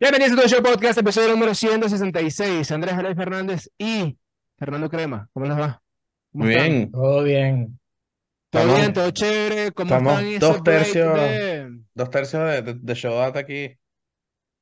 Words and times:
Bienvenidos 0.00 0.38
a 0.38 0.42
tu 0.42 0.48
show 0.48 0.62
podcast, 0.62 0.98
episodio 0.98 1.28
número 1.30 1.54
166. 1.54 2.70
Andrés 2.70 2.94
Alex 2.94 3.16
Fernández 3.16 3.70
y 3.78 4.16
Fernando 4.56 4.88
Crema. 4.88 5.28
¿Cómo 5.32 5.46
les 5.46 5.58
va? 5.58 5.82
¿Cómo 6.32 6.44
Muy 6.44 6.54
están? 6.54 6.68
bien, 6.70 6.90
Todo 6.92 7.22
bien. 7.24 7.80
¿Todo 8.50 8.62
Estamos- 8.62 8.80
bien? 8.80 8.92
¿Todo 8.92 9.10
chévere? 9.10 9.72
¿Cómo 9.72 9.94
estamos 9.94 10.22
están 10.22 10.38
dos 10.38 10.62
tercios. 10.62 11.14
de- 11.20 11.78
dos 11.94 12.10
tercios 12.10 12.42
de, 12.44 12.62
de, 12.62 12.74
de 12.74 12.94
Showdata 12.94 13.38
aquí. 13.40 13.76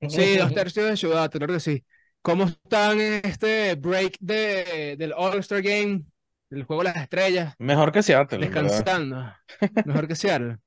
Sí, 0.08 0.36
dos 0.38 0.52
tercios 0.54 0.86
de 0.88 0.96
ciudad, 0.96 1.30
claro 1.30 1.52
que 1.54 1.60
sí. 1.60 1.84
¿Cómo 2.22 2.44
están 2.44 3.00
en 3.00 3.20
este 3.24 3.74
break 3.76 4.16
de, 4.20 4.96
del 4.98 5.12
All-Star 5.16 5.62
Game, 5.62 6.02
del 6.50 6.64
Juego 6.64 6.82
de 6.82 6.88
las 6.88 6.96
Estrellas? 7.02 7.54
Mejor 7.58 7.92
que 7.92 8.02
Seattle. 8.02 8.38
Descansando. 8.38 9.32
Mejor 9.84 10.08
que 10.08 10.16
Seattle. 10.16 10.58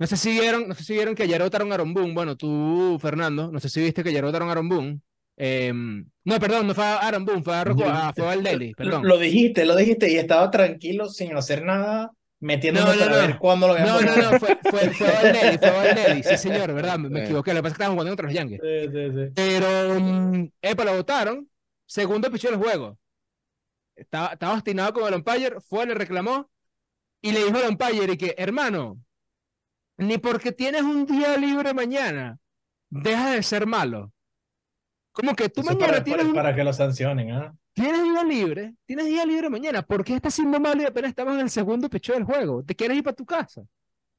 No 0.00 0.06
sé 0.06 0.16
si 0.16 0.30
vieron, 0.30 0.66
no 0.66 0.74
sé 0.74 0.82
si 0.82 0.94
vieron 0.94 1.14
que 1.14 1.24
ayer 1.24 1.42
votaron 1.42 1.70
a 1.70 1.74
Aaron 1.74 1.92
Boone. 1.92 2.14
Bueno, 2.14 2.34
tú, 2.34 2.98
Fernando, 3.02 3.52
no 3.52 3.60
sé 3.60 3.68
si 3.68 3.82
viste 3.82 4.02
que 4.02 4.08
ayer 4.08 4.24
votaron 4.24 4.48
a 4.48 4.52
Aaron 4.52 4.68
Boone. 4.68 5.00
Em, 5.36 6.06
no, 6.24 6.40
perdón, 6.40 6.66
no 6.66 6.74
fue 6.74 6.84
a 6.84 6.96
Aaron 6.96 7.26
Boone, 7.26 7.42
fue 7.42 7.54
a, 7.54 7.64
Rocco- 7.64 7.84
fue 7.84 8.24
a 8.24 8.28
Valdelli, 8.28 8.72
perdón. 8.74 9.06
Lo 9.06 9.18
dijiste, 9.18 9.66
lo 9.66 9.76
dijiste 9.76 10.10
y 10.10 10.16
estaba 10.16 10.50
tranquilo 10.50 11.10
sin 11.10 11.36
hacer 11.36 11.64
nada, 11.64 12.10
metiéndome 12.40 12.86
No, 12.86 12.92
no, 12.94 13.00
para 13.00 13.10
no. 13.12 13.26
ver 13.28 13.38
cuándo 13.38 13.66
lo 13.66 13.74
habían 13.74 13.88
No, 13.88 14.00
no, 14.00 14.16
no, 14.32 14.38
fue, 14.38 14.58
fue, 14.70 14.90
fue 14.90 15.06
a 15.08 15.12
Valdelli, 15.22 16.22
fue 16.22 16.36
sí 16.36 16.36
señor, 16.48 16.72
¿verdad? 16.72 16.98
Me, 16.98 17.22
equivoqué, 17.22 17.52
lo 17.52 17.58
que 17.58 17.62
pasa 17.64 17.72
es 17.72 17.78
que 17.78 17.82
estaban 17.82 17.92
jugando 17.92 18.10
contra 18.12 18.26
los 18.26 18.34
Yankees. 18.34 18.60
Sí, 18.62 18.90
sí, 18.90 19.10
sí. 19.14 19.32
Pero, 19.34 20.00
mm, 20.00 20.48
epa, 20.62 20.84
lo 20.84 20.96
votaron, 20.96 21.46
segundo 21.84 22.30
pichó 22.30 22.48
del 22.50 22.58
juego. 22.58 22.98
Estaba, 23.96 24.28
estaba 24.32 24.54
obstinado 24.54 24.94
con 24.94 25.06
el 25.08 25.14
umpire, 25.14 25.60
fue, 25.60 25.84
le 25.84 25.92
reclamó 25.94 26.50
y 27.20 27.32
le 27.32 27.44
dijo 27.44 27.58
al 27.58 27.68
umpire 27.68 28.14
y 28.14 28.16
que, 28.16 28.34
hermano, 28.38 28.98
ni 30.00 30.18
porque 30.18 30.52
tienes 30.52 30.82
un 30.82 31.06
día 31.06 31.36
libre 31.36 31.74
mañana, 31.74 32.38
deja 32.88 33.32
de 33.32 33.42
ser 33.42 33.66
malo. 33.66 34.12
Como 35.12 35.34
que 35.34 35.48
tú 35.48 35.60
Eso 35.60 35.70
es 35.70 35.76
mañana 35.76 35.92
para, 35.92 36.04
tienes 36.04 36.20
para, 36.22 36.28
un, 36.30 36.34
para 36.34 36.54
que 36.54 36.64
lo 36.64 36.72
sancionen, 36.72 37.30
¿ah? 37.32 37.54
tienes 37.72 38.02
día 38.02 38.24
libre, 38.24 38.74
tienes 38.86 39.06
día 39.06 39.24
libre 39.24 39.48
mañana, 39.50 39.82
¿por 39.82 40.04
qué 40.04 40.14
estás 40.14 40.34
siendo 40.34 40.60
malo 40.60 40.82
y 40.82 40.86
apenas 40.86 41.10
estamos 41.10 41.34
en 41.34 41.40
el 41.40 41.50
segundo 41.50 41.88
pichó 41.88 42.12
del 42.12 42.24
juego? 42.24 42.64
¿Te 42.64 42.74
quieres 42.74 42.96
ir 42.96 43.04
para 43.04 43.16
tu 43.16 43.24
casa? 43.24 43.62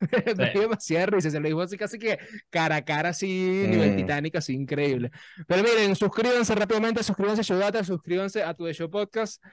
Me 0.37 0.49
dio 0.51 0.61
demasiada 0.61 1.05
risa, 1.07 1.29
se 1.29 1.39
lo 1.39 1.47
dijo 1.47 1.61
así 1.61 1.77
casi 1.77 1.99
que 1.99 2.17
cara 2.49 2.77
a 2.77 2.81
cara, 2.83 3.09
así, 3.09 3.27
nivel 3.67 3.93
Mm. 3.93 3.97
Titanic, 3.97 4.35
así 4.35 4.53
increíble. 4.53 5.11
Pero 5.47 5.63
miren, 5.63 5.95
suscríbanse 5.95 6.55
rápidamente, 6.55 7.03
suscríbanse 7.03 7.41
a 7.41 7.43
Showdata, 7.43 7.83
suscríbanse 7.83 8.43
a 8.43 8.53
tu 8.53 8.65
The 8.65 8.73
Show 8.73 8.89
Podcast. 8.89 9.43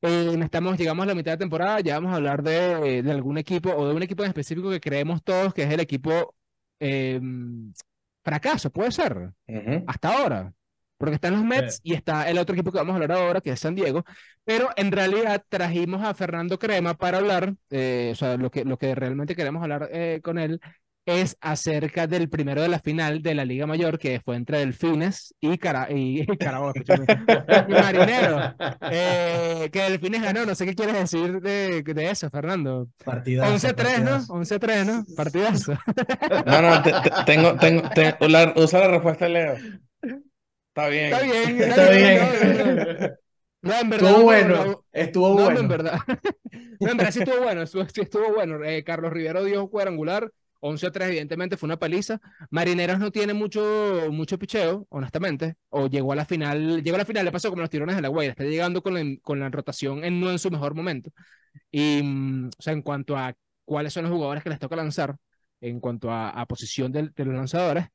Eh, 0.00 0.38
estamos, 0.42 0.78
llegamos 0.78 1.02
a 1.02 1.06
la 1.06 1.14
mitad 1.14 1.32
de 1.32 1.38
temporada, 1.38 1.80
ya 1.80 1.94
vamos 1.94 2.12
a 2.12 2.16
hablar 2.16 2.42
de, 2.42 3.02
de 3.02 3.10
algún 3.10 3.36
equipo 3.36 3.70
o 3.70 3.88
de 3.88 3.94
un 3.94 4.02
equipo 4.02 4.22
en 4.22 4.28
específico 4.28 4.70
que 4.70 4.80
creemos 4.80 5.22
todos 5.24 5.52
que 5.52 5.64
es 5.64 5.70
el 5.70 5.80
equipo 5.80 6.36
eh, 6.78 7.20
fracaso, 8.22 8.70
puede 8.70 8.92
ser, 8.92 9.32
hasta 9.86 10.08
ahora. 10.16 10.52
Porque 10.98 11.14
están 11.14 11.34
los 11.34 11.44
Mets 11.44 11.78
y 11.84 11.94
está 11.94 12.28
el 12.28 12.38
otro 12.38 12.54
equipo 12.54 12.72
que 12.72 12.78
vamos 12.78 12.92
a 12.92 12.96
hablar 12.96 13.12
ahora, 13.12 13.40
que 13.40 13.50
es 13.50 13.60
San 13.60 13.76
Diego. 13.76 14.04
Pero 14.44 14.68
en 14.76 14.90
realidad 14.90 15.44
trajimos 15.48 16.02
a 16.02 16.12
Fernando 16.12 16.58
Crema 16.58 16.94
para 16.94 17.18
hablar, 17.18 17.54
eh, 17.70 18.10
o 18.12 18.16
sea, 18.16 18.36
lo 18.36 18.50
que, 18.50 18.64
lo 18.64 18.78
que 18.78 18.96
realmente 18.96 19.36
queremos 19.36 19.62
hablar 19.62 19.88
eh, 19.92 20.20
con 20.24 20.38
él 20.38 20.60
es 21.08 21.36
acerca 21.40 22.06
del 22.06 22.28
primero 22.28 22.62
de 22.62 22.68
la 22.68 22.78
final 22.80 23.22
de 23.22 23.34
la 23.34 23.44
Liga 23.44 23.66
Mayor, 23.66 23.98
que 23.98 24.20
fue 24.24 24.36
entre 24.36 24.58
Delfines 24.58 25.34
y, 25.40 25.56
Cara 25.58 25.88
y, 25.90 26.22
y 26.22 26.26
Carabobo, 26.38 26.70
escúchame, 26.74 27.06
y 27.68 27.72
Marineros. 27.72 28.54
Eh, 28.90 29.68
que 29.72 29.80
Delfines 29.82 30.22
ganó, 30.22 30.44
no 30.46 30.54
sé 30.54 30.66
qué 30.66 30.74
quieres 30.74 30.94
decir 30.96 31.40
de, 31.40 31.82
de 31.82 32.10
eso, 32.10 32.30
Fernando. 32.30 32.88
Partidazo, 33.04 33.52
11-3, 33.52 34.02
¿no? 34.02 34.26
partidazo. 34.26 34.34
11-3, 34.34 34.84
¿no? 34.86 35.04
Partidazo. 35.16 35.72
No, 36.46 36.62
no, 36.62 36.82
te- 36.82 36.92
te- 36.92 37.10
tengo, 37.26 37.56
tengo, 37.56 37.82
te- 37.90 38.16
la- 38.28 38.52
usa 38.56 38.80
la 38.80 38.88
respuesta 38.88 39.24
de 39.26 39.30
Leo. 39.30 39.54
Está 40.68 40.88
bien. 40.88 41.06
Está 41.12 41.20
bien, 41.22 41.62
Está 41.62 41.90
bien. 41.90 42.18
no, 42.20 42.64
no, 42.64 42.74
no. 42.74 43.08
No, 43.60 43.74
en 43.74 43.90
verdad, 43.90 44.10
Estuvo 44.10 44.18
no, 44.18 44.24
bueno, 44.24 44.64
no, 44.64 44.84
estuvo 44.92 45.28
No, 45.30 45.34
no, 45.34 45.44
bueno. 45.44 45.60
en 45.60 45.68
verdad. 45.68 45.98
No, 46.80 46.90
en 46.92 46.96
verdad 46.96 47.12
sí 47.12 47.18
estuvo 47.20 47.42
bueno, 47.42 47.62
estuvo, 47.62 47.84
sí 47.88 48.00
estuvo 48.02 48.32
bueno. 48.32 48.64
Eh, 48.64 48.84
Carlos 48.84 49.12
Rivero 49.12 49.42
dio 49.44 49.62
un 49.64 49.68
cuadrangular, 49.68 50.30
11 50.60 50.86
a 50.86 50.90
3, 50.92 51.08
evidentemente 51.08 51.56
fue 51.56 51.66
una 51.66 51.78
paliza. 51.78 52.20
Marineros 52.50 52.98
no 52.98 53.10
tiene 53.10 53.34
mucho, 53.34 54.08
mucho 54.10 54.38
picheo, 54.38 54.86
honestamente. 54.90 55.56
O 55.70 55.88
llegó 55.88 56.12
a 56.12 56.16
la 56.16 56.24
final, 56.24 56.82
llegó 56.82 56.96
a 56.96 56.98
la 56.98 57.04
final, 57.04 57.24
le 57.24 57.32
pasó 57.32 57.50
como 57.50 57.62
los 57.62 57.70
tirones 57.70 57.96
de 57.96 58.02
la 58.02 58.08
Guaira, 58.08 58.32
está 58.32 58.44
llegando 58.44 58.82
con 58.82 58.94
la, 58.94 59.04
con 59.22 59.40
la 59.40 59.48
rotación 59.50 60.04
en, 60.04 60.20
no 60.20 60.30
en 60.30 60.38
su 60.38 60.50
mejor 60.50 60.74
momento. 60.74 61.10
Y, 61.70 62.00
o 62.48 62.62
sea, 62.62 62.72
en 62.72 62.82
cuanto 62.82 63.16
a 63.16 63.34
cuáles 63.64 63.92
son 63.92 64.04
los 64.04 64.12
jugadores 64.12 64.42
que 64.42 64.50
les 64.50 64.58
toca 64.58 64.76
lanzar, 64.76 65.16
en 65.60 65.80
cuanto 65.80 66.10
a, 66.10 66.30
a 66.30 66.46
posición 66.46 66.92
de 66.92 67.12
los 67.16 67.34
lanzadores. 67.34 67.86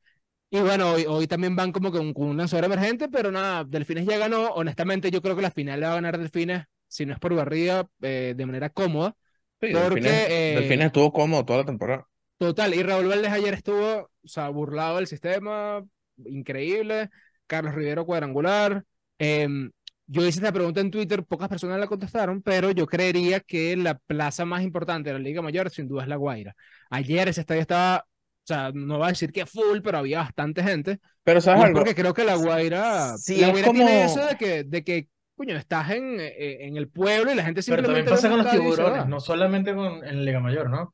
Y 0.49 0.59
bueno, 0.59 0.91
hoy, 0.91 1.05
hoy 1.07 1.25
también 1.25 1.55
van 1.55 1.71
como 1.71 1.91
con, 1.91 2.13
con 2.13 2.27
un 2.27 2.37
lanzador 2.37 2.65
emergente, 2.65 3.09
pero 3.09 3.31
nada, 3.31 3.63
Delfines 3.63 4.05
ya 4.05 4.19
ganó. 4.19 4.49
Honestamente, 4.53 5.09
yo 5.09 5.19
creo 5.21 5.35
que 5.35 5.41
la 5.41 5.49
final 5.49 5.79
la 5.79 5.87
va 5.87 5.93
a 5.93 5.95
ganar 5.95 6.19
Delfines, 6.19 6.65
si 6.87 7.07
no 7.07 7.13
es 7.13 7.19
por 7.19 7.33
barrida, 7.33 7.87
eh, 8.03 8.35
de 8.37 8.45
manera 8.45 8.69
cómoda. 8.69 9.15
Sí, 9.59 9.69
Porque, 9.71 10.01
Delfines, 10.01 10.29
eh, 10.29 10.55
Delfines 10.59 10.85
estuvo 10.87 11.11
cómodo 11.11 11.43
toda 11.43 11.59
la 11.59 11.65
temporada. 11.65 12.07
Total, 12.43 12.73
y 12.73 12.83
Raúl 12.83 13.07
Valdés 13.07 13.31
ayer 13.31 13.53
estuvo, 13.53 14.01
o 14.01 14.27
sea, 14.27 14.49
burlado 14.49 14.97
del 14.97 15.07
sistema, 15.07 15.81
increíble. 16.25 17.09
Carlos 17.47 17.73
Rivero 17.73 18.05
cuadrangular. 18.05 18.83
Em, 19.17 19.71
yo 20.07 20.21
hice 20.23 20.39
esta 20.39 20.51
pregunta 20.51 20.81
en 20.81 20.91
Twitter, 20.91 21.23
pocas 21.23 21.47
personas 21.47 21.79
la 21.79 21.87
contestaron, 21.87 22.41
pero 22.41 22.71
yo 22.71 22.85
creería 22.85 23.39
que 23.39 23.77
la 23.77 23.97
plaza 23.97 24.43
más 24.43 24.61
importante 24.61 25.09
de 25.09 25.13
la 25.13 25.23
Liga 25.23 25.41
Mayor 25.41 25.69
sin 25.69 25.87
duda 25.87 26.03
es 26.03 26.09
La 26.09 26.17
Guaira. 26.17 26.53
Ayer 26.89 27.29
ese 27.29 27.39
estadio 27.39 27.61
estaba, 27.61 27.99
o 27.99 28.45
sea, 28.45 28.71
no 28.73 28.99
va 28.99 29.05
a 29.05 29.11
decir 29.11 29.31
que 29.31 29.45
full, 29.45 29.79
pero 29.81 29.99
había 29.99 30.19
bastante 30.19 30.63
gente. 30.63 30.99
Pero 31.23 31.39
¿sabes 31.39 31.61
es 31.61 31.65
algo? 31.67 31.79
porque 31.79 31.95
creo 31.95 32.13
que 32.13 32.25
La 32.25 32.35
Guaira, 32.35 33.17
Sí, 33.17 33.37
La 33.37 33.47
es 33.47 33.51
Guaira 33.53 33.71
tiene 33.71 34.03
eso 34.03 34.25
de 34.25 34.35
que, 34.35 34.65
de 34.65 34.83
que, 34.83 35.07
coño, 35.37 35.55
estás 35.55 35.91
en, 35.91 36.19
eh, 36.19 36.67
en 36.67 36.75
el 36.75 36.89
pueblo 36.89 37.31
y 37.31 37.35
la 37.35 37.45
gente 37.45 37.61
Pero 37.65 37.83
también 37.83 38.05
simplemente 38.05 38.11
pasa 38.11 38.29
con 38.29 38.39
los 38.39 38.51
tiburones, 38.51 39.07
no 39.07 39.21
solamente 39.21 39.73
con 39.73 40.03
en 40.05 40.25
Liga 40.25 40.41
Mayor, 40.41 40.69
¿no? 40.69 40.93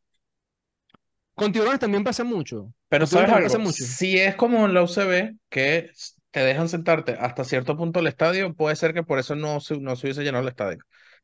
Con 1.39 1.51
tiburones 1.51 1.79
también 1.79 2.03
pasa 2.03 2.23
mucho. 2.23 2.73
Pero 2.89 3.05
¿sabes 3.07 3.29
también 3.29 3.41
algo? 3.41 3.55
pasa 3.55 3.57
mucho. 3.59 3.85
Si 3.88 4.17
es 4.19 4.35
como 4.35 4.66
en 4.66 4.73
la 4.73 4.83
UCB, 4.83 5.35
que 5.50 5.91
te 6.31 6.39
dejan 6.41 6.69
sentarte 6.69 7.13
hasta 7.19 7.44
cierto 7.44 7.77
punto 7.77 8.00
del 8.00 8.07
estadio, 8.07 8.53
puede 8.55 8.75
ser 8.75 8.94
que 8.94 9.03
por 9.03 9.19
eso 9.19 9.35
no 9.35 9.59
se, 9.59 9.79
no 9.79 9.95
se 9.95 10.07
hubiese 10.07 10.23
llenado 10.23 10.44
el 10.44 10.49
estadio. 10.49 10.79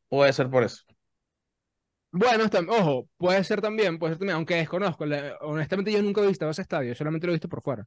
Puede 0.10 0.34
ser 0.34 0.50
por 0.50 0.64
eso. 0.64 0.84
Bueno, 2.12 2.46
ojo, 2.70 3.10
puede 3.18 3.44
ser 3.44 3.60
también, 3.62 4.00
puede 4.00 4.14
ser 4.14 4.20
también, 4.20 4.38
aunque 4.38 4.56
desconozco. 4.56 5.06
la- 5.06 5.38
honestamente, 5.42 5.92
yo 5.92 6.02
nunca 6.02 6.22
he 6.22 6.28
visitado 6.28 6.52
ese 6.52 6.62
estadio, 6.62 6.96
solamente 6.96 7.28
lo 7.28 7.34
he 7.34 7.36
visto 7.36 7.50
por 7.50 7.62
fuera. 7.62 7.86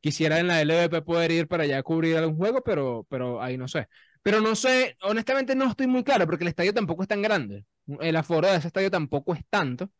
Quisiera 0.00 0.38
en 0.40 0.48
la 0.48 0.60
LVP 0.62 1.02
poder 1.02 1.30
ir 1.32 1.48
para 1.48 1.64
allá 1.64 1.78
a 1.78 1.82
cubrir 1.84 2.16
algún 2.16 2.36
juego, 2.36 2.62
pero, 2.62 3.06
pero 3.08 3.40
ahí 3.42 3.56
no 3.56 3.68
sé. 3.68 3.88
Pero 4.22 4.40
no 4.40 4.56
sé, 4.56 4.96
honestamente 5.02 5.54
no 5.54 5.66
estoy 5.70 5.86
muy 5.86 6.02
claro, 6.04 6.26
porque 6.26 6.44
el 6.44 6.48
estadio 6.48 6.74
tampoco 6.74 7.02
es 7.02 7.08
tan 7.08 7.22
grande. 7.22 7.64
El 8.00 8.16
aforo 8.16 8.48
de 8.48 8.56
ese 8.56 8.68
estadio 8.68 8.90
tampoco 8.90 9.34
es 9.34 9.42
tanto. 9.50 9.90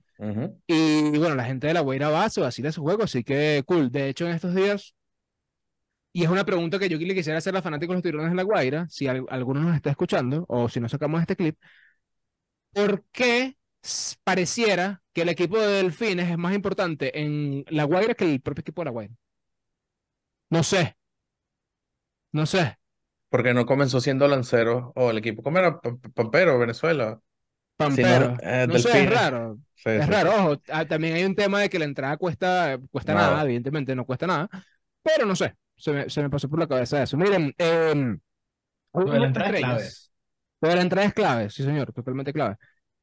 Y 0.67 1.19
bueno, 1.19 1.35
la 1.35 1.45
gente 1.45 1.67
de 1.67 1.75
la 1.75 1.81
Guaira 1.81 2.11
va, 2.11 2.29
se 2.31 2.41
vacila 2.41 2.71
su 2.73 2.83
juego, 2.83 3.03
así 3.05 3.25
que 3.25 3.63
cool. 3.67 3.91
De 3.91 4.09
hecho, 4.09 4.27
en 4.27 4.33
estos 4.35 4.55
días, 4.55 4.95
y 6.13 6.25
es 6.25 6.31
una 6.31 6.45
pregunta 6.45 6.79
que 6.79 6.89
yo 6.89 6.99
le 6.99 7.15
quisiera 7.15 7.39
hacer 7.39 7.53
a 7.55 7.59
los 7.59 7.63
fanáticos 7.65 7.93
de 7.93 7.97
los 7.99 8.03
tiburones 8.03 8.33
de 8.33 8.37
la 8.37 8.43
Guaira, 8.43 8.87
si 8.91 9.07
al- 9.07 9.27
alguno 9.29 9.61
nos 9.61 9.77
está 9.77 9.91
escuchando, 9.91 10.45
o 10.49 10.69
si 10.69 10.81
no 10.81 10.89
sacamos 10.89 11.21
este 11.21 11.37
clip, 11.37 11.57
¿por 12.73 13.05
qué 13.13 13.57
pareciera 14.25 15.03
que 15.13 15.23
el 15.23 15.29
equipo 15.31 15.59
de 15.59 15.67
Delfines 15.83 16.31
es 16.31 16.39
más 16.39 16.55
importante 16.55 17.21
en 17.21 17.65
la 17.69 17.85
Guaira 17.85 18.15
que 18.15 18.25
el 18.33 18.41
propio 18.41 18.61
equipo 18.63 18.83
de 18.83 18.85
la 18.87 18.91
Guaira? 18.93 19.15
No 20.57 20.63
sé, 20.73 20.83
no 22.33 22.47
sé. 22.47 22.79
Porque 23.31 23.55
no 23.55 23.67
comenzó 23.67 24.01
siendo 24.01 24.29
lancero. 24.29 24.93
O 24.97 25.11
el 25.11 25.19
equipo, 25.19 25.43
¿cómo 25.43 25.59
era? 25.59 25.81
Pa- 25.81 25.97
pa- 26.15 26.31
Pampero. 27.79 28.37
Pampero. 28.37 28.37
eh, 28.43 28.67
No 28.67 28.79
sé, 28.79 29.05
es 29.05 29.11
raro. 29.11 29.59
Sí, 29.75 29.91
Es 29.91 30.05
sí, 30.05 30.11
raro, 30.11 30.31
ojo, 30.37 30.63
ah, 30.73 30.85
también 30.87 31.15
hay 31.15 31.25
un 31.25 31.35
tema 31.37 31.61
de 31.61 31.71
que 31.71 31.79
la 31.79 31.85
entrada 31.85 32.17
cuesta, 32.17 32.79
cuesta 32.91 33.15
nada, 33.15 33.31
Nada. 33.31 33.45
evidentemente 33.45 33.95
no 33.95 34.05
cuesta 34.05 34.27
nada, 34.27 34.49
pero 35.03 35.25
no 35.27 35.37
sé, 35.37 35.55
se 35.77 35.93
me, 35.93 36.11
se 36.11 36.21
me 36.23 36.31
pasó 36.31 36.49
por 36.49 36.59
la 36.59 36.67
cabeza 36.67 37.03
eso. 37.03 37.17
Miren, 37.17 37.55
eh, 37.59 38.19
hoy 38.93 39.07
Lo 39.07 39.13
de 39.13 39.21
la 39.21 39.27
es 39.27 39.29
entrada 39.29 39.51
es 39.51 39.59
clave. 39.61 39.85
de 40.61 40.77
la 40.77 40.83
entrada 40.83 41.07
es 41.09 41.15
clave, 41.15 41.51
sí 41.51 41.63
señor, 41.65 41.93
totalmente 41.93 42.33
clave. 42.33 42.57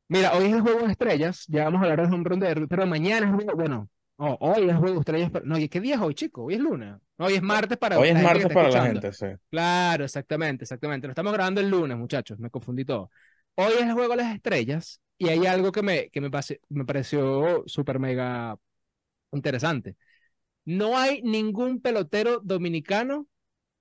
Mira, 0.10 0.34
hoy 0.34 0.46
es 0.48 0.54
el 0.54 0.62
juego 0.62 0.86
de 0.86 0.92
estrellas, 0.94 1.46
ya 1.48 1.66
vamos 1.66 1.82
a 1.82 1.86
hablar 1.92 2.08
de 2.10 2.14
home 2.16 2.24
run 2.26 2.40
derby, 2.42 2.68
pero 2.68 2.86
mañana 2.88 3.28
es 3.28 3.32
el 3.32 3.36
juego, 3.36 3.56
bueno, 3.56 3.90
oh, 4.18 4.38
hoy 4.42 4.64
es 4.66 4.70
el 4.72 4.78
juego 4.78 4.96
de 4.96 5.00
estrellas, 5.02 5.32
pero- 5.34 5.46
no, 5.46 5.58
¿y 5.60 5.70
¿qué 5.70 5.82
día 5.82 5.96
es 5.96 6.02
hoy, 6.02 6.16
chico? 6.16 6.46
Hoy 6.46 6.56
es 6.56 6.62
lunes, 6.62 6.96
No, 7.18 7.26
hoy 7.26 7.36
es 7.36 7.42
martes 7.44 7.78
para 7.78 8.00
Hoy 8.00 8.10
es 8.10 8.14
la 8.16 8.20
gente 8.22 8.34
que 8.34 8.44
martes 8.46 8.54
para 8.56 8.70
la 8.70 8.86
gente, 8.88 9.14
sí. 9.14 9.28
Claro, 9.52 10.04
exactamente, 10.06 10.64
exactamente. 10.66 11.08
Lo 11.08 11.12
estamos 11.12 11.34
grabando 11.34 11.62
el 11.62 11.70
lunes, 11.70 11.98
muchachos, 11.98 12.40
me 12.40 12.50
confundí 12.50 12.86
todo. 12.86 13.10
Hoy 13.56 13.74
es 13.74 13.84
el 13.84 13.94
juego 13.94 14.12
de 14.12 14.18
las 14.18 14.36
estrellas 14.36 15.02
y 15.18 15.30
hay 15.30 15.46
algo 15.46 15.72
que 15.72 15.82
me, 15.82 16.10
que 16.10 16.22
me, 16.22 16.30
pareció 16.30 17.64
súper 17.68 18.00
mega 18.00 18.58
interesante. 19.32 19.96
No 20.66 20.98
hay 20.98 21.22
ningún 21.24 21.82
pelotero 21.82 22.42
dominicano 22.44 23.28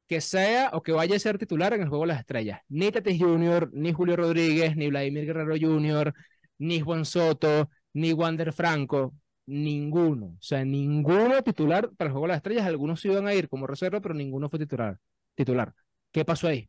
que 0.07 0.21
sea 0.21 0.71
o 0.75 0.83
que 0.83 0.93
vaya 0.93 1.17
a 1.17 1.19
ser 1.19 1.39
titular 1.39 1.73
en 1.75 1.83
el 1.83 1.89
juego 1.89 2.05
de 2.05 2.09
las 2.09 2.21
estrellas. 2.21 2.61
Ni 2.69 2.93
Tatis 2.93 3.21
Jr., 3.21 3.71
ni 3.73 3.93
Julio 3.93 4.17
Rodríguez, 4.17 4.77
ni 4.77 4.89
Vladimir 4.89 5.27
Guerrero 5.27 5.57
Jr., 5.61 6.15
ni 6.59 6.81
Juan 6.81 7.05
Soto, 7.05 7.71
ni 7.95 8.13
Wander 8.13 8.53
Franco. 8.53 9.15
ninguno. 9.47 10.27
O 10.27 10.43
sea, 10.43 10.65
ninguno 10.65 11.43
titular 11.43 11.91
para 11.97 12.09
el 12.09 12.13
Juego 12.13 12.27
de 12.27 12.29
las 12.29 12.39
Estrellas. 12.39 12.67
Algunos 12.67 13.01
se 13.01 13.09
iban 13.09 13.27
a 13.27 13.35
ir 13.35 13.49
como 13.49 13.67
reserva, 13.67 14.01
pero 14.01 14.15
ninguno 14.15 14.49
fue 14.51 14.59
titular. 14.59 14.99
titular. 15.35 15.75
¿Qué 16.13 16.25
pasó 16.25 16.49
ahí? 16.49 16.69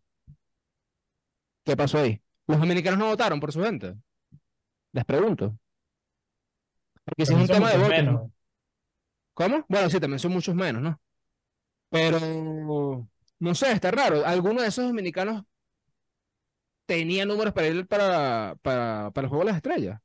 ¿Qué 1.64 1.76
pasó 1.76 2.00
ahí? 2.00 2.22
Los 2.48 2.60
dominicanos 2.60 3.00
no 3.00 3.08
votaron 3.08 3.40
por 3.40 3.52
su 3.52 3.62
gente. 3.64 3.96
Les 4.94 5.06
pregunto. 5.06 5.58
Porque 7.04 7.26
si 7.26 7.34
es 7.34 7.40
un 7.40 7.48
tema 7.48 7.72
de 7.72 7.78
votos. 7.78 7.90
menos. 7.90 8.32
¿Cómo? 9.34 9.66
Bueno, 9.68 9.90
sí, 9.90 10.00
también 10.00 10.20
son 10.20 10.32
muchos 10.32 10.56
menos, 10.56 10.82
¿no? 10.82 11.00
Pero, 11.90 13.08
no 13.40 13.56
sé, 13.56 13.72
está 13.72 13.92
raro. 13.92 14.26
Algunos 14.26 14.64
de 14.64 14.70
esos 14.70 14.86
dominicanos 14.88 15.44
tenían 16.86 17.28
números 17.28 17.54
para 17.54 17.68
ir 17.68 17.88
para, 17.88 18.56
para, 18.62 19.12
para 19.12 19.26
el 19.26 19.30
Juego 19.30 19.44
de 19.44 19.50
las 19.52 19.58
Estrellas. 19.58 20.00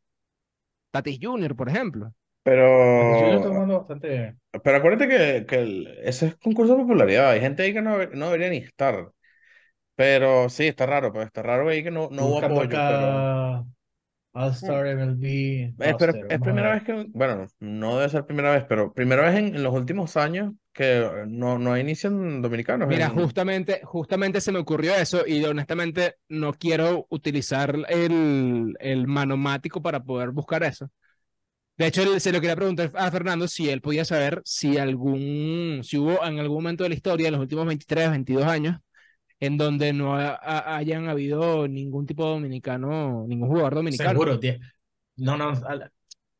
Tatis 0.90 1.18
Jr., 1.20 1.54
por 1.56 1.68
ejemplo. 1.68 2.12
Pero, 2.42 3.68
bastante 3.78 4.36
pero 4.64 4.76
acuérdate 4.78 5.08
que, 5.08 5.46
que 5.46 5.56
el- 5.56 5.86
ese 6.02 6.28
es 6.28 6.36
concurso 6.36 6.74
de 6.74 6.82
popularidad. 6.82 7.30
Hay 7.30 7.40
gente 7.40 7.62
ahí 7.62 7.72
que 7.72 7.82
no, 7.82 7.98
no 8.06 8.26
debería 8.26 8.48
ni 8.50 8.56
estar. 8.58 9.10
Pero 10.00 10.48
sí, 10.48 10.66
está 10.66 10.86
raro, 10.86 11.12
pues 11.12 11.26
está 11.26 11.42
raro 11.42 11.68
ahí 11.68 11.82
que 11.82 11.90
no, 11.90 12.08
no 12.10 12.24
hubo 12.24 12.38
apoyo, 12.38 12.70
pero... 12.70 12.78
acá 12.78 13.64
All-Star 14.32 14.86
MLB 14.86 15.74
Es, 15.78 15.94
pero 15.98 16.14
es 16.26 16.40
primera 16.40 16.72
vez 16.72 16.84
que, 16.84 17.06
bueno, 17.12 17.46
no 17.58 17.98
debe 17.98 18.08
ser 18.08 18.24
primera 18.24 18.50
vez, 18.50 18.64
pero 18.66 18.94
primera 18.94 19.28
vez 19.28 19.36
en, 19.36 19.54
en 19.54 19.62
los 19.62 19.74
últimos 19.74 20.16
años 20.16 20.54
que 20.72 21.04
no, 21.28 21.58
no 21.58 21.76
inician 21.76 22.40
dominicanos 22.40 22.88
Mira, 22.88 23.08
en... 23.08 23.12
justamente, 23.12 23.82
justamente 23.84 24.40
se 24.40 24.52
me 24.52 24.60
ocurrió 24.60 24.94
eso 24.94 25.26
y 25.26 25.44
honestamente 25.44 26.14
no 26.30 26.54
quiero 26.54 27.06
utilizar 27.10 27.76
el, 27.90 28.78
el 28.80 29.06
manomático 29.06 29.82
para 29.82 30.02
poder 30.02 30.30
buscar 30.30 30.62
eso. 30.62 30.90
De 31.76 31.88
hecho, 31.88 32.18
se 32.20 32.32
lo 32.32 32.40
quería 32.40 32.56
preguntar 32.56 32.90
a 32.94 33.10
Fernando 33.10 33.48
si 33.48 33.68
él 33.68 33.82
podía 33.82 34.06
saber 34.06 34.40
si 34.46 34.78
algún, 34.78 35.80
si 35.82 35.98
hubo 35.98 36.24
en 36.24 36.38
algún 36.38 36.56
momento 36.62 36.84
de 36.84 36.88
la 36.88 36.94
historia, 36.94 37.28
en 37.28 37.32
los 37.32 37.40
últimos 37.42 37.66
23, 37.66 38.10
22 38.10 38.46
años, 38.46 38.80
en 39.40 39.56
donde 39.56 39.92
no 39.92 40.14
ha- 40.16 40.34
ha- 40.34 40.76
hayan 40.76 41.08
habido 41.08 41.66
ningún 41.66 42.06
tipo 42.06 42.24
de 42.26 42.30
dominicano, 42.32 43.24
ningún 43.26 43.48
jugador 43.48 43.74
dominicano. 43.76 44.10
Seguro, 44.10 44.38
tío. 44.38 44.54
No, 45.16 45.36
no. 45.36 45.52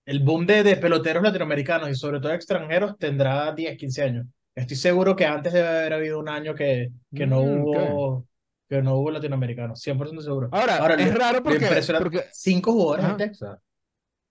El 0.05 0.21
boom 0.21 0.47
de, 0.47 0.63
de 0.63 0.77
peloteros 0.77 1.23
latinoamericanos 1.23 1.89
y 1.91 1.95
sobre 1.95 2.21
todo 2.21 2.33
extranjeros 2.33 2.97
tendrá 2.99 3.53
10, 3.53 3.77
15 3.77 4.03
años. 4.03 4.27
Estoy 4.55 4.77
seguro 4.77 5.15
que 5.17 5.25
antes 5.27 5.53
debe 5.53 5.69
haber 5.69 5.93
habido 5.95 6.19
un 6.19 6.29
año 6.29 6.55
que, 6.55 6.91
que 7.15 7.27
no 7.27 7.43
Mm, 7.43 7.61
hubo, 7.63 8.27
que 8.69 8.83
no 8.83 8.95
hubo 8.97 9.11
latinoamericanos. 9.11 9.81
100% 9.81 10.21
seguro. 10.23 10.49
Ahora, 10.53 10.77
Ahora, 10.79 10.95
es 10.97 11.13
lo- 11.13 11.19
raro 11.19 11.43
porque, 11.43 11.67
porque, 11.99 12.25
cinco 12.33 12.73
jugadores 12.73 13.05
Ajá. 13.05 13.13
en 13.13 13.19
Texas. 13.19 13.59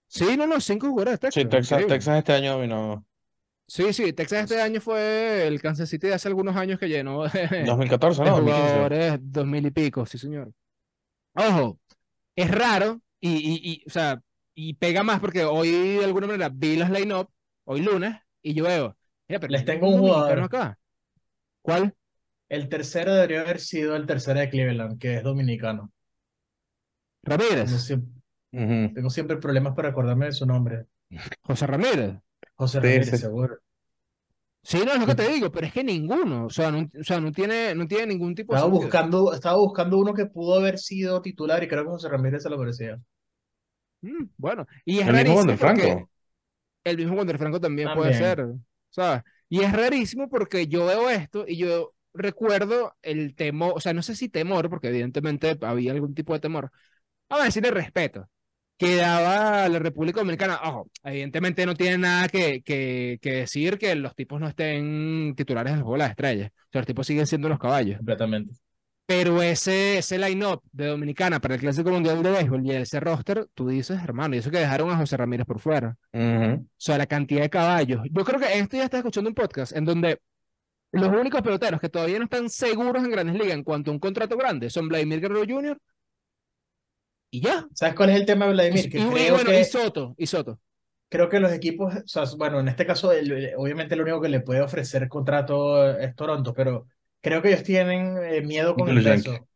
sí, 0.06 0.36
no, 0.36 0.46
no, 0.46 0.60
cinco 0.60 0.88
jugadores 0.88 1.20
de 1.20 1.30
Sí, 1.32 1.44
Texas, 1.44 1.68
Texas. 1.78 1.86
Texas 1.88 2.18
este 2.18 2.32
año 2.34 2.52
dominó. 2.52 3.06
Sí, 3.70 3.92
sí, 3.92 4.12
Texas 4.12 4.50
este 4.50 4.60
año 4.60 4.80
fue 4.80 5.46
el 5.46 5.62
Kansas 5.62 5.88
City 5.88 6.08
de 6.08 6.14
hace 6.14 6.26
algunos 6.26 6.56
años 6.56 6.80
que 6.80 6.88
llenó 6.88 7.22
de, 7.28 7.62
2014, 7.64 8.20
de 8.24 8.28
¿no? 8.28 8.36
2015. 8.38 8.68
jugadores 8.72 9.18
dos 9.22 9.46
mil 9.46 9.64
y 9.64 9.70
pico, 9.70 10.04
sí, 10.06 10.18
señor. 10.18 10.52
Ojo, 11.34 11.78
es 12.34 12.50
raro 12.50 13.00
y, 13.20 13.30
y, 13.30 13.70
y, 13.70 13.84
o 13.86 13.90
sea, 13.90 14.20
y 14.56 14.74
pega 14.74 15.04
más 15.04 15.20
porque 15.20 15.44
hoy 15.44 15.70
de 15.70 16.04
alguna 16.04 16.26
manera 16.26 16.48
vi 16.52 16.74
las 16.74 16.90
line-up, 16.90 17.30
hoy 17.64 17.82
lunes, 17.82 18.16
y 18.42 18.54
yo 18.54 18.64
veo, 18.64 18.96
mira, 19.28 19.38
pero 19.38 19.52
Les 19.52 19.64
tengo 19.64 19.88
un 19.88 20.00
jugador. 20.00 20.40
acá. 20.40 20.76
¿Cuál? 21.62 21.94
El 22.48 22.68
tercero 22.68 23.14
debería 23.14 23.42
haber 23.42 23.60
sido 23.60 23.94
el 23.94 24.04
tercero 24.04 24.40
de 24.40 24.50
Cleveland, 24.50 24.98
que 24.98 25.14
es 25.14 25.22
dominicano. 25.22 25.92
Tengo 27.22 27.36
Ramírez, 27.36 27.86
tengo 28.50 29.10
siempre 29.10 29.36
problemas 29.36 29.76
para 29.76 29.90
acordarme 29.90 30.26
de 30.26 30.32
su 30.32 30.44
nombre. 30.44 30.86
José 31.42 31.68
Ramírez. 31.68 32.16
José 32.56 32.80
Sí, 32.80 32.80
Ramírez, 32.80 33.18
sí. 33.18 33.18
seguro. 33.20 33.58
Sí, 34.62 34.78
no, 34.84 34.92
es 34.92 35.00
lo 35.00 35.06
que 35.06 35.14
te 35.14 35.28
digo, 35.28 35.50
pero 35.50 35.66
es 35.66 35.72
que 35.72 35.82
ninguno, 35.84 36.46
o 36.46 36.50
sea, 36.50 36.70
no, 36.70 36.80
o 37.00 37.04
sea, 37.04 37.20
no 37.20 37.32
tiene, 37.32 37.74
no 37.74 37.86
tiene 37.88 38.06
ningún 38.08 38.34
tipo 38.34 38.52
de 38.54 38.58
Estaba 38.58 38.68
sentido. 38.70 38.94
buscando, 38.98 39.32
estaba 39.32 39.56
buscando 39.56 39.96
uno 39.98 40.12
que 40.12 40.26
pudo 40.26 40.56
haber 40.56 40.78
sido 40.78 41.22
titular 41.22 41.62
y 41.64 41.68
creo 41.68 41.84
que 41.84 41.90
José 41.90 42.10
Ramírez 42.10 42.42
se 42.42 42.50
lo 42.50 42.58
merecía. 42.58 43.00
Mm, 44.02 44.26
bueno, 44.36 44.66
y 44.84 45.00
es 45.00 45.06
El 45.06 45.16
mismo 45.16 45.34
rarísimo 45.34 45.58
porque 45.58 45.58
Franco. 45.58 46.10
el 46.84 46.96
mismo 46.98 47.14
Wander 47.16 47.38
Franco 47.38 47.60
también 47.60 47.92
puede 47.92 48.12
También. 48.12 48.14
ser, 48.14 48.46
¿sabes? 48.90 49.22
Y 49.48 49.62
es 49.62 49.72
rarísimo 49.72 50.28
porque 50.30 50.68
yo 50.68 50.86
veo 50.86 51.10
esto 51.10 51.44
y 51.48 51.56
yo 51.58 51.94
recuerdo 52.14 52.96
el 53.02 53.34
temor, 53.36 53.74
o 53.76 53.80
sea, 53.80 53.94
no 53.94 54.02
sé 54.02 54.16
si 54.16 54.28
temor, 54.28 54.70
porque 54.70 54.88
evidentemente 54.88 55.58
había 55.62 55.92
algún 55.92 56.14
tipo 56.14 56.34
de 56.34 56.40
temor, 56.40 56.72
vamos 57.28 57.44
a 57.44 57.46
decirle 57.46 57.70
respeto, 57.72 58.28
que 58.80 58.96
daba 58.96 59.68
la 59.68 59.78
República 59.78 60.20
Dominicana. 60.20 60.58
Ojo, 60.64 60.88
evidentemente 61.04 61.66
no 61.66 61.74
tiene 61.74 61.98
nada 61.98 62.28
que, 62.28 62.62
que, 62.62 63.18
que 63.20 63.32
decir 63.32 63.76
que 63.76 63.94
los 63.94 64.14
tipos 64.14 64.40
no 64.40 64.48
estén 64.48 65.34
titulares 65.36 65.74
del 65.74 65.82
juego 65.82 65.96
de 65.96 65.98
las 65.98 66.10
estrellas, 66.10 66.50
o 66.50 66.68
sea, 66.72 66.80
los 66.80 66.86
tipos 66.86 67.06
siguen 67.06 67.26
siendo 67.26 67.50
los 67.50 67.58
caballos. 67.58 67.98
Completamente. 67.98 68.54
Pero 69.04 69.42
ese, 69.42 69.98
ese 69.98 70.18
line-up 70.18 70.62
de 70.72 70.86
Dominicana 70.86 71.40
para 71.40 71.56
el 71.56 71.60
Clásico 71.60 71.90
Mundial 71.90 72.22
de 72.22 72.30
Béisbol 72.30 72.64
y 72.64 72.70
ese 72.70 73.00
roster, 73.00 73.48
tú 73.52 73.68
dices, 73.68 74.02
hermano, 74.02 74.34
y 74.34 74.38
eso 74.38 74.50
que 74.50 74.60
dejaron 74.60 74.88
a 74.88 74.96
José 74.96 75.18
Ramírez 75.18 75.46
por 75.46 75.60
fuera. 75.60 75.98
Ujú. 76.14 76.62
O 76.62 76.66
sea, 76.78 76.96
la 76.96 77.06
cantidad 77.06 77.42
de 77.42 77.50
caballos. 77.50 78.00
Yo 78.10 78.24
creo 78.24 78.40
que 78.40 78.58
esto 78.58 78.78
ya 78.78 78.84
está 78.84 78.96
escuchando 78.96 79.28
un 79.28 79.34
podcast 79.34 79.76
en 79.76 79.84
donde 79.84 80.20
los 80.92 81.08
únicos 81.08 81.42
peloteros 81.42 81.80
que 81.80 81.90
todavía 81.90 82.18
no 82.18 82.24
están 82.24 82.48
seguros 82.48 83.04
en 83.04 83.10
Grandes 83.10 83.34
Ligas 83.34 83.54
en 83.54 83.62
cuanto 83.62 83.90
a 83.90 83.94
un 83.94 84.00
contrato 84.00 84.38
grande 84.38 84.70
son 84.70 84.88
Vladimir 84.88 85.20
Guerrero 85.20 85.44
Jr. 85.46 85.78
y 87.30 87.40
ya. 87.42 87.66
¿Sabes 87.74 87.94
cuál 87.94 88.10
es 88.10 88.16
el 88.16 88.26
tema 88.26 88.46
de 88.46 88.52
Vladimir? 88.52 88.90
Que 88.90 88.98
y- 88.98 89.02
y 89.02 89.06
creo 89.10 89.34
bueno, 89.34 89.50
que, 89.50 89.60
y 89.60 89.64
Soto, 89.64 90.14
y 90.18 90.26
Soto. 90.26 90.60
creo 91.08 91.28
que 91.28 91.40
los 91.40 91.52
equipos, 91.52 91.94
o 91.94 92.02
sea, 92.08 92.24
bueno, 92.36 92.60
en 92.60 92.68
este 92.68 92.86
caso, 92.86 93.12
el- 93.12 93.52
obviamente 93.56 93.94
el 93.94 94.02
único 94.02 94.20
que 94.20 94.28
le 94.28 94.40
puede 94.40 94.60
ofrecer 94.62 95.08
contrato 95.08 95.90
es 95.98 96.14
Toronto, 96.16 96.54
pero 96.54 96.86
creo 97.20 97.42
que 97.42 97.48
ellos 97.48 97.62
tienen 97.64 98.16
eh, 98.22 98.42
miedo 98.42 98.74
con 98.74 98.88
el 98.88 98.94
los 98.96 99.04
peso. 99.04 99.30
Yankees. 99.32 99.48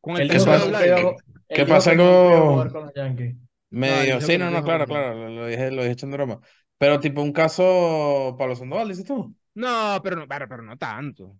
Con 0.00 0.16
el 0.16 0.28
¿Qué 0.28 0.34
peso 0.34 0.46
pasa? 0.46 0.64
nunca 0.64 0.86
iba 0.86 0.96
a- 0.98 1.00
Vladimir. 1.00 1.16
él 1.48 1.58
¿Qué 1.58 1.64
dijo 1.64 1.74
pasa 1.74 1.90
que 1.90 1.96
nunca 1.96 2.24
iba 2.24 2.38
a 2.38 2.42
algo 2.42 2.48
jugar 2.48 2.72
con 2.72 2.84
los 2.84 2.94
Yankees. 2.94 3.36
Medio? 3.70 4.20
Sí, 4.20 4.38
no, 4.38 4.50
no 4.50 4.62
claro, 4.64 4.86
claro, 4.86 5.14
lo, 5.14 5.28
lo 5.30 5.46
dije, 5.46 5.70
lo 5.70 5.82
dije 5.82 5.92
echando 5.92 6.16
broma. 6.16 6.40
Pero 6.78 7.00
tipo 7.00 7.22
un 7.22 7.32
caso 7.32 8.34
Pablo 8.38 8.56
Sandoval, 8.56 8.88
dices 8.88 9.04
tú. 9.04 9.34
No, 9.54 10.00
pero 10.02 10.16
no, 10.16 10.28
pero, 10.28 10.48
pero 10.48 10.62
no 10.62 10.76
tanto. 10.78 11.24
O 11.26 11.38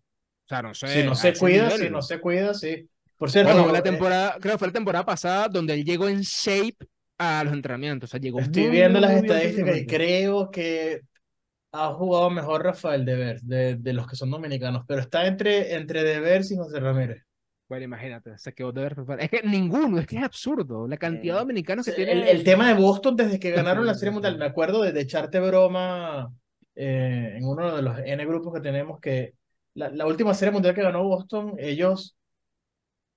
sea, 0.49 0.63
no 0.63 0.75
sé, 0.75 0.87
Si 0.89 1.03
no 1.05 1.15
se 1.15 1.37
cuida, 1.39 1.65
nivel. 1.65 1.81
si 1.87 1.91
no 1.91 2.03
se 2.03 2.21
cuida, 2.21 2.55
sí. 2.55 2.89
Por 3.19 3.31
cierto, 3.31 3.53
Bueno, 3.53 3.73
la 3.73 3.81
eh, 3.81 3.83
temporada, 3.83 4.37
creo 4.41 4.55
que 4.55 4.59
fue 4.59 4.69
la 4.69 4.73
temporada 4.73 5.05
pasada 5.05 5.49
donde 5.49 5.75
él 5.75 5.85
llegó 5.85 6.09
en 6.09 6.21
shape 6.21 6.77
a 7.19 7.43
los 7.45 7.53
entrenamientos. 7.53 8.09
O 8.09 8.11
sea, 8.13 8.21
llegó 8.21 8.41
Estoy 8.41 8.65
muy, 8.65 8.71
viendo 8.71 9.01
muy, 9.01 9.09
las 9.09 9.17
muy 9.17 9.27
estadísticas 9.27 9.77
y 9.77 9.87
creo 9.87 10.51
que 10.51 11.01
ha 11.73 11.93
jugado 11.93 12.31
mejor 12.31 12.65
Rafael 12.65 13.05
Devers 13.05 13.47
de, 13.47 13.77
de 13.77 13.93
los 13.93 14.07
que 14.07 14.17
son 14.17 14.31
dominicanos, 14.31 14.85
pero 14.87 15.01
está 15.01 15.27
entre, 15.27 15.75
entre 15.75 16.03
Devers 16.03 16.51
y 16.53 16.57
José 16.57 16.81
Ramírez. 16.81 17.23
Bueno, 17.69 17.85
imagínate, 17.85 18.39
se 18.39 18.55
quedó 18.55 18.73
de 18.73 18.83
ver. 18.83 18.97
Es 19.19 19.29
que 19.29 19.43
ninguno, 19.43 19.99
es 19.99 20.07
que 20.07 20.17
es 20.17 20.23
absurdo. 20.23 20.89
La 20.89 20.97
cantidad 20.97 21.35
de 21.35 21.41
dominicanos 21.41 21.85
que 21.85 21.91
El, 21.91 21.97
tiene. 21.97 22.31
el 22.31 22.43
tema 22.43 22.69
de 22.69 22.81
Boston 22.81 23.15
desde 23.15 23.39
que 23.39 23.51
ganaron 23.51 23.85
la 23.85 23.95
Serie 23.95 24.13
Mundial, 24.13 24.39
me 24.39 24.47
acuerdo 24.47 24.83
de, 24.83 24.93
de 24.93 25.01
echarte 25.03 25.39
broma 25.39 26.33
eh, 26.75 27.35
en 27.37 27.45
uno 27.45 27.77
de 27.77 27.83
los 27.83 27.99
N 27.99 28.25
grupos 28.25 28.55
que 28.55 28.61
tenemos 28.61 29.01
que 29.01 29.35
la, 29.75 29.91
la 29.91 30.07
última 30.07 30.33
Serie 30.33 30.53
Mundial 30.53 30.75
que 30.75 30.83
ganó 30.83 31.03
Boston, 31.05 31.57
ellos 31.59 32.17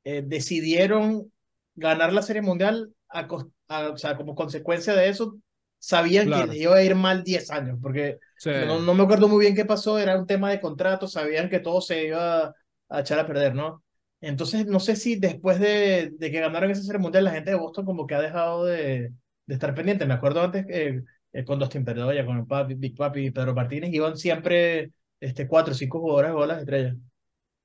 eh, 0.04 0.24
decidieron 0.26 1.32
ganar 1.76 2.14
la 2.14 2.22
Serie 2.22 2.42
Mundial 2.42 2.94
a 3.10 3.28
a- 3.68 3.90
o 3.90 3.98
sea, 3.98 4.18
como 4.18 4.36
consecuencia 4.36 4.94
de 4.94 5.10
eso, 5.10 5.38
sabían 5.80 6.26
que 6.26 6.30
Claro. 6.30 6.54
iba 6.54 6.76
a 6.76 6.84
ir 6.84 6.96
mal 6.96 7.24
10 7.24 7.50
años, 7.52 7.78
porque 7.82 8.20
Sí. 8.38 8.50
no, 8.50 8.80
no 8.80 8.94
me 8.94 9.04
acuerdo 9.04 9.28
muy 9.28 9.40
bien 9.46 9.56
qué 9.56 9.66
pasó, 9.66 9.98
era 10.00 10.18
un 10.20 10.28
tema 10.28 10.50
de 10.52 10.60
contrato, 10.60 11.08
sabían 11.08 11.50
que 11.50 11.60
todo 11.60 11.82
se 11.82 12.08
iba 12.08 12.54
a 12.90 13.00
echar 13.00 13.20
a 13.20 13.26
perder, 13.28 13.56
¿no? 13.56 13.84
Entonces, 14.20 14.66
no 14.68 14.80
sé 14.80 14.96
si 14.96 15.16
después 15.16 15.60
de, 15.60 16.12
de 16.18 16.32
que 16.32 16.40
ganaron 16.42 16.70
esa 16.72 16.84
serie 16.84 17.00
mundial, 17.00 17.24
la 17.24 17.32
gente 17.32 17.52
de 17.52 17.58
Boston 17.58 17.86
como 17.86 18.06
que 18.06 18.16
ha 18.16 18.22
dejado 18.22 18.66
de, 18.66 19.12
de 19.48 19.54
estar 19.54 19.74
pendiente. 19.74 20.06
Me 20.06 20.14
acuerdo 20.14 20.42
antes 20.42 20.66
que 20.68 21.02
eh, 21.34 21.46
con 21.46 21.58
Dustin 21.60 21.84
Pedroia, 21.86 22.26
con 22.26 22.38
el 22.38 22.46
Papi, 22.46 22.76
Big 22.76 22.96
Papi 22.96 23.26
y 23.28 23.32
Pedro 23.32 23.54
Martínez, 23.56 23.92
iban 23.94 24.18
siempre 24.18 24.92
este, 25.20 25.48
cuatro 25.48 25.72
o 25.74 25.76
cinco 25.76 26.00
jugadores 26.00 26.34
de 26.34 26.48
las 26.48 26.60
estrellas. 26.60 26.96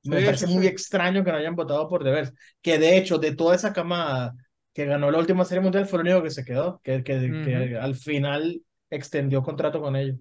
Me 0.07 0.21
Sí, 0.21 0.25
parece 0.25 0.47
sí, 0.47 0.55
muy 0.55 0.63
sí. 0.63 0.69
extraño 0.69 1.25
que 1.25 1.33
no 1.33 1.39
hayan 1.39 1.57
votado 1.57 1.89
por 1.89 2.05
Devers, 2.05 2.33
que 2.63 2.79
de 2.79 2.97
hecho, 2.97 3.19
de 3.19 3.35
toda 3.35 3.55
esa 3.57 3.73
camada 3.73 4.35
que 4.73 4.85
ganó 4.87 5.11
la 5.11 5.19
última 5.19 5.45
serie 5.45 5.63
mundial, 5.63 5.87
fue 5.87 6.01
el 6.01 6.07
único 6.07 6.23
que 6.23 6.31
se 6.31 6.45
quedó, 6.45 6.81
que, 6.85 7.03
que, 7.03 7.79
al 7.81 7.95
final 7.95 8.63
extendió 8.91 9.43
contrato 9.43 9.81
con 9.81 9.97
ellos. 9.97 10.19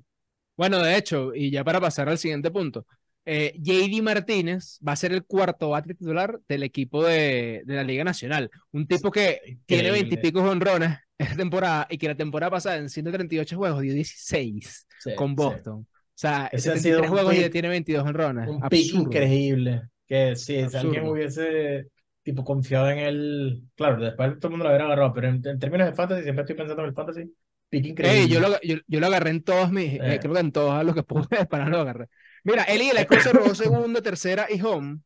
Bueno, 0.57 0.79
de 0.81 0.95
hecho, 0.97 1.33
y 1.35 1.51
ya 1.51 1.63
para 1.63 1.81
pasar 1.81 2.07
al 2.07 2.17
siguiente 2.17 2.49
punto, 2.51 2.85
eh, 3.25 3.53
JD 3.57 4.01
Martínez 4.01 4.79
va 4.87 4.93
a 4.93 4.95
ser 4.95 5.11
el 5.11 5.25
cuarto 5.25 5.69
bate 5.69 5.93
titular 5.95 6.39
del 6.47 6.63
equipo 6.63 7.03
de, 7.03 7.63
de 7.65 7.75
la 7.75 7.83
Liga 7.83 8.03
Nacional. 8.03 8.49
Un 8.71 8.87
tipo 8.87 9.11
que 9.11 9.59
tiene 9.65 9.91
veintipico 9.91 10.41
honrones 10.41 10.97
esta 11.17 11.35
temporada 11.35 11.87
y 11.89 11.97
que 11.97 12.07
la 12.07 12.15
temporada 12.15 12.51
pasada 12.51 12.77
en 12.77 12.89
138 12.89 13.57
juegos 13.57 13.81
dio 13.81 13.93
16 13.93 14.87
Sí, 14.97 15.11
con. 15.15 15.35
Boston. 15.35 15.87
O 16.15 16.17
sea, 16.17 16.47
Ese 16.51 16.71
ha 16.71 16.75
73 16.77 16.81
sido 16.81 17.01
un 17.01 17.07
juegos 17.09 17.33
y 17.35 17.39
ya 17.41 17.47
pick- 17.47 17.51
tiene 17.51 17.67
22 17.69 18.05
honrones. 18.05 18.47
Un 18.47 18.61
pick 18.69 18.93
increíble. 18.93 19.81
Que 20.07 20.35
si 20.35 20.67
si 20.69 20.77
alguien 20.77 21.07
hubiese 21.07 21.87
tipo 22.23 22.43
confiado 22.43 22.89
en 22.89 22.99
él, 22.99 23.63
claro, 23.75 24.01
después 24.01 24.33
todo 24.39 24.47
el 24.47 24.51
mundo 24.51 24.63
lo 24.65 24.69
hubiera 24.71 24.85
agarrado, 24.85 25.13
pero 25.13 25.27
en, 25.27 25.41
en 25.45 25.59
términos 25.59 25.87
de 25.87 25.93
fantasy, 25.93 26.23
siempre 26.23 26.41
estoy 26.43 26.55
pensando 26.55 26.81
en 26.83 26.89
el 26.89 26.95
fantasy, 26.95 27.33
pick 27.69 27.85
increíble. 27.87 28.19
Ey, 28.21 28.27
yo 28.29 28.39
lo, 28.39 28.59
yo, 28.61 28.77
yo 28.87 28.99
lo 28.99 29.07
agarré 29.07 29.29
en 29.31 29.43
todos 29.43 29.71
mis, 29.71 29.93
eh, 29.93 29.99
Eh. 30.15 30.19
creo 30.19 30.33
que 30.33 30.39
en 30.39 30.51
todos 30.51 30.83
los 30.85 30.95
que 30.95 31.03
pude 31.03 31.27
para 31.49 31.67
lo 31.69 31.79
agarré. 31.81 32.07
Mira, 32.43 32.63
Eli 32.63 32.87
de 32.87 32.93
la 32.93 33.05
Cruz 33.05 33.23
se 33.23 33.33
robó 33.33 33.53
segunda, 33.55 34.01
tercera 34.01 34.47
y 34.49 34.61
home. 34.61 34.99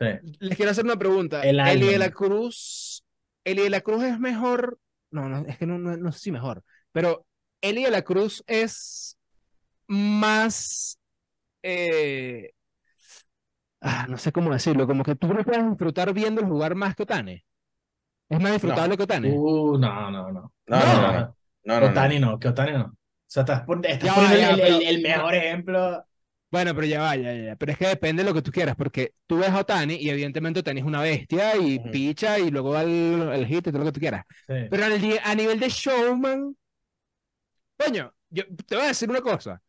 Sí. 0.00 0.06
Les 0.40 0.56
quiero 0.56 0.70
hacer 0.72 0.84
una 0.84 0.96
pregunta. 0.98 1.42
El 1.42 1.60
Eli 1.60 1.86
de 1.86 1.98
la 1.98 2.10
Cruz, 2.10 3.04
Eli 3.44 3.62
de 3.62 3.70
la 3.70 3.80
Cruz 3.80 4.02
es 4.04 4.18
mejor, 4.18 4.78
no, 5.10 5.28
no, 5.28 5.46
es 5.46 5.56
que 5.58 5.66
no, 5.66 5.78
no, 5.78 5.96
no 5.96 6.12
sé 6.12 6.18
si 6.18 6.32
mejor, 6.32 6.62
pero 6.92 7.24
Eli 7.60 7.84
de 7.84 7.90
la 7.90 8.02
Cruz 8.02 8.42
es 8.46 9.16
más, 9.88 10.98
eh, 11.62 12.52
ah, 13.80 14.06
no 14.08 14.18
sé 14.18 14.32
cómo 14.32 14.52
decirlo, 14.52 14.86
como 14.86 15.04
que 15.04 15.14
tú 15.16 15.28
no 15.32 15.42
puedes 15.44 15.68
disfrutar 15.68 16.12
viendo 16.12 16.44
jugar 16.46 16.74
más 16.74 16.94
que 16.94 17.02
Otani. 17.04 17.42
Es 18.28 18.40
más 18.40 18.52
disfrutable 18.52 18.96
que 18.96 19.02
Otani. 19.02 19.28
Uh, 19.30 19.78
no, 19.78 20.10
no, 20.10 20.32
no. 20.32 20.52
No, 20.66 20.78
no, 20.80 21.02
no, 21.02 21.12
no. 21.12 21.36
No, 21.64 21.80
No, 21.80 21.80
no, 21.80 21.80
no. 21.80 21.86
Otani 21.90 22.18
no, 22.18 22.38
que 22.38 22.48
Otani 22.48 22.72
no. 22.72 22.84
O 22.84 22.96
sea, 23.26 23.42
estás, 23.42 23.60
Ya, 23.60 23.66
poniendo 23.66 24.02
ya, 24.02 24.50
el, 24.50 24.60
el- 24.60 24.60
pero- 24.60 24.80
el 24.90 25.02
mejor 25.02 25.34
ejemplo. 25.34 26.06
Bueno, 26.50 26.74
pero 26.74 26.86
ya 26.86 27.00
va, 27.00 27.16
ya. 27.16 27.56
Pero 27.56 27.72
es 27.72 27.78
que 27.78 27.86
depende 27.88 28.22
de 28.22 28.28
lo 28.28 28.34
que 28.34 28.42
tú 28.42 28.50
quieras, 28.52 28.76
porque 28.76 29.14
tú 29.26 29.38
ves 29.38 29.48
a 29.48 29.60
Otani 29.60 29.94
y 29.94 30.10
evidentemente 30.10 30.60
Otani 30.60 30.80
es 30.80 30.86
una 30.86 31.00
bestia 31.00 31.56
y 31.56 31.78
Ujú. 31.78 31.90
picha 31.90 32.38
y 32.38 32.50
luego 32.50 32.74
da 32.74 32.82
el, 32.82 33.22
el 33.32 33.46
hit 33.46 33.66
y 33.66 33.70
todo 33.72 33.78
lo 33.78 33.84
que 33.86 33.92
tú 33.92 34.00
quieras. 34.00 34.24
Sí. 34.46 34.54
Pero 34.70 34.84
a 35.24 35.34
nivel 35.34 35.58
de 35.60 35.68
showman, 35.70 36.54
coño, 37.78 38.12
yo 38.30 38.44
te 38.66 38.76
voy 38.76 38.84
a 38.84 38.88
decir 38.88 39.08
una 39.10 39.20
cosa. 39.20 39.60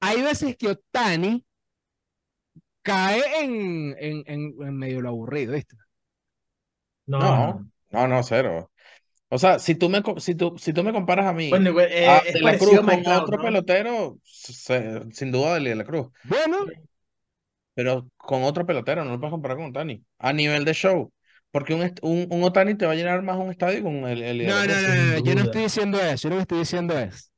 Hay 0.00 0.22
veces 0.22 0.56
que 0.56 0.68
Otani 0.68 1.44
cae 2.82 3.22
en, 3.44 3.94
en, 3.98 4.22
en, 4.26 4.54
en 4.62 4.76
medio 4.76 5.00
lo 5.00 5.10
aburrido, 5.10 5.54
¿viste? 5.54 5.76
No, 7.06 7.18
No. 7.18 7.66
no. 7.90 8.06
No, 8.06 8.22
cero. 8.22 8.70
O 9.30 9.38
sea, 9.38 9.58
si 9.58 9.74
tú 9.76 9.88
me, 9.90 10.02
si 10.18 10.34
tú, 10.36 10.56
si 10.58 10.72
tú 10.74 10.84
me 10.84 10.92
comparas 10.92 11.26
a 11.26 11.32
mí, 11.34 11.50
Bueno, 11.50 11.70
igual, 11.70 11.88
eh, 11.90 12.08
a 12.08 12.22
De 12.32 12.40
la 12.42 12.56
Cruz 12.56 12.82
con 12.82 13.06
otro 13.06 13.38
¿no? 13.38 13.40
pelotero, 13.40 14.18
se- 14.24 15.10
sin 15.12 15.32
duda 15.32 15.54
de 15.60 15.74
la 15.76 15.84
Cruz. 15.84 16.08
Bueno, 16.22 16.58
Pero 17.74 18.10
con 18.16 18.42
otro 18.44 18.66
pelotero, 18.66 19.04
no 19.04 19.12
lo 19.12 19.20
puedes 19.20 19.32
comparar 19.32 19.56
con 19.58 19.66
Otani. 19.70 20.04
A 20.18 20.32
nivel 20.32 20.64
de 20.64 20.74
show. 20.74 21.12
Porque 21.50 21.74
un, 21.74 21.82
un, 22.02 22.26
un 22.30 22.42
Otani 22.44 22.74
te 22.76 22.86
va 22.86 22.92
a 22.92 22.94
llenar 22.94 23.22
más 23.22 23.38
un 23.38 23.50
estadio 23.50 23.82
con 23.82 23.94
el, 24.08 24.22
el 24.22 24.38
de 24.38 24.46
no, 24.46 24.54
la 24.54 24.62
no, 24.66 24.74
Cruz. 24.78 24.80
no, 24.82 24.94
no, 24.96 25.06
no, 25.12 25.18
yo 25.18 25.34
no 25.34 25.42
estoy 25.42 25.62
diciendo 25.62 26.00
eso. 26.00 26.28
Yo 26.28 26.30
lo 26.30 26.36
que 26.36 26.42
estoy 26.42 26.58
diciendo 26.60 26.98
es 26.98 27.32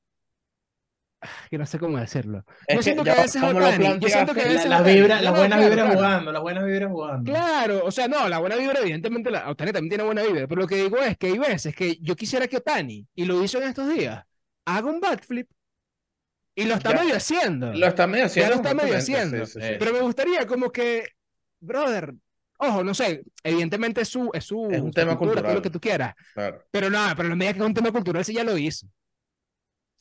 que 1.51 1.59
no 1.59 1.67
sé 1.67 1.79
cómo 1.79 1.99
decirlo. 1.99 2.45
Es 2.67 2.75
Yo 2.75 2.79
que 2.79 2.83
siento 2.83 3.05
que 3.05 3.11
ya 3.11 3.19
a 3.19 3.23
veces 3.23 3.43
Otani, 3.43 3.99
yo 4.01 4.09
siento 4.09 4.35
que 4.35 4.41
a 4.41 4.45
La- 4.47 4.53
veces 4.53 4.69
las 4.71 4.81
Otani- 4.83 4.95
vibras, 4.95 5.19
no, 5.19 5.25
las 5.25 5.33
no, 5.33 5.39
buenas 5.39 5.71
claro, 5.71 5.93
jugando, 5.95 6.33
las 6.33 6.43
buenas 6.43 6.65
vibras 6.65 6.91
jugando. 6.91 7.33
Claro, 7.33 7.85
o 7.85 7.91
sea, 7.91 8.09
no, 8.09 8.29
la 8.29 8.39
buena 8.39 8.57
vibra, 8.57 8.81
evidentemente, 8.81 9.31
la, 9.31 9.51
Otani 9.51 9.73
también 9.73 9.91
tiene 9.91 10.05
buena 10.05 10.23
vibra, 10.23 10.47
pero 10.49 10.61
lo 10.63 10.67
que 10.67 10.77
digo 10.77 10.97
es 10.99 11.17
que 11.19 11.27
hay 11.29 11.39
veces 11.39 11.75
que 11.75 11.97
yo 12.01 12.17
quisiera 12.17 12.47
que 12.49 12.57
Otani, 12.59 13.07
y 13.15 13.25
lo 13.25 13.43
hizo 13.45 13.59
en 13.61 13.69
estos 13.69 13.89
días, 13.89 14.25
haga 14.67 14.89
un 14.89 15.01
backflip 15.01 15.49
y 16.55 16.65
lo 16.65 16.75
está 16.75 16.93
Ya. 16.95 17.01
medio 17.03 17.17
haciendo. 17.17 17.73
Lo 17.73 17.87
está 17.87 18.07
medio 18.07 18.27
haciendo. 18.27 18.51
lo 18.51 18.57
está 18.57 18.75
medio 18.75 18.97
haciendo. 18.97 19.47
sí, 19.47 19.53
sí, 19.61 19.67
sí. 19.67 19.75
Pero 19.79 19.93
me 19.93 20.01
gustaría 20.01 20.47
como 20.47 20.71
que, 20.71 21.05
brother, 21.61 22.15
ojo, 22.59 22.83
no 22.85 22.93
sé, 22.95 23.23
evidentemente 23.43 24.03
es 24.03 24.09
su, 24.09 24.31
es 24.35 24.45
su, 24.45 24.69
Es 24.71 24.81
un 24.81 24.91
tema 24.93 25.17
cultura, 25.17 25.43
todo 25.43 25.55
lo 25.55 25.61
cultural. 25.61 25.63
que 25.63 25.71
tú 25.71 25.81
quieras, 25.81 26.15
Claro. 26.35 26.63
pero 26.71 26.91
no, 26.91 26.99
pero 27.17 27.25
en 27.25 27.31
la 27.31 27.37
medida 27.37 27.53
que 27.55 27.59
es 27.61 27.65
un 27.67 27.75
tema 27.75 27.93
cultural, 27.93 28.25
sí 28.25 28.35
ya 28.35 28.45
lo 28.45 28.57
hizo. 28.59 28.87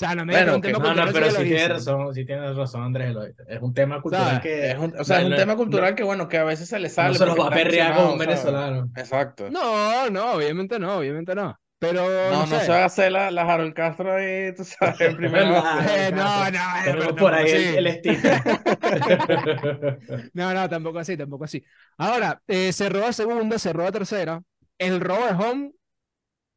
O 0.01 0.05
sea, 0.05 0.15
la 0.15 0.23
medida 0.23 0.43
Bueno, 0.45 0.61
que 0.61 0.67
es 0.71 0.79
No, 0.79 0.93
no, 0.95 1.11
pero 1.11 1.25
lo 1.29 1.35
tienes 1.35 1.61
hizo. 1.63 1.73
razón, 1.73 2.15
sí 2.15 2.25
tienes 2.25 2.55
razón, 2.55 2.83
Andrés. 2.83 3.13
Es 3.49 3.61
un 3.61 3.73
tema 3.73 4.01
cultural 4.01 4.39
que 4.39 4.71
Es 4.71 4.77
un, 4.77 4.95
o 4.97 5.03
sea, 5.03 5.17
es 5.17 5.23
no- 5.23 5.25
un 5.27 5.31
no- 5.31 5.37
tema 5.37 5.53
no- 5.53 5.57
cultural 5.57 5.95
que, 5.95 6.03
bueno, 6.03 6.29
que 6.29 6.37
a 6.37 6.45
veces 6.45 6.69
se 6.69 6.79
le 6.79 6.89
sale. 6.89 7.09
no 7.09 7.15
se 7.15 7.25
los 7.25 7.37
va 7.37 7.47
a 7.47 7.49
perrear 7.49 7.95
con 7.97 8.05
un 8.13 8.17
venezolano. 8.17 8.89
Exacto. 8.95 9.49
No, 9.51 10.09
no, 10.09 10.33
obviamente 10.33 10.79
no, 10.79 10.97
obviamente 10.99 11.35
no. 11.35 11.59
Pero 11.79 12.01
No, 12.09 12.31
no, 12.31 12.45
no 12.45 12.59
sé. 12.59 12.65
se 12.65 12.71
va 12.71 12.77
a 12.83 12.85
hacer 12.85 13.11
la, 13.11 13.31
la 13.31 13.41
Harold 13.43 13.73
Castro 13.73 14.13
ahí, 14.15 14.53
tú 14.53 14.63
sabes, 14.65 14.99
en 15.01 15.17
primera 15.17 15.49
La- 15.49 15.61
base. 15.61 16.07
Eh, 16.07 16.11
no, 16.11 16.51
no, 16.51 16.57
eh, 16.59 16.81
pero 16.85 17.15
por 17.15 17.33
ahí 17.33 17.45
así. 17.51 17.77
el, 17.77 17.87
el 17.87 17.93
sticker. 17.99 18.41
No, 20.33 20.53
no, 20.53 20.69
tampoco 20.69 20.99
así, 20.99 21.17
tampoco 21.17 21.43
así. 21.45 21.63
Ahora, 21.97 22.41
eh, 22.47 22.71
se 22.73 22.89
roba 22.89 23.11
segunda, 23.13 23.59
se 23.59 23.73
roba 23.73 23.91
tercera. 23.91 24.41
¿El 24.77 24.99
robo 25.01 25.25
de 25.25 25.31
home 25.33 25.71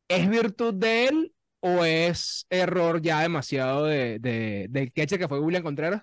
es 0.09 0.29
virtud 0.29 0.75
de 0.75 1.07
él 1.09 1.33
o 1.63 1.85
es 1.87 2.47
error 2.51 3.03
ya 3.03 3.23
demasiado 3.23 3.87
de, 3.87 4.19
de, 4.21 4.69
del 4.71 4.93
catcher 4.93 5.19
que 5.21 5.29
fue 5.29 5.41
William 5.41 5.65
Contreras 5.65 6.03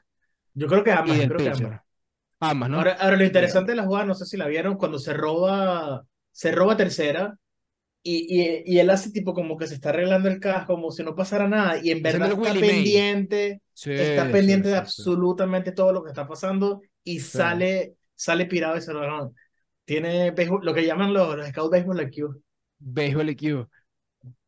Yo 0.54 0.68
creo 0.68 0.84
que 0.84 0.92
ambas, 0.92 1.24
creo 1.26 1.42
que 1.42 1.50
ambas. 1.50 1.82
Ambas, 2.40 2.70
¿no? 2.70 2.78
Ahora, 2.78 2.94
ahora 3.00 3.18
lo 3.18 3.26
interesante 3.26 3.72
de 3.72 3.78
la 3.78 3.86
jugada, 3.86 4.06
no 4.06 4.16
sé 4.16 4.26
si 4.26 4.38
la 4.38 4.48
vieron, 4.48 4.78
cuando 4.78 5.00
se 5.00 5.14
roba, 5.14 6.06
se 6.32 6.52
roba 6.52 6.78
tercera 6.78 7.38
y, 8.04 8.42
y, 8.42 8.76
y 8.76 8.80
él 8.80 8.90
hace 8.92 9.12
tipo 9.12 9.34
como 9.34 9.58
que 9.58 9.68
se 9.68 9.76
está 9.76 9.90
arreglando 9.90 10.30
el 10.30 10.40
casco, 10.40 10.76
como 10.76 10.92
si 10.92 11.04
no 11.04 11.16
pasara 11.16 11.48
nada, 11.48 11.80
y 11.84 11.92
en 11.92 12.04
verdad 12.04 12.32
está 12.34 12.54
pendiente, 12.56 13.62
Sí, 13.74 13.92
está 13.94 14.32
pendiente 14.32 14.70
sí, 14.70 14.74
de 14.74 14.76
sí. 14.76 14.80
absolutamente 14.80 15.72
todo 15.74 15.94
lo 15.94 16.04
que 16.04 16.10
está 16.10 16.28
pasando 16.28 16.82
y 17.04 17.20
sale, 17.22 17.96
sale 18.16 18.46
pirado 18.48 18.78
y 18.78 18.82
se 18.82 18.94
lo 18.94 19.34
Tiene 19.86 20.34
lo 20.64 20.74
que 20.74 20.86
llaman 20.86 21.14
los, 21.14 21.38
los 21.38 21.48
Scout 21.50 21.72
Baseball 21.72 22.02
IQ. 22.04 22.42
Béisbol 22.80 23.30
IQ. 23.30 23.70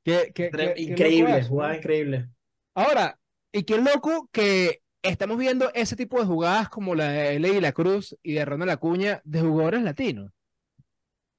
Qué, 0.04 0.32
qué- 0.34 0.50
qué- 0.50 0.74
Increíble, 0.78 1.38
eso, 1.40 1.50
jugada 1.50 1.74
¿no? 1.74 1.78
increíble. 1.78 2.30
Ahora, 2.76 3.20
y 3.52 3.64
qué 3.64 3.78
loco 3.78 4.30
que 4.32 4.82
estamos 5.04 5.38
viendo 5.38 5.72
ese 5.74 5.96
tipo 5.96 6.20
de 6.20 6.26
jugadas 6.26 6.70
como 6.70 6.96
la 6.96 7.10
de 7.10 7.40
Ley 7.40 7.60
La 7.60 7.72
Cruz 7.72 8.16
y 8.24 8.34
de 8.34 8.46
Ronald 8.46 8.72
Acuña 8.72 9.22
de 9.24 9.42
jugadores 9.42 9.84
latinos. 9.84 10.32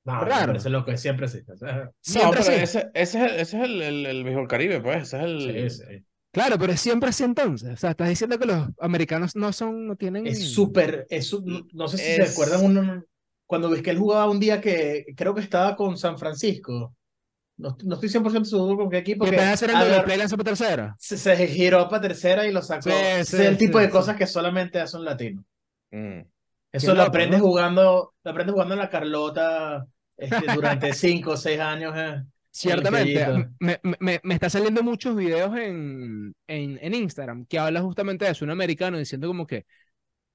No, 0.04 0.24
Raro. 0.24 0.46
parece 0.48 0.68
loco, 0.68 0.96
siempre 0.96 1.28
sí. 1.28 1.40
o 1.48 1.56
sea, 1.56 1.84
No, 1.84 1.92
Siempre 2.00 2.40
pero 2.42 2.54
así. 2.54 2.62
ese, 2.64 2.90
ese 2.92 3.18
es 3.24 3.32
el, 3.32 3.40
ese 3.40 3.56
es 3.58 3.64
el, 3.64 3.82
el, 3.82 4.06
el 4.06 4.24
béisbol 4.24 4.48
Caribe, 4.48 4.80
pues. 4.80 5.02
Ese 5.04 5.16
es 5.18 5.22
el. 5.24 5.70
sí, 5.70 5.84
sí. 5.84 6.04
Claro, 6.32 6.58
pero 6.58 6.72
es 6.72 6.80
siempre 6.80 7.10
así 7.10 7.22
entonces. 7.24 7.70
O 7.70 7.76
sea, 7.76 7.90
estás 7.90 8.08
diciendo 8.08 8.38
que 8.38 8.46
los 8.46 8.68
americanos 8.80 9.36
no 9.36 9.52
son, 9.52 9.86
no 9.86 9.96
tienen. 9.96 10.26
Es 10.26 10.50
súper, 10.52 11.06
es 11.08 11.26
su- 11.26 11.42
no, 11.44 11.66
no 11.72 11.88
sé 11.88 11.98
si 11.98 12.04
se 12.04 12.22
Es- 12.22 12.32
acuerdan 12.32 12.64
uno, 12.64 13.04
cuando 13.46 13.70
ves 13.70 13.82
que 13.82 13.90
él 13.90 13.98
jugaba 13.98 14.28
un 14.30 14.40
día 14.40 14.60
que 14.60 15.06
creo 15.16 15.34
que 15.34 15.42
estaba 15.42 15.76
con 15.76 15.96
San 15.96 16.18
Francisco. 16.18 16.96
No, 17.62 17.76
no 17.84 17.94
estoy 17.94 18.08
100% 18.08 18.50
seguro 18.50 18.76
con 18.76 18.90
qué 18.90 18.98
equipo. 18.98 19.24
Que 19.24 19.30
Que 19.30 19.36
estás 19.36 19.62
haciendo 19.62 19.86
el 19.86 20.02
play 20.02 20.18
lanzó 20.18 20.36
para 20.36 20.50
tercera. 20.50 20.96
se, 20.96 21.18
se 21.18 21.46
giró 21.48 21.88
para 21.88 22.02
tercera 22.02 22.46
y 22.46 22.52
lo 22.52 22.62
sacó. 22.62 22.90
Sí, 22.90 22.90
Ese 23.20 23.36
sí, 23.36 23.42
es 23.42 23.48
el 23.48 23.58
tipo 23.58 23.78
sí, 23.78 23.80
de 23.80 23.90
sí. 23.90 23.90
cosas 23.90 24.16
que 24.16 24.26
solamente 24.26 24.80
hace 24.80 24.96
un 24.96 25.04
latino. 25.04 25.44
Mm. 25.90 26.22
Eso 26.72 26.94
lo 26.94 27.02
loco, 27.02 27.02
aprendes 27.02 27.40
¿no? 27.40 27.42
jugando, 27.42 28.14
lo 28.24 28.30
aprendes 28.30 28.52
jugando 28.54 28.74
en 28.74 28.80
la 28.80 28.88
Carlota 28.90 29.86
este, 30.16 30.48
durante 30.48 30.92
cinco 30.94 31.32
o 31.32 31.36
seis 31.36 31.60
años. 31.60 31.94
eh. 31.96 32.22
Ciertamente. 32.50 33.26
me, 33.60 33.80
me, 34.00 34.20
me 34.22 34.34
está 34.34 34.50
saliendo 34.50 34.82
muchos 34.82 35.16
videos 35.16 35.56
en, 35.56 36.34
en, 36.46 36.78
en 36.82 36.94
Instagram 36.94 37.46
que 37.46 37.58
habla 37.58 37.80
justamente 37.80 38.26
de 38.26 38.32
eso, 38.32 38.44
un 38.44 38.50
americano 38.50 38.98
diciendo 38.98 39.26
como 39.28 39.46
que 39.46 39.64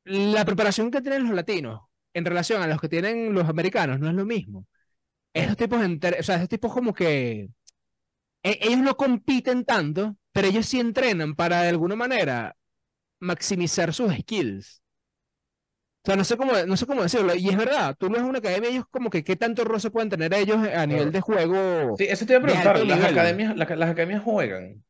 la 0.06 0.46
preparación 0.46 0.92
que 0.92 1.02
tienen 1.02 1.26
los 1.26 1.36
latinos 1.36 1.82
en 2.14 2.26
relación 2.26 2.62
a 2.62 2.68
los 2.68 2.82
que 2.82 2.90
tienen 2.90 3.34
los 3.34 3.50
americanos 3.50 4.00
no 4.00 4.10
es 4.10 4.16
lo 4.16 4.26
mismo. 4.26 4.68
Esos 5.44 5.58
tipos, 5.58 5.80
enter- 5.82 6.18
o 6.20 6.24
sea, 6.24 6.36
esos 6.38 6.50
tipos 6.50 6.74
como 6.74 6.94
que 6.94 7.50
e- 8.44 8.60
ellos 8.62 8.80
no 8.80 8.96
compiten 8.98 9.66
tanto, 9.66 10.16
pero 10.32 10.48
ellos 10.48 10.66
sí 10.66 10.80
entrenan 10.80 11.36
para 11.36 11.62
de 11.64 11.70
alguna 11.70 11.96
manera 11.96 12.56
maximizar 13.20 13.94
sus 13.94 14.14
skills. 14.16 14.82
O 16.04 16.10
sea, 16.10 16.16
no 16.16 16.24
sé 16.24 16.38
cómo, 16.38 16.54
no 16.66 16.78
sé 16.78 16.86
cómo 16.86 17.04
decirlo. 17.04 17.36
Y 17.36 17.50
es 17.50 17.58
verdad, 17.58 17.96
tú 18.00 18.10
no 18.10 18.16
es 18.18 18.24
una 18.24 18.40
academia, 18.40 18.70
ellos 18.70 18.86
como 18.90 19.10
que 19.10 19.24
qué 19.26 19.36
tanto 19.36 19.66
roce 19.66 19.92
pueden 19.92 20.10
tener 20.10 20.34
ellos 20.34 20.58
a 20.58 20.86
nivel 20.86 21.12
Claro. 21.12 21.12
de 21.12 21.22
juego. 21.22 21.96
Sí, 21.98 22.06
eso 22.06 22.26
te 22.26 22.34
iba 22.34 22.40
a 22.40 22.44
preguntar. 22.44 22.86
Las 22.86 23.04
academias, 23.04 23.56
la- 23.58 23.76
las 23.76 23.90
academias 23.90 24.24
juegan. 24.24 24.84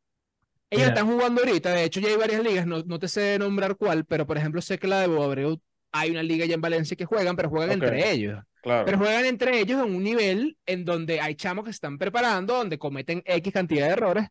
Mira. 0.70 0.88
están 0.90 1.08
jugando 1.08 1.42
ahorita, 1.42 1.72
de 1.74 1.86
hecho 1.86 2.02
ya 2.02 2.10
hay 2.10 2.18
varias 2.18 2.44
ligas, 2.44 2.68
no, 2.68 2.84
no 2.84 3.00
te 3.00 3.08
sé 3.08 3.40
nombrar 3.40 3.78
cuál, 3.78 4.04
pero 4.06 4.28
por 4.28 4.38
ejemplo 4.38 4.62
sé 4.62 4.78
que 4.78 4.88
la 4.88 5.00
de 5.00 5.08
Bob 5.08 5.24
Abreu 5.24 5.62
hay 5.94 6.12
una 6.12 6.22
liga 6.24 6.46
ya 6.46 6.56
en 6.56 6.62
Valencia 6.62 6.98
que 6.98 7.06
juegan, 7.06 7.38
pero 7.38 7.50
juegan 7.50 7.72
entre 7.72 8.12
ellos. 8.12 8.44
Claro. 8.68 8.84
Pero 8.84 8.98
juegan 9.00 9.26
entre 9.26 9.60
ellos 9.60 9.86
en 9.86 9.96
un 9.96 10.04
nivel 10.04 10.58
en 10.66 10.86
donde 10.86 11.22
hay 11.22 11.36
chamos 11.36 11.66
que 11.66 11.72
se 11.72 11.76
están 11.78 11.98
preparando, 11.98 12.56
donde 12.56 12.80
cometen 12.80 13.22
X 13.26 13.54
cantidad 13.54 13.88
de 13.88 13.94
errores, 13.94 14.28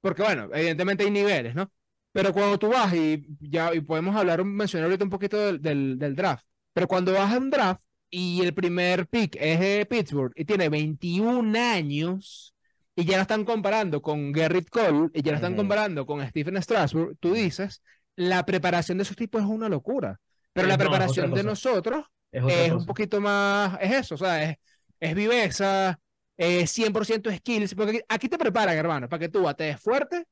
porque 0.00 0.22
bueno, 0.22 0.48
evidentemente 0.54 1.04
hay 1.04 1.10
niveles, 1.10 1.54
¿no? 1.54 1.70
Pero 2.12 2.32
cuando 2.32 2.58
tú 2.58 2.68
vas 2.70 2.94
y 2.94 3.26
ya 3.40 3.74
y 3.74 3.80
podemos 3.80 4.16
hablar, 4.16 4.44
mencionar 4.44 4.86
ahorita 4.86 5.04
un 5.04 5.10
poquito 5.10 5.38
del, 5.38 5.60
del, 5.62 5.98
del 5.98 6.16
draft, 6.16 6.44
pero 6.72 6.88
cuando 6.88 7.12
vas 7.12 7.32
a 7.32 7.38
un 7.38 7.50
draft 7.50 7.82
y 8.10 8.42
el 8.42 8.54
primer 8.54 9.06
pick 9.08 9.36
es 9.40 9.60
de 9.60 9.86
Pittsburgh 9.86 10.32
y 10.36 10.44
tiene 10.44 10.68
21 10.68 11.56
años 11.56 12.54
y 12.94 13.04
ya 13.04 13.16
lo 13.16 13.22
están 13.22 13.44
comparando 13.44 14.00
con 14.00 14.32
Gerrit 14.34 14.68
Cole 14.70 15.10
y 15.12 15.22
ya 15.22 15.32
lo 15.32 15.36
están 15.36 15.52
Ujú. 15.52 15.58
comparando 15.58 16.06
con 16.06 16.26
Stephen 16.28 16.60
Strasburg, 16.62 17.16
tú 17.20 17.34
dices, 17.34 17.82
la 18.16 18.44
preparación 18.46 18.98
de 18.98 19.02
esos 19.02 19.16
tipos 19.16 19.42
es 19.42 19.48
una 19.48 19.68
locura. 19.68 20.18
Pero 20.52 20.66
Eh, 20.66 20.68
la 20.68 20.78
no, 20.78 20.78
preparación 20.78 21.34
de 21.34 21.42
nosotros 21.44 22.06
Es 22.36 22.42
otra 22.44 22.64
es 22.66 22.72
un 22.72 22.86
poquito 22.86 23.20
más, 23.20 23.78
es 23.80 23.92
eso, 23.92 24.14
o 24.16 24.18
sea, 24.18 24.42
es, 24.50 24.56
es 25.00 25.14
viveza, 25.14 25.98
es 26.36 26.70
100% 26.70 27.30
skills, 27.34 27.74
porque 27.74 27.90
aquí, 27.98 28.00
aquí 28.08 28.28
te 28.28 28.38
preparan, 28.38 28.76
hermano, 28.76 29.08
para 29.08 29.20
que 29.20 29.28
tú 29.28 29.42
batees 29.42 29.80
fuerte, 29.80 30.24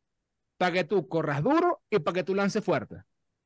para 0.59 0.73
que 0.73 0.85
tú 0.85 1.09
corras 1.09 1.43
duro 1.43 1.83
y 1.91 1.99
para 2.01 2.15
que 2.17 2.25
tú 2.25 2.35
lances 2.35 2.63
fuerte. 2.65 2.97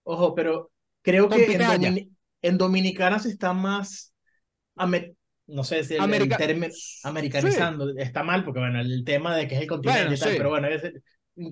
Ojo, 0.05 0.35
pero 0.35 0.71
creo 1.03 1.29
que 1.29 1.45
en. 1.45 1.61
Domini- 1.61 2.11
en 2.43 2.59
Dominicana 2.59 3.19
se 3.19 3.29
está 3.31 3.53
más, 3.53 4.12
no 5.47 5.65
sé 5.65 5.85
si 5.85 5.95
el, 5.95 5.99
el 6.00 6.05
America- 6.05 6.37
término 6.37 6.73
americanizando 7.05 7.91
está 7.97 8.23
mal, 8.23 8.45
porque 8.45 8.61
bueno, 8.61 8.81
el 8.81 9.05
tema 9.05 9.37
de 9.37 9.49
que 9.49 9.55
es 9.57 9.62
el 9.62 9.67
continente 9.67 10.03
Bueno, 10.03 10.17
y 10.17 10.19
tal, 10.19 10.31
sí. 10.31 10.37
pero 10.37 10.49
bueno, 10.50 10.69
es- 10.69 10.93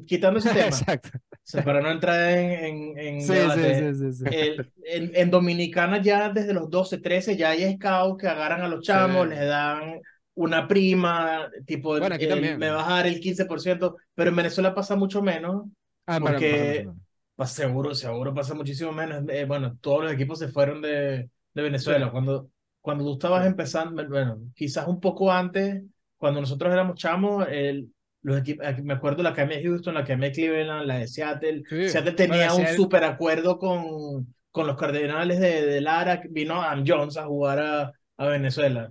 quitando 0.07 0.39
ese 0.39 0.51
tema, 0.55 0.67
Exacto. 0.67 1.11
Sea, 1.49 1.65
para 1.65 1.81
no 1.81 1.91
entrar 1.91 2.29
en, 2.31 2.99
en, 2.99 2.99
en 2.99 3.21
Sí, 3.23 3.33
debate, 3.35 3.95
sí, 3.95 4.12
sí, 4.12 4.25
el- 4.31 4.73
en, 4.85 5.11
en 5.15 5.31
Dominicana 5.31 6.00
ya 6.03 6.29
desde 6.31 6.53
los 6.55 6.69
12, 6.71 6.99
13 6.99 7.37
ya 7.37 7.50
hay 7.50 7.75
scouts 7.76 8.21
que 8.21 8.29
agarran 8.29 8.62
a 8.62 8.69
los 8.69 8.83
chamos, 8.85 9.29
les 9.29 9.41
dan 9.47 10.00
una 10.35 10.67
prima, 10.69 11.49
tipo, 11.65 11.99
Bueno, 11.99 12.15
aquí 12.17 12.25
el- 12.25 12.31
también. 12.31 12.59
me 12.59 12.71
vas 12.71 12.88
a 12.88 12.95
dar 12.97 13.07
el 13.07 13.21
15%, 13.21 13.97
pero 14.15 14.31
en 14.31 14.37
Venezuela 14.37 14.75
pasa 14.75 14.97
mucho 14.97 15.23
menos. 15.23 15.67
Ah, 16.07 16.21
para- 16.21 16.33
Porque- 16.33 16.50
para- 16.85 16.85
para- 16.95 17.07
Pues 17.37 17.50
seguro, 17.50 17.95
seguro 17.95 18.33
pasa 18.35 18.55
muchísimo 18.55 18.93
menos. 18.93 19.23
Eh, 19.29 19.45
bueno, 19.45 19.76
todos 19.81 20.05
los 20.05 20.12
equipos 20.12 20.38
se 20.38 20.49
fueron 20.49 20.81
de, 20.81 21.29
de 21.55 21.62
Venezuela. 21.62 22.11
Cuando, 22.11 22.49
cuando 22.81 23.05
tú 23.05 23.12
estabas 23.12 23.47
empezando, 23.47 24.07
bueno, 24.09 24.38
quizás 24.55 24.87
un 24.88 25.00
poco 25.00 25.31
antes, 25.31 25.83
cuando 26.17 26.41
nosotros 26.41 26.73
éramos 26.73 26.97
chamos, 26.99 27.47
el, 27.50 27.93
los 28.26 28.38
equipos, 28.40 28.66
me 28.83 28.95
acuerdo 28.95 29.23
la 29.23 29.30
Academia 29.30 29.59
de 29.59 29.64
Houston, 29.64 29.95
la 29.95 30.00
Academia 30.00 30.28
de 30.28 30.35
Cleveland, 30.35 30.87
la 30.87 30.99
de 30.99 31.06
Seattle. 31.09 31.62
Sí. 31.68 31.88
Seattle 31.88 32.12
tenía 32.12 32.52
un 32.52 32.62
Seattle- 32.62 32.76
súper 32.76 33.04
acuerdo 33.04 33.59
con, 33.59 34.35
con 34.50 34.66
los 34.66 34.76
Cardenales 34.76 35.38
de, 35.40 35.64
de 35.64 35.80
Lara. 35.80 36.23
Vino 36.30 36.61
Adam 36.62 36.85
Jones 36.87 37.16
a 37.16 37.25
jugar 37.26 37.59
a, 37.61 37.92
a 38.16 38.26
Venezuela. 38.26 38.90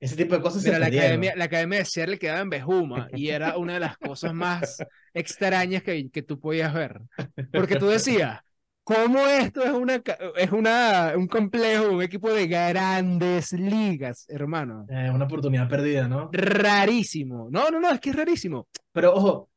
Ese 0.00 0.16
tipo 0.16 0.36
de 0.36 0.42
cosas 0.42 0.62
se 0.62 0.68
Mira, 0.68 0.78
la 0.78 0.86
perdieron. 0.86 1.06
academia, 1.06 1.34
la 1.36 1.44
academia 1.44 1.78
de 1.80 1.84
Seattle 1.84 2.18
quedaba 2.18 2.40
en 2.40 2.50
Bejuma 2.50 3.08
y 3.14 3.28
era 3.30 3.56
una 3.56 3.74
de 3.74 3.80
las 3.80 3.96
cosas 3.98 4.32
más 4.34 4.78
extrañas 5.14 5.82
que, 5.82 6.08
que 6.10 6.22
tú 6.22 6.38
podías 6.38 6.72
ver. 6.72 7.00
Porque 7.52 7.76
tú 7.76 7.86
decías, 7.88 8.38
¿cómo 8.88 9.26
esto 9.26 9.62
es, 9.62 9.70
una, 9.72 10.02
es 10.36 10.52
una, 10.52 11.12
un 11.16 11.26
complejo, 11.26 11.90
un 11.90 12.02
equipo 12.02 12.30
de 12.32 12.46
grandes 12.46 13.52
ligas, 13.52 14.24
hermano? 14.28 14.86
Eh, 14.88 15.10
una 15.10 15.26
oportunidad 15.26 15.68
perdida, 15.68 16.08
¿no? 16.08 16.30
Rarísimo. 16.32 17.48
No, 17.50 17.70
no, 17.70 17.80
no, 17.80 17.90
es 17.90 18.00
que 18.00 18.10
es 18.10 18.16
rarísimo. 18.16 18.68
Pero 18.92 19.14
ojo, 19.14 19.50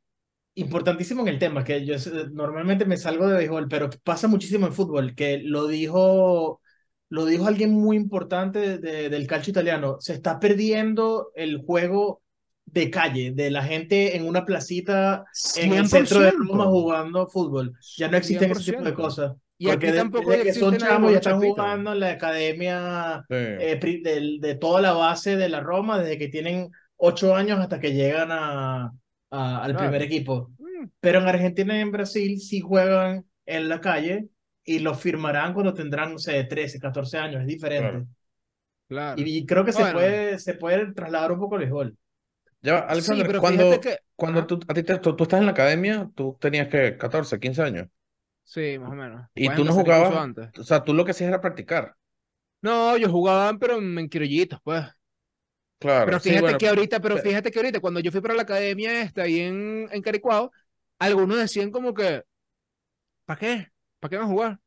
importantísimo 0.56 1.22
en 1.24 1.30
el 1.30 1.40
tema, 1.40 1.64
que 1.64 1.86
yo 1.86 2.00
sé- 2.00 2.12
normalmente 2.32 2.86
me 2.86 2.98
salgo 2.98 3.28
de 3.28 3.38
béisbol, 3.38 3.68
pero 3.70 3.90
pasa 4.04 4.28
muchísimo 4.28 4.68
en 4.68 4.74
fútbol, 4.74 5.16
que 5.16 5.40
lo 5.44 5.68
dijo, 5.68 6.62
lo 7.10 7.26
dijo 7.26 7.48
alguien 7.48 7.74
muy 7.74 7.98
importante 7.98 8.60
de- 8.60 8.78
de- 8.80 9.10
del 9.10 9.28
calcio 9.28 9.52
italiano, 9.52 9.98
se 10.02 10.14
está 10.14 10.40
perdiendo 10.40 11.32
el 11.36 11.60
juego 11.66 12.22
de 12.72 12.90
calle, 12.90 13.32
de 13.32 13.52
la 13.52 13.64
gente 13.64 14.16
en 14.16 14.26
una 14.26 14.46
placita 14.46 15.26
en 15.58 15.74
el 15.74 15.88
centro 15.88 16.20
de 16.22 16.32
Roma 16.32 16.66
100%. 16.66 16.70
jugando 16.72 17.28
fútbol. 17.28 17.74
Ya 17.98 18.08
no 18.08 18.18
existen 18.18 18.52
ese 18.52 18.72
tipo 18.72 18.84
de 18.84 18.92
100%. 18.92 18.94
cosas. 18.96 19.34
Y 19.58 19.68
Porque 19.68 19.88
aquí 19.88 19.94
de- 19.96 20.00
tampoco 20.02 20.32
desde 20.32 20.44
que 20.44 20.54
son 20.54 20.78
chamos 20.78 21.12
ya 21.12 21.18
están 21.18 21.40
jugando 21.40 21.94
en 21.94 22.00
la 22.00 22.12
academia 22.12 23.26
Sí. 23.30 23.36
eh, 23.36 23.80
del- 24.04 24.40
de, 24.42 24.56
toda 24.56 24.82
la 24.82 24.94
base 24.94 25.36
de 25.38 25.50
la 25.50 25.60
Roma, 25.60 26.00
desde 26.00 26.18
que 26.18 26.30
tienen 26.30 26.72
ocho 26.98 27.36
años 27.36 27.60
hasta 27.60 27.80
que 27.80 27.94
llegan 27.94 28.32
a, 28.32 28.92
a- 29.30 29.64
al 29.64 29.72
Claro. 29.72 29.78
primer 29.80 30.02
equipo. 30.02 30.50
Mm, 30.58 30.88
Pero 31.00 31.20
en 31.20 31.28
Argentina 31.28 31.78
y 31.78 31.82
en 31.82 31.92
Brasil 31.92 32.40
sí 32.40 32.60
juegan 32.62 33.26
en 33.46 33.70
la 33.70 33.80
calle 33.82 34.30
y 34.64 34.80
los 34.80 35.00
firmarán 35.00 35.54
cuando 35.54 35.74
tendrán, 35.74 36.14
no 36.14 36.18
sé, 36.20 36.44
13, 36.46 36.80
14 36.80 37.18
años, 37.18 37.42
es 37.42 37.48
diferente. 37.48 37.90
Claro. 37.90 38.08
Claro. 38.88 39.22
Y, 39.22 39.38
y 39.38 39.46
creo 39.46 39.64
que 39.64 39.72
se 39.72 39.82
Bueno. 39.82 39.94
puede, 40.00 40.40
se 40.40 40.54
puede 40.56 40.92
trasladar 40.94 41.32
un 41.32 41.40
poco 41.40 41.56
el 41.56 41.62
béisbol. 41.62 41.98
Ya, 42.62 42.80
Sí, 42.90 43.24
Alexander, 43.24 43.26
pero 43.26 43.44
cuando, 43.44 43.82
que... 43.82 43.98
cuando 44.16 44.46
tú, 44.46 44.60
a 44.68 44.74
ti 44.74 44.84
te- 44.84 45.00
tú, 45.00 45.16
tú 45.16 45.24
estás 45.24 45.40
en 45.40 45.46
la 45.48 45.52
academia, 45.54 46.10
tú 46.16 46.38
tenías 46.40 46.68
que 46.70 46.98
14, 46.98 47.40
15 47.40 47.62
años. 47.64 47.88
Sí, 48.44 48.78
más 48.80 48.92
o 48.92 48.96
menos. 48.96 49.28
¿Y 49.34 49.50
tú 49.52 49.66
no 49.66 49.74
jugabas? 49.74 50.24
antes. 50.24 50.50
O 50.58 50.64
sea, 50.64 50.84
tú 50.84 50.94
lo 50.94 51.04
que 51.06 51.12
hacías 51.12 51.28
era 51.30 51.42
practicar. 51.42 51.96
No, 52.62 52.98
yo 52.98 53.10
jugaba, 53.10 53.58
pero 53.60 53.78
en, 53.80 54.08
criollitos, 54.10 54.60
pues. 54.64 54.84
Claro, 55.80 56.14
Pero 56.14 56.20
sí, 56.20 56.36
fíjate 56.36 56.38
bueno, 56.38 56.58
que 56.58 56.68
ahorita, 56.68 57.00
pero 57.00 57.18
pe- 57.18 57.20
fíjate 57.20 57.52
que 57.52 57.60
ahorita, 57.60 57.80
cuando 57.80 58.00
yo 58.00 58.12
fui 58.12 58.22
para 58.22 58.34
la 58.36 58.42
academia 58.44 59.02
esta 59.02 59.24
ahí 59.24 59.40
en, 59.42 59.88
en 59.92 60.02
Caricuao, 60.02 60.52
algunos 61.00 61.38
decían 61.38 61.70
como 61.72 61.94
que, 61.94 62.24
¿para 63.26 63.40
qué? 63.40 63.72
¿Para 64.00 64.10
qué 64.10 64.18
van 64.18 64.26
a 64.28 64.30
jugar? 64.30 64.60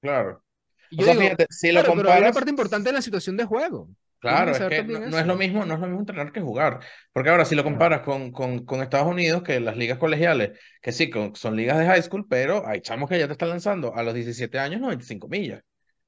claro. 0.00 0.42
Y 0.88 0.96
O 0.96 1.02
yo 1.02 1.04
sea, 1.04 1.14
digo, 1.14 1.16
fíjate, 1.16 1.46
si 1.50 1.72
lo 1.72 1.84
claro, 1.84 1.94
pero 1.94 2.10
hay 2.12 2.20
una 2.22 2.32
comparas, 2.32 2.32
parte 2.32 2.50
importante 2.50 2.88
en 2.90 2.96
la 2.96 3.02
situación 3.02 3.36
de 3.36 3.44
juego. 3.44 3.88
Claro, 4.20 4.56
es 4.56 4.64
que 4.66 4.84
no, 4.84 5.00
no 5.00 5.18
es 5.18 5.26
lo 5.26 5.36
mismo, 5.36 5.64
no 5.66 5.74
es 5.74 5.80
lo 5.80 5.86
mismo 5.86 6.00
entrenar 6.00 6.32
que 6.32 6.40
jugar. 6.40 6.80
Porque 7.12 7.30
ahora, 7.30 7.44
si 7.44 7.54
lo 7.56 7.64
comparas 7.64 8.02
con, 8.02 8.32
con, 8.32 8.64
con 8.64 8.82
Estados 8.82 9.08
Unidos, 9.08 9.42
que 9.42 9.60
las 9.60 9.76
ligas 9.76 9.98
colegiales, 9.98 10.58
que 10.82 10.92
sí, 10.92 11.10
con- 11.10 11.34
son 11.36 11.56
ligas 11.56 11.78
de 11.78 11.86
high 11.86 12.02
school, 12.02 12.26
pero 12.28 12.66
hay 12.66 12.80
chamos 12.80 13.08
que 13.08 13.18
ya 13.18 13.26
te 13.26 13.32
están 13.32 13.48
lanzando 13.50 13.94
a 13.94 14.02
los 14.02 14.14
17 14.14 14.58
años 14.58 14.80
95 14.80 15.28
millas. 15.28 15.62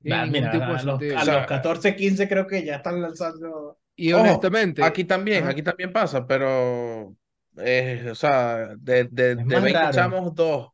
Ah, 0.08 0.26
ningún 0.26 0.32
mira, 0.32 0.50
tipo 0.50 0.74
a 0.74 0.82
los, 0.82 1.04
a 1.10 1.24
los 1.24 1.44
14, 1.46 1.94
15 1.96 2.28
creo 2.28 2.46
que 2.46 2.64
ya 2.64 2.76
están 2.76 3.00
lanzando. 3.00 3.78
Y 3.96 4.12
Ojo, 4.12 4.52
honestamente, 4.52 4.80
aquí 4.80 5.04
también, 5.04 5.46
aquí 5.46 5.62
también 5.62 5.92
pasa, 5.92 6.26
pero, 6.26 7.16
eh, 7.58 8.08
o 8.10 8.14
sea, 8.14 8.74
de, 8.78 9.04
de, 9.04 9.36
de 9.36 9.60
más 9.60 9.60
20 9.60 9.88
raro. 9.90 9.90
chamos, 9.90 10.34
dos. 10.34 10.68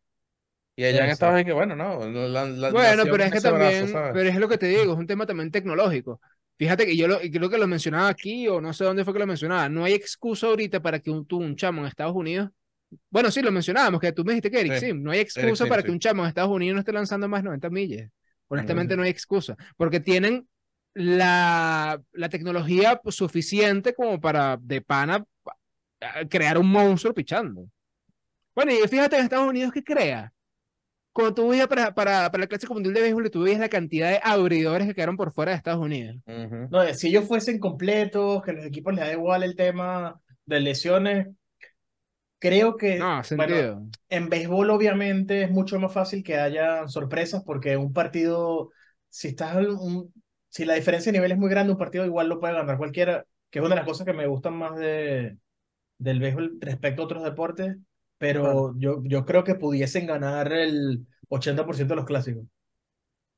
Y 0.77 0.85
allá 0.85 1.05
en. 1.05 1.11
Estados 1.11 1.35
Unidos, 1.35 1.47
que 1.49 1.53
bueno, 1.53 1.75
no, 1.77 2.07
la, 2.09 2.45
la 2.47 2.71
Bueno, 2.71 3.09
pero 3.09 3.25
es 3.25 3.33
que 3.33 3.41
brazo, 3.53 3.87
también, 3.87 3.89
¿sabes? 3.89 4.19
pero 4.19 4.29
es 4.29 4.37
lo 4.37 4.49
que 4.49 4.59
te 4.59 4.67
digo, 4.67 4.93
es 4.93 4.99
un 4.99 5.07
tema 5.07 5.27
también 5.27 5.51
tecnológico. 5.51 6.21
Fíjate 6.59 6.87
que 6.87 6.97
yo 6.97 7.07
lo, 7.07 7.19
creo 7.21 7.49
que 7.49 7.59
lo 7.59 7.69
mencionaba 7.69 8.09
aquí 8.09 8.49
o 8.49 8.61
no 8.61 8.73
sé 8.73 8.85
dónde 8.85 9.05
fue 9.05 9.13
que 9.13 9.21
lo 9.21 9.27
mencionaba. 9.27 9.69
No 9.69 9.85
hay 9.85 9.95
excusa 9.95 10.49
ahorita 10.49 10.83
para 10.83 10.99
que 10.99 11.11
un, 11.11 11.25
tú, 11.25 11.39
un 11.39 11.55
chamo 11.55 11.83
en 11.83 11.87
Estados 11.87 12.17
Unidos. 12.17 12.51
Bueno, 13.11 13.31
sí, 13.31 13.43
lo 13.43 13.53
mencionábamos, 13.53 14.01
que 14.01 14.13
tú 14.13 14.25
me 14.25 14.33
dijiste 14.33 14.51
que 14.51 14.61
Eric, 14.61 14.75
Sí, 14.75 14.87
sí, 14.87 14.93
no 14.95 15.11
hay 15.11 15.21
excusa 15.21 15.67
para 15.67 15.83
sí. 15.83 15.87
que 15.87 15.93
un 15.93 15.99
chamo 16.01 16.23
en 16.23 16.29
Estados 16.29 16.51
Unidos 16.51 16.75
no 16.75 16.81
esté 16.81 16.93
lanzando 16.93 17.29
más 17.29 17.45
90 17.45 17.71
millas. 17.71 18.11
Honestamente, 18.49 18.97
no 18.97 19.03
hay 19.03 19.11
excusa, 19.11 19.57
porque 19.77 20.01
tienen 20.01 20.49
la, 20.95 22.01
la 22.13 22.29
tecnología 22.29 23.01
suficiente 23.09 23.95
como 23.95 24.21
para 24.21 24.59
de 24.61 24.81
pana 24.81 25.25
crear 26.29 26.59
un 26.59 26.71
monstruo 26.71 27.15
pichando. 27.15 27.69
Bueno, 28.55 28.73
y 28.73 28.89
fíjate 28.89 29.17
en 29.17 29.25
Estados 29.25 29.49
Unidos 29.49 29.73
que 29.73 29.85
crea. 29.85 30.33
Cuando 31.19 31.35
tú 31.35 31.49
veías 31.49 31.67
para, 31.67 31.93
para, 31.95 32.31
para 32.31 32.45
el 32.45 32.49
Clásico 32.49 32.75
Mundial 32.75 32.95
de 32.95 33.03
Béisbol, 33.03 33.29
tú 33.29 33.43
veías 33.43 33.59
la 33.59 33.69
cantidad 33.69 34.09
de 34.09 34.21
abridores 34.23 34.87
que 34.87 34.95
quedaron 34.95 35.17
por 35.17 35.33
fuera 35.33 35.51
de 35.51 35.57
Estados 35.57 35.81
Unidos. 35.85 36.15
Ujú. 36.29 36.69
No, 36.71 36.95
si 36.95 37.09
ellos 37.09 37.27
fuesen 37.27 37.59
completos, 37.59 38.41
que 38.45 38.53
los 38.53 38.65
equipos 38.65 38.95
les 38.95 39.05
da 39.05 39.13
igual 39.13 39.43
el 39.43 39.57
tema 39.57 40.21
de 40.47 40.61
lesiones, 40.61 41.27
creo 42.39 42.77
que, 42.77 42.99
No, 42.99 43.21
bueno, 43.37 43.91
en 44.09 44.29
béisbol 44.29 44.71
obviamente 44.71 45.43
es 45.43 45.51
mucho 45.51 45.79
más 45.81 45.93
fácil 45.93 46.23
que 46.23 46.37
haya 46.39 46.87
sorpresas 46.89 47.43
porque 47.45 47.77
un 47.77 47.93
partido, 47.93 48.71
si 49.09 49.29
estás, 49.29 49.57
un- 49.67 50.13
si 50.49 50.65
la 50.65 50.75
diferencia 50.75 51.13
de 51.13 51.19
nivel 51.19 51.33
es 51.33 51.39
muy 51.39 51.51
grande, 51.51 51.73
un 51.73 51.79
partido 51.79 52.05
igual 52.07 52.29
lo 52.29 52.41
puede 52.41 52.55
ganar 52.55 52.79
cualquiera, 52.79 53.25
que 53.51 53.59
es 53.59 53.65
una 53.65 53.75
de 53.75 53.81
las 53.81 53.89
cosas 53.89 54.07
que 54.07 54.13
me 54.13 54.27
gustan 54.27 54.55
más 54.57 54.77
de, 54.79 55.37
del 55.99 56.21
béisbol 56.21 56.59
respecto 56.61 57.03
a 57.03 57.05
otros 57.07 57.25
deportes, 57.25 57.77
pero 58.19 58.43
Claro. 58.43 58.75
yo, 58.79 59.03
yo 59.05 59.25
creo 59.25 59.45
que 59.45 59.55
pudiesen 59.57 60.07
ganar 60.07 60.53
el 60.53 61.07
80% 61.29 61.95
de 61.95 61.97
los 61.99 62.07
clásicos. 62.07 62.45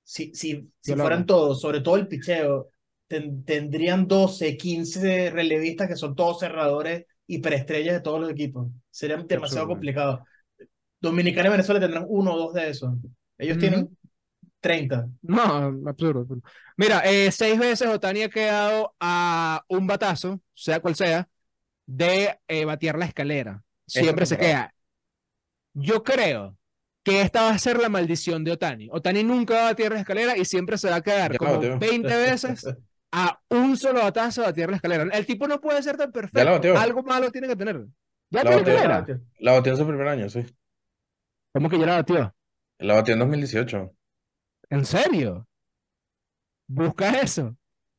Si, 0.05 0.33
si, 0.35 0.71
si 0.81 0.95
fueran 0.97 1.27
todos, 1.27 1.61
sobre 1.61 1.81
todo 1.81 1.97
el 1.97 2.09
picheo, 2.09 2.69
ten- 3.07 3.45
tendrían 3.45 4.09
12, 4.09 4.57
15 4.57 5.31
relevistas 5.31 5.89
que 5.89 5.97
son 5.97 6.17
todos 6.17 6.41
cerradores 6.41 7.07
y 7.27 7.39
preestrellas 7.39 7.95
de 7.95 8.01
todos 8.01 8.21
los 8.21 8.31
equipos. 8.31 8.69
Sería 8.91 9.17
demasiado 9.19 9.69
complicado. 9.69 10.25
Dominicana 11.01 11.49
y 11.49 11.53
Venezuela 11.53 11.81
tendrán 11.81 12.07
uno 12.09 12.35
o 12.35 12.39
dos 12.39 12.55
de 12.55 12.71
esos. 12.71 12.95
Ellos 13.39 13.59
tienen 13.59 13.97
30. 14.61 15.09
No, 15.23 15.43
absurdo. 15.89 16.21
absurdo. 16.23 16.43
Mira, 16.77 17.01
eh, 17.01 17.31
seis 17.33 17.59
veces 17.59 17.89
Otani 17.89 18.23
ha 18.23 18.29
quedado 18.31 18.95
a 19.01 19.65
un 19.69 19.87
batazo, 19.87 20.41
sea 20.55 20.81
cual 20.81 20.97
sea, 20.97 21.29
de 21.87 22.39
eh, 22.49 22.65
batear 22.65 22.99
la 22.99 23.07
escalera. 23.07 23.63
Siempre 23.91 24.27
se 24.27 24.37
queda. 24.39 24.75
Yo 25.75 26.03
creo 26.03 26.57
que 27.03 27.23
esta 27.23 27.43
va 27.45 27.51
a 27.51 27.59
ser 27.59 27.79
la 27.81 27.89
maldición 27.89 28.45
de 28.45 28.53
Otani. 28.53 28.89
Otani 28.93 29.23
nunca 29.25 29.55
va 29.55 29.61
a 29.61 29.65
batear 29.71 29.93
la 29.93 30.01
escalera 30.01 30.37
y 30.37 30.45
siempre 30.45 30.77
se 30.79 30.91
va 30.91 30.97
a 30.97 31.01
quedar 31.01 31.33
Ya 31.33 31.39
como 31.39 31.55
bateó. 31.55 31.79
20 31.79 32.09
veces 32.17 32.67
a 33.13 33.41
un 33.49 33.77
solo 33.77 34.01
batazo 34.03 34.43
de 34.43 34.47
batear 34.49 34.71
la 34.71 34.77
escalera. 34.77 35.03
El 35.13 35.27
tipo 35.27 35.49
no 35.49 35.61
puede 35.61 35.83
ser 35.83 35.97
tan 35.97 36.13
perfecto. 36.13 36.77
Algo 36.79 37.03
malo 37.03 37.31
tiene 37.31 37.49
que 37.49 37.57
tener. 37.57 37.87
¿Ya 38.31 38.45
La 38.45 38.51
tiene 38.51 38.57
bateó. 38.63 38.75
escalera? 38.75 39.21
La 39.39 39.53
batió 39.53 39.73
en 39.73 39.79
su 39.79 39.87
primer 39.87 40.09
año, 40.09 40.29
sí. 40.29 40.45
¿Cómo 41.53 41.69
que 41.69 41.79
ya 41.79 41.87
la 41.87 41.97
batió? 41.97 42.35
La 42.79 42.95
batió 42.95 43.15
en 43.15 43.21
2018. 43.21 43.93
¿En 44.71 44.85
serio? 44.85 45.47
¿Busca 46.69 47.21
eso? 47.21 47.57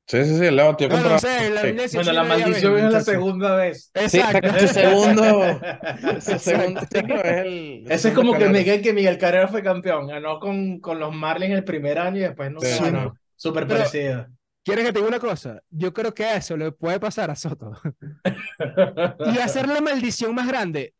Sí, 0.08 0.26
sí, 0.26 0.38
sí, 0.40 0.52
la 0.52 0.66
batió 0.66 0.90
No, 0.90 0.96
contra... 0.96 1.12
no 1.14 1.20
sé, 1.20 1.50
la 1.52 1.62
Sí. 1.88 1.96
Bueno, 1.96 2.12
la 2.12 2.24
maldición 2.24 2.78
es 2.78 2.92
la 2.92 3.02
segunda 3.02 3.56
vez. 3.56 3.92
Sí, 4.08 4.18
Exacto. 4.18 4.60
su 4.60 4.68
segundo, 4.68 5.60
su 6.22 6.40
segundo 6.40 6.82
ciclo 6.92 7.16
es 7.24 7.38
el... 7.38 7.86
Ese 7.90 8.10
es 8.10 8.14
como 8.14 8.34
que. 8.38 8.50
Miguel, 8.50 8.82
que 8.82 8.92
Miguel 8.94 9.18
Carrera 9.18 9.48
fue 9.48 9.64
campeón. 9.64 10.08
Ganó 10.08 10.40
con, 10.40 10.80
con 10.80 11.00
los 11.00 11.16
Marlins 11.16 11.54
el 11.54 11.64
primer 11.64 11.98
año 11.98 12.18
y 12.18 12.22
después 12.22 12.52
no 12.52 12.60
Sí, 12.60 12.68
se 12.68 12.80
ganó. 12.84 13.14
Súper 13.38 13.68
parecido. 13.68 14.28
¿Quieres 14.64 14.86
que 14.86 14.94
te 14.94 15.00
diga 15.00 15.08
una 15.10 15.20
cosa? 15.20 15.62
Yo 15.70 15.92
creo 15.94 16.14
que 16.14 16.36
eso 16.36 16.56
le 16.58 16.72
puede 16.72 17.00
pasar 17.00 17.32
a 17.32 17.36
Soto. 17.36 17.72
Y 19.26 19.38
hacer 19.40 19.68
la 19.68 19.82
maldición 19.82 20.36
más 20.36 20.48
grande. 20.48 20.94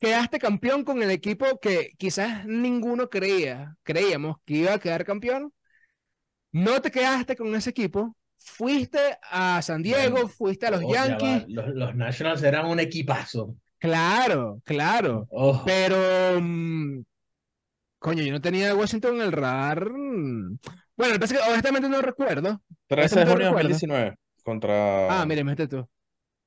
Quedaste 0.00 0.38
campeón 0.38 0.84
con 0.84 1.02
el 1.02 1.10
equipo 1.10 1.58
que 1.60 1.92
quizás 1.98 2.46
ninguno 2.46 3.10
creía, 3.10 3.76
creíamos 3.84 4.38
que 4.46 4.54
iba 4.56 4.74
a 4.74 4.78
quedar 4.80 5.04
campeón. 5.04 5.52
No 6.52 6.80
te 6.82 6.90
quedaste 6.90 7.36
con 7.36 7.54
ese 7.54 7.70
equipo. 7.70 8.16
Fuiste 8.38 8.98
a 9.30 9.60
San 9.62 9.82
Diego, 9.82 10.12
Bueno, 10.12 10.28
fuiste 10.28 10.66
a 10.66 10.70
los 10.70 10.82
Oh, 10.84 10.92
Yankees. 10.92 11.44
Los, 11.48 11.68
los 11.74 11.94
Nationals 11.94 12.42
eran 12.42 12.66
un 12.66 12.80
equipazo. 12.80 13.54
Claro, 13.78 14.60
claro. 14.64 15.26
Oh, 15.30 15.62
Pero, 15.64 16.40
mm, 16.40 17.02
coño, 17.98 18.22
yo 18.22 18.32
no 18.32 18.40
tenía 18.40 18.74
Washington 18.74 19.16
en 19.16 19.20
el 19.22 19.32
radar. 19.32 19.84
Bueno, 19.90 21.14
el 21.14 21.20
pasa 21.20 21.34
es 21.34 21.40
que 21.40 21.50
honestamente 21.50 21.88
no 21.88 22.00
recuerdo. 22.02 22.60
13 22.88 23.20
de 23.20 23.26
junio 23.26 23.38
de 23.38 23.44
recuerdo. 23.44 23.68
2019 23.68 24.16
contra... 24.42 25.20
Ah, 25.20 25.26
mire, 25.26 25.44
mete 25.44 25.68
tú. 25.68 25.86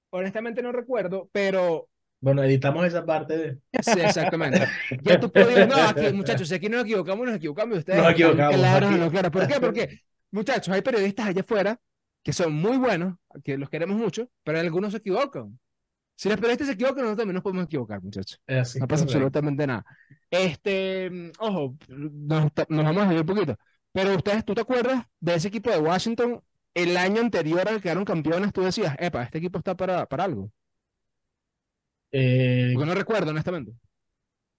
Honestamente 0.09 0.61
no 0.61 0.71
recuerdo, 0.73 1.29
pero 1.31 1.87
bueno, 2.19 2.43
editamos 2.43 2.85
esa 2.85 3.05
parte 3.05 3.37
de... 3.37 3.57
sí, 3.81 3.99
exactamente. 3.99 4.67
Ya 5.03 5.19
tú 5.19 5.31
podías, 5.31 5.67
no, 5.69 5.75
aquí, 5.75 6.13
muchachos, 6.13 6.47
si 6.49 6.55
aquí 6.55 6.67
nos 6.69 6.83
equivocamos, 6.83 7.25
nos 7.25 7.35
equivocamos 7.37 7.77
ustedes 7.79 8.01
Nos 8.03 8.11
equivocamos, 8.11 8.55
claros 8.57 8.89
en 8.89 8.95
aquí- 8.95 9.03
lo 9.05 9.09
claro. 9.11 9.31
¿Por 9.31 9.47
qué? 9.47 9.59
Porque, 9.59 10.01
muchachos, 10.31 10.73
hay 10.73 10.81
periodistas 10.81 11.27
allá 11.27 11.41
afuera 11.41 11.79
que 12.23 12.33
son 12.33 12.53
muy 12.53 12.77
buenos, 12.77 13.15
que 13.43 13.57
los 13.57 13.69
queremos 13.69 13.97
mucho, 13.97 14.29
pero 14.43 14.59
algunos 14.59 14.91
se 14.91 14.97
equivocan. 14.99 15.59
Si 16.15 16.29
los 16.29 16.37
periodistas 16.37 16.67
se 16.67 16.73
equivocan, 16.73 16.97
nosotros 16.97 17.17
también 17.17 17.33
nos 17.35 17.43
podemos 17.43 17.65
equivocar, 17.65 18.01
muchachos. 18.01 18.39
así, 18.47 18.79
No 18.79 18.87
pasa 18.87 19.03
absolutamente 19.05 19.65
nada. 19.65 19.83
Este, 20.29 21.31
ojo, 21.39 21.75
nos, 21.87 22.51
nos 22.69 22.85
vamos 22.85 23.07
a 23.07 23.13
ir 23.13 23.19
un 23.21 23.25
poquito. 23.25 23.55
Pero 23.91 24.15
ustedes, 24.15 24.45
¿tú 24.45 24.53
te 24.53 24.61
acuerdas 24.61 25.03
de 25.19 25.35
ese 25.35 25.47
equipo 25.49 25.71
de 25.71 25.79
Washington 25.79 26.41
el 26.73 26.95
año 26.97 27.21
anterior 27.21 27.67
al 27.67 27.75
que 27.77 27.81
quedaron 27.83 28.05
campeones? 28.05 28.53
Tú 28.53 28.61
decías, 28.61 28.95
epa, 28.99 29.23
este 29.23 29.39
equipo 29.39 29.57
está 29.57 29.75
para, 29.75 30.05
para 30.05 30.25
algo. 30.25 30.51
Eh, 32.11 32.71
Porque 32.73 32.87
no 32.87 32.95
recuerdo, 32.95 33.31
honestamente. 33.31 33.73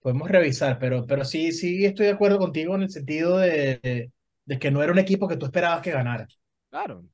podemos 0.00 0.28
revisar, 0.28 0.78
pero, 0.78 1.06
pero 1.06 1.24
sí, 1.24 1.52
sí 1.52 1.85
estoy 1.85 2.06
de 2.06 2.12
acuerdo 2.12 2.38
contigo 2.38 2.74
en 2.74 2.82
el 2.82 2.90
sentido 2.90 3.38
de, 3.38 4.11
de, 4.44 4.59
que 4.59 4.70
no 4.70 4.83
era 4.83 4.92
un 4.92 4.98
equipo 4.98 5.28
que 5.28 5.37
tú 5.37 5.46
esperabas 5.46 5.81
que 5.83 5.90
ganara. 5.90 6.26
Claro. 6.70 7.05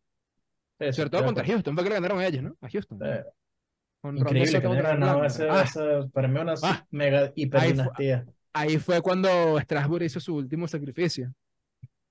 Eso, 0.78 0.96
Sobre 0.98 1.10
todo 1.10 1.24
contra. 1.24 1.44
Houston, 1.44 1.74
fue 1.74 1.82
que 1.84 1.88
le 1.90 1.94
ganaron 1.96 2.18
a 2.20 2.26
ellos, 2.26 2.42
¿no? 2.42 2.56
A 2.60 2.68
Houston. 2.70 2.98
Eh, 3.04 3.24
Con 4.00 4.16
Increíble 4.16 4.60
que 4.62 4.68
ganado 4.80 5.24
ese, 5.24 5.48
Ah, 5.50 5.62
ese- 5.62 6.08
para 6.12 6.28
mí 6.28 6.38
una 6.38 6.54
Ah. 6.62 6.86
mega 6.90 7.32
hiper 7.34 7.60
Ahí 7.60 7.68
fue- 7.70 7.82
dinastía. 7.82 8.26
ahí 8.52 8.78
fue 8.78 9.02
cuando 9.02 9.58
Strasbourg 9.60 10.04
hizo 10.04 10.20
su 10.20 10.36
último 10.36 10.68
sacrificio. 10.68 11.32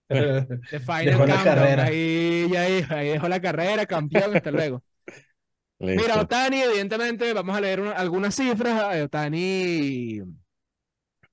The 0.10 0.80
Final 0.80 1.06
Dejó 1.06 1.26
la 1.26 1.44
carrera. 1.44 1.84
Ahí, 1.86 2.48
ya 2.52 2.62
ahí, 2.62 2.86
ahí 2.90 3.08
dejó 3.10 3.28
la 3.30 3.42
carrera, 3.42 3.86
campeón, 3.86 4.36
hasta 4.36 4.52
luego. 4.52 4.84
Mira. 5.80 6.20
Otani, 6.22 6.62
evidentemente, 6.62 7.32
vamos 7.34 7.56
a 7.56 7.62
leer 7.62 7.80
una- 7.82 7.92
algunas 7.94 8.36
cifras. 8.36 8.96
Eh, 8.96 9.04
Otani 9.04 10.22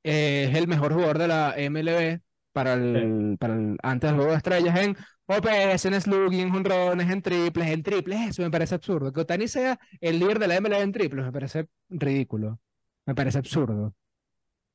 eh, 0.05 0.49
es 0.51 0.57
el 0.57 0.69
mejor 0.69 0.93
jugador 0.93 1.19
de 1.19 1.29
la 1.29 1.55
MLB 1.57 2.21
para 2.55 2.75
el, 2.75 3.37
para 3.39 3.55
el 3.55 3.77
antes 3.83 4.11
del 4.11 4.17
juego 4.17 4.31
de 4.33 4.39
estrellas 4.39 4.79
en 4.81 4.97
OPS, 5.27 5.87
en 5.87 6.01
slugging, 6.01 6.41
en 6.41 6.51
jonrones, 6.53 7.11
en 7.11 7.23
triples, 7.23 7.69
en 7.69 7.83
triples. 7.83 8.31
Eso 8.31 8.43
me 8.43 8.51
parece 8.51 8.77
absurdo. 8.77 9.13
Que 9.13 9.21
Otani 9.21 9.49
sea 9.49 9.79
el 10.01 10.19
líder 10.21 10.39
de 10.39 10.49
la 10.49 10.57
MLB 10.57 10.81
en 10.83 10.93
triples 10.93 11.25
me 11.27 11.33
parece 11.33 11.67
ridículo. 11.91 12.61
Me 13.07 13.15
parece 13.15 13.39
absurdo. 13.39 13.95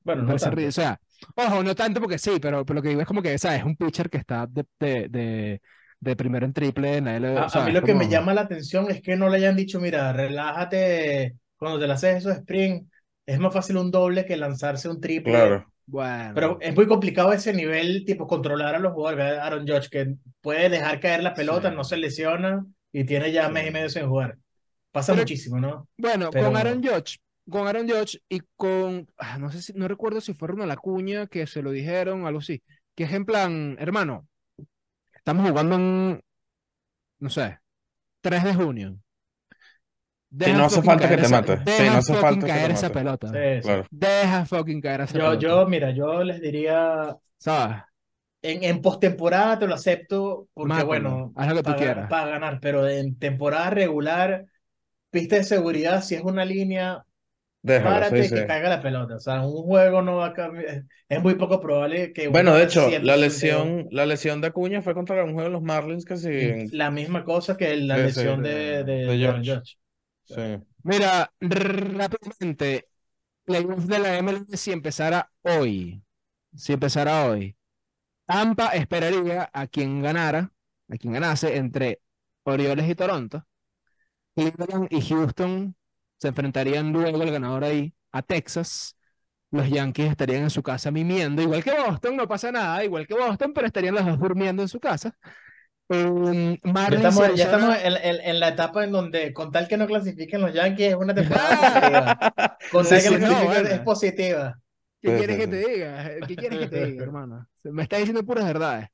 Bueno, 0.03 0.23
Me 0.23 0.33
no 0.33 0.37
parece 0.37 0.67
o 0.67 0.71
sea, 0.71 0.99
ojo, 1.35 1.63
no 1.63 1.75
tanto 1.75 1.99
porque 1.99 2.17
sí, 2.17 2.39
pero, 2.41 2.65
pero 2.65 2.75
lo 2.75 2.81
que 2.81 2.89
digo 2.89 3.01
es 3.01 3.07
como 3.07 3.21
que, 3.21 3.37
¿sabes? 3.37 3.59
Es 3.59 3.65
un 3.65 3.75
pitcher 3.75 4.09
que 4.09 4.17
está 4.17 4.47
de, 4.47 4.65
de, 4.79 5.07
de, 5.09 5.61
de 5.99 6.15
primero 6.15 6.45
en 6.45 6.53
triple 6.53 6.97
en 6.97 7.05
la 7.05 7.15
LB. 7.17 7.37
A, 7.37 7.45
o 7.45 7.49
sea, 7.49 7.63
a 7.63 7.65
mí 7.65 7.71
lo 7.71 7.83
que 7.83 7.93
me 7.95 8.07
llama 8.09 8.33
la 8.33 8.41
atención 8.41 8.89
es 8.89 9.01
que 9.01 9.15
no 9.15 9.29
le 9.29 9.37
hayan 9.37 9.55
dicho, 9.55 9.79
mira, 9.79 10.13
relájate 10.13 11.35
cuando 11.57 11.79
te 11.79 11.87
la 11.87 11.95
haces 11.95 12.17
esos 12.17 12.37
sprint. 12.37 12.89
Es 13.25 13.39
más 13.39 13.53
fácil 13.53 13.77
un 13.77 13.91
doble 13.91 14.25
que 14.25 14.37
lanzarse 14.37 14.89
un 14.89 14.99
triple. 14.99 15.31
Claro. 15.33 15.71
Bueno. 15.91 16.31
Pero 16.35 16.57
es 16.61 16.75
muy 16.75 16.85
complicado 16.87 17.33
ese 17.33 17.51
nivel, 17.51 18.05
tipo, 18.05 18.27
controlar 18.27 18.75
a 18.75 18.79
los 18.79 18.93
jugadores. 18.93 19.39
Aaron 19.39 19.67
Judge, 19.67 19.89
que 19.89 20.15
puede 20.41 20.69
dejar 20.69 20.99
caer 20.99 21.23
la 21.23 21.33
pelota, 21.33 21.69
Sí. 21.71 21.75
no 21.75 21.83
se 21.83 21.97
lesiona 21.97 22.63
y 22.91 23.05
tiene 23.05 23.31
ya 23.31 23.47
Sí. 23.47 23.53
mes 23.53 23.67
y 23.67 23.71
medio 23.71 23.89
sin 23.89 24.07
jugar. 24.07 24.37
Pasa 24.91 25.13
Pero- 25.13 25.23
muchísimo, 25.23 25.59
¿no? 25.59 25.87
Bueno, 25.97 26.29
Pero- 26.31 26.45
con 26.45 26.57
Aaron 26.57 26.83
Judge, 26.83 27.17
con 27.49 27.67
Aaron 27.67 27.89
Judge 27.89 28.19
y 28.29 28.41
con, 28.55 29.07
ah, 29.17 29.39
no 29.39 29.51
sé 29.51 29.61
si, 29.63 29.73
no 29.73 29.87
recuerdo 29.87 30.21
si 30.21 30.33
fue 30.35 30.47
Ronald 30.49 30.71
Acuña 30.71 31.25
que 31.25 31.47
se 31.47 31.63
lo 31.63 31.71
dijeron, 31.71 32.27
algo 32.27 32.39
así, 32.39 32.61
que 32.95 33.05
es 33.05 33.13
en 33.13 33.25
plan, 33.25 33.75
hermano, 33.79 34.27
estamos 35.15 35.49
jugando 35.49 35.75
en, 35.75 36.21
no 37.19 37.29
sé, 37.31 37.57
3 38.21 38.43
de 38.43 38.53
junio. 38.53 38.99
Deja 40.29 40.53
no 40.53 40.65
hace 40.65 40.81
fucking 40.81 40.83
falta 40.83 41.07
que 41.09 41.15
caer 41.15 41.19
te 41.19 41.25
esa- 41.25 41.29
mate. 41.29 41.57
Sí, 41.67 41.83
Deja 41.83 41.91
no 41.91 41.97
hace 41.99 42.13
fucking 42.13 42.21
falta 42.21 42.47
que 42.47 42.59
te 42.59 42.59
caer 42.59 42.71
esa 42.71 42.89
mate. 42.89 42.93
pelota. 42.93 43.27
Sí, 43.31 43.61
sí. 43.61 43.61
Claro. 43.61 43.87
Deja 43.89 44.45
fucking 44.45 44.81
caer 44.81 45.01
esa 45.01 45.17
Yo, 45.17 45.19
pelota. 45.19 45.39
yo, 45.39 45.67
mira, 45.67 45.91
yo 45.91 46.23
les 46.23 46.41
diría, 46.41 47.17
¿Sabes? 47.37 47.83
en, 48.41 48.63
en 48.63 48.81
postemporada 48.81 49.59
te 49.59 49.67
lo 49.67 49.75
acepto, 49.75 50.47
porque 50.53 50.69
Mátalo, 50.69 50.87
bueno, 50.87 51.33
haz 51.35 51.47
lo 51.49 51.55
que 51.55 51.63
tú 51.63 51.63
para, 51.63 51.77
quieras. 51.77 52.09
para 52.09 52.27
ganar, 52.31 52.59
pero 52.61 52.87
en 52.87 53.17
temporada 53.19 53.69
regular, 53.69 54.45
pista 55.11 55.37
de 55.37 55.43
seguridad, 55.45 56.03
si 56.03 56.15
es 56.15 56.21
una 56.23 56.45
línea, 56.45 57.05
Déjalo, 57.61 57.89
párate 57.91 58.23
sí, 58.23 58.35
que 58.35 58.41
sí. 58.41 58.47
caiga 58.47 58.69
la 58.69 58.81
pelota. 58.81 59.15
O 59.17 59.19
sea, 59.19 59.41
un 59.41 59.63
juego 59.63 60.01
no 60.01 60.17
va 60.17 60.27
a 60.27 60.33
cambiar. 60.33 60.85
Es 61.09 61.23
muy 61.23 61.35
poco 61.35 61.59
probable 61.61 62.13
que 62.13 62.27
Bueno, 62.29 62.53
de 62.55 62.63
hecho, 62.65 62.89
la 63.01 63.17
lesión, 63.17 63.87
la 63.91 64.05
lesión 64.05 64.41
de 64.41 64.47
Acuña 64.47 64.81
fue 64.81 64.93
contra 64.93 65.23
un 65.23 65.33
juego 65.33 65.49
de 65.49 65.53
los 65.53 65.61
Marlins 65.63 66.05
que 66.05 66.17
sí. 66.17 66.29
en- 66.31 66.69
La 66.71 66.91
misma 66.91 67.23
cosa 67.25 67.57
que 67.57 67.75
la 67.77 67.95
Sí, 67.95 68.01
sí, 68.01 68.19
lesión 68.21 68.43
de- 68.43 68.83
de, 68.83 68.83
de, 68.85 69.27
Judge. 69.27 69.51
Judge. 69.55 69.77
Mira, 70.83 71.31
rápidamente, 71.41 72.89
playoff 73.45 73.85
de 73.85 73.99
la 73.99 74.17
MLB 74.17 74.57
si 74.57 74.71
empezara 74.71 75.31
hoy, 75.43 76.03
si 76.55 76.73
empezara 76.73 77.25
hoy, 77.27 77.57
Tampa 78.25 78.69
esperaría 78.69 79.49
a 79.53 79.67
quien 79.67 80.01
ganara, 80.01 80.53
a 80.89 80.97
quien 80.97 81.13
ganase 81.13 81.57
entre 81.57 82.01
Orioles 82.43 82.89
y 82.89 82.95
Toronto. 82.95 83.45
Cleveland 84.35 84.87
y 84.91 85.01
Houston 85.01 85.75
se 86.17 86.29
enfrentarían 86.29 86.91
luego 86.93 87.21
el 87.23 87.31
ganador 87.31 87.63
ahí 87.65 87.93
a 88.11 88.21
Texas. 88.21 88.97
Los 89.51 89.69
Yankees 89.69 90.11
estarían 90.11 90.43
en 90.43 90.49
su 90.51 90.63
casa 90.63 90.91
mimiendo, 90.91 91.41
igual 91.41 91.63
que 91.63 91.71
Boston, 91.73 92.17
no 92.17 92.27
pasa 92.27 92.51
nada, 92.51 92.83
igual 92.85 93.07
que 93.07 93.15
Boston, 93.15 93.53
pero 93.53 93.67
estarían 93.67 93.95
los 93.95 94.05
dos 94.05 94.19
durmiendo 94.19 94.61
en 94.63 94.69
su 94.69 94.79
casa. 94.79 95.17
Um, 95.91 96.55
Ya 96.63 96.71
Marlins 96.71 97.03
y 97.03 97.07
estamos, 97.07 97.35
ya 97.35 97.45
Arizona- 97.45 97.73
estamos 97.75 97.77
en, 97.83 97.93
en- 98.15 98.21
en 98.29 98.39
la 98.39 98.49
etapa 98.49 98.83
en 98.83 98.91
donde, 98.91 99.33
con 99.33 99.51
tal 99.51 99.67
que 99.67 99.75
no 99.77 99.87
clasifiquen 99.87 100.41
los 100.41 100.53
Yankees, 100.53 100.89
es 100.89 100.95
una 100.95 101.15
temporada 101.15 101.57
positiva. 101.57 102.57
Con 102.71 102.83
Sí, 102.85 102.89
tal 102.91 103.01
que 103.01 103.07
sí, 103.09 103.15
no 103.17 103.43
bueno. 103.45 103.69
es 103.69 103.79
positiva. 103.79 104.59
¿Qué 105.01 105.17
quieres 105.17 105.37
que 105.37 105.47
te 105.47 105.67
diga? 105.67 106.11
¿Qué 106.27 106.35
quieres 106.35 106.59
que 106.59 106.67
te 106.67 106.85
diga, 106.85 107.03
hermano? 107.05 107.47
Me 107.63 107.83
está 107.83 107.97
diciendo 107.97 108.23
puras 108.23 108.45
verdades. 108.45 108.87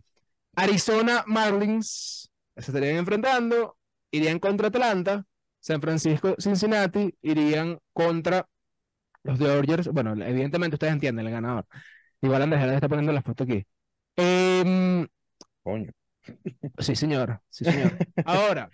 Arizona 0.55 1.23
Marlins 1.27 2.29
se 2.55 2.71
estarían 2.71 2.95
enfrentando, 2.95 3.75
irían 4.12 4.39
contra 4.39 4.67
Atlanta, 4.69 5.25
San 5.60 5.81
Francisco, 5.81 6.36
Cincinnati, 6.39 7.13
irían 7.21 7.77
contra 7.91 8.47
los 9.23 9.38
Dodgers. 9.38 9.89
Bueno, 9.89 10.13
evidentemente 10.23 10.75
ustedes 10.75 10.93
entienden 10.93 11.25
el 11.25 11.34
ganador. 11.34 11.65
Igual 12.21 12.43
Andrés 12.43 12.62
Herrera 12.62 12.75
está 12.77 12.88
poniendo 12.88 13.12
la 13.12 13.21
foto 13.21 13.43
aquí. 13.43 13.65
Em, 14.15 15.05
Coño. 15.63 15.91
Sí, 16.79 16.95
señor. 16.95 17.41
Sí, 17.49 17.65
señor. 17.65 18.01
Ahora, 18.23 18.71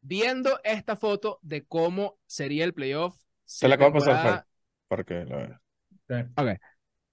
viendo 0.00 0.58
esta 0.64 0.96
foto 0.96 1.38
de 1.42 1.64
cómo 1.66 2.18
sería 2.26 2.64
el 2.64 2.74
playoff, 2.74 3.16
Se 3.44 3.66
la 3.68 3.74
la 3.74 3.74
acabo 3.76 3.92
de 3.92 4.04
pasar, 4.06 4.46
Para 4.88 5.04
que 5.04 5.24
lo 5.24 5.36
veas. 5.38 5.60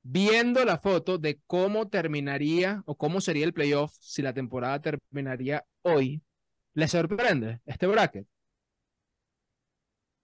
viendo 0.04 0.64
la 0.66 0.78
foto 0.78 1.18
de 1.18 1.40
cómo 1.48 1.88
terminaría 1.90 2.84
o 2.86 2.96
cómo 2.98 3.22
sería 3.22 3.46
el 3.46 3.54
playoff 3.54 3.94
si 4.00 4.22
la 4.22 4.34
temporada 4.34 4.82
terminaría 4.82 5.66
hoy, 5.82 6.22
¿les 6.74 6.92
sorprende 6.92 7.62
este 7.66 7.88
bracket? 7.88 8.28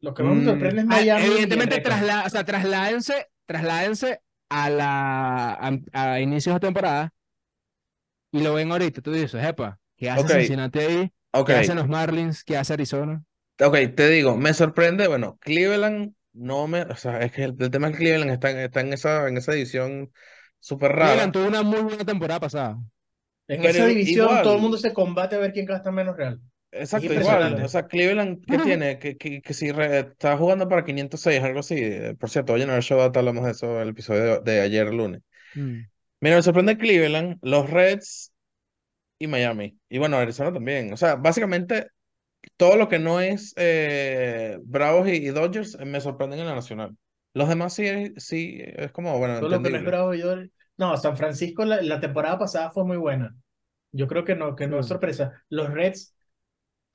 Lo 0.02 0.14
que 0.14 0.24
más 0.24 0.36
me 0.36 0.44
Mm, 0.44 0.46
sorprende 0.46 0.82
es 0.82 0.88
Ah, 0.90 1.00
Miami. 1.00 1.26
el 1.26 1.26
Evidentemente, 1.26 1.82
trasla- 1.82 2.26
o 2.26 2.30
sea, 2.30 2.44
trasládense, 2.44 3.28
trasládense 3.46 4.22
a 4.50 4.70
la 4.70 5.54
a, 5.54 5.72
a 6.14 6.20
inicios 6.20 6.56
de 6.56 6.60
temporada 6.60 7.14
y 8.32 8.42
lo 8.42 8.54
ven 8.54 8.72
ahorita. 8.72 9.02
Tú 9.02 9.12
dices, 9.12 9.44
epa, 9.44 9.80
¿qué 9.98 10.10
hace 10.10 10.28
Ok. 10.28 10.30
Cincinnati 10.30 10.80
ahí? 10.80 11.14
Ok, 11.34 11.50
¿Qué 11.50 11.56
hacen 11.56 11.78
los 11.78 11.88
Marlins? 11.88 12.44
¿Qué 12.44 12.58
hace 12.58 12.74
Arizona? 12.74 13.24
ok, 13.64 13.76
te 13.96 14.10
digo, 14.10 14.38
me 14.38 14.54
sorprende, 14.54 15.08
bueno, 15.08 15.38
Cleveland 15.42 16.14
no 16.34 16.68
me, 16.68 16.82
o 16.84 16.96
sea, 16.96 17.20
es 17.22 17.32
que 17.32 17.44
el, 17.44 17.56
el 17.60 17.72
tema 17.72 17.88
es 17.88 17.94
que 17.94 18.00
Cleveland 18.00 18.32
está, 18.32 18.52
en- 18.52 18.60
está 18.60 18.82
en 18.82 18.94
esa, 18.94 19.28
en 19.28 19.38
esa 19.38 19.52
división 19.54 20.12
súper 20.60 20.94
rara. 20.94 21.04
Cleveland 21.08 21.34
tuvo 21.34 21.48
una 21.48 21.64
muy 21.64 21.82
buena 21.82 22.06
temporada 22.06 22.40
pasada. 22.40 22.80
En 23.48 23.62
Pero 23.62 23.68
esa 23.68 23.86
división 23.86 24.28
igual. 24.28 24.42
todo 24.42 24.56
el 24.56 24.62
mundo 24.62 24.78
se 24.78 24.94
combate 24.94 25.36
a 25.36 25.40
ver 25.40 25.54
quién 25.54 25.66
gasta 25.68 25.92
menos 25.92 26.18
real. 26.18 26.42
Exacto, 26.74 27.14
igual. 27.14 27.62
O 27.64 27.68
sea, 27.68 27.88
Cleveland, 27.88 28.46
¿qué 28.48 28.58
tiene? 28.58 28.98
Que, 28.98 29.18
que, 29.18 29.42
que 29.42 29.54
si 29.54 29.72
re- 29.74 30.00
está 30.00 30.38
jugando 30.38 30.70
para 30.70 30.86
506, 30.86 31.44
algo 31.44 31.60
así. 31.60 31.76
Eh, 31.78 32.16
Por 32.18 32.30
cierto, 32.30 32.54
hoy 32.54 32.62
en 32.62 32.70
el 32.70 32.82
show 32.82 33.02
hablamos 33.02 33.44
de 33.46 33.52
eso 33.52 33.76
en 33.76 33.82
el 33.82 33.90
episodio 33.90 34.40
de, 34.42 34.52
de 34.54 34.62
ayer 34.62 34.88
lunes. 34.94 35.22
Mm. 35.56 35.91
Mira, 36.22 36.36
me 36.38 36.44
sorprende 36.44 36.78
Cleveland, 36.78 37.40
los 37.42 37.70
Reds 37.70 38.34
y 39.20 39.28
Miami. 39.28 39.80
Y 39.90 40.00
bueno, 40.00 40.18
Arizona 40.18 40.54
también. 40.54 40.94
O 40.94 40.98
sea, 40.98 41.16
básicamente 41.16 41.88
todo 42.58 42.78
lo 42.78 42.90
que 42.90 43.00
no 43.00 43.22
es 43.22 43.54
eh, 43.58 44.60
Bravos 44.64 45.08
y, 45.10 45.14
y 45.14 45.28
Dodgers 45.30 45.76
eh, 45.80 45.86
me 45.86 46.02
sorprenden 46.02 46.40
en 46.42 46.48
la 46.48 46.56
nacional. 46.56 46.98
Los 47.34 47.50
demás 47.50 47.74
sí, 47.76 47.86
sí 48.18 48.60
es 48.64 48.92
como, 48.94 49.18
bueno, 49.20 49.38
Todo 49.38 49.50
lo 49.50 49.62
que 49.62 49.70
no 49.70 49.78
es 49.78 49.84
entendible. 49.84 49.84
bravo 49.84 50.14
yo. 50.14 50.36
No, 50.78 50.96
San 50.98 51.18
Francisco 51.18 51.66
la, 51.66 51.82
la 51.82 52.00
temporada 52.00 52.38
pasada 52.40 52.72
fue 52.72 52.86
muy 52.86 52.98
buena. 52.98 53.36
Yo 53.92 54.08
creo 54.08 54.24
que 54.26 54.36
no, 54.36 54.56
que 54.56 54.68
no 54.68 54.80
es 54.80 54.88
Sí. 54.88 54.88
sorpresa. 54.88 55.44
Los 55.50 55.70
Reds, 55.72 56.16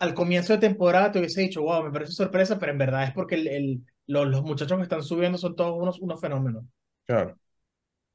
al 0.00 0.14
comienzo 0.14 0.54
de 0.54 0.60
temporada 0.60 1.12
te 1.12 1.20
hubiese 1.20 1.42
dicho, 1.42 1.62
wow, 1.62 1.84
me 1.84 1.92
parece 1.92 2.12
sorpresa, 2.12 2.58
pero 2.58 2.72
en 2.72 2.78
verdad 2.78 3.04
es 3.04 3.12
porque 3.14 3.36
el, 3.36 3.48
el, 3.48 3.86
los, 4.06 4.28
los 4.28 4.42
muchachos 4.44 4.78
que 4.78 4.84
están 4.84 5.02
subiendo 5.04 5.38
son 5.38 5.56
todos 5.56 5.76
unos, 5.80 6.00
unos 6.00 6.20
fenómenos. 6.20 6.64
Claro. 7.06 7.36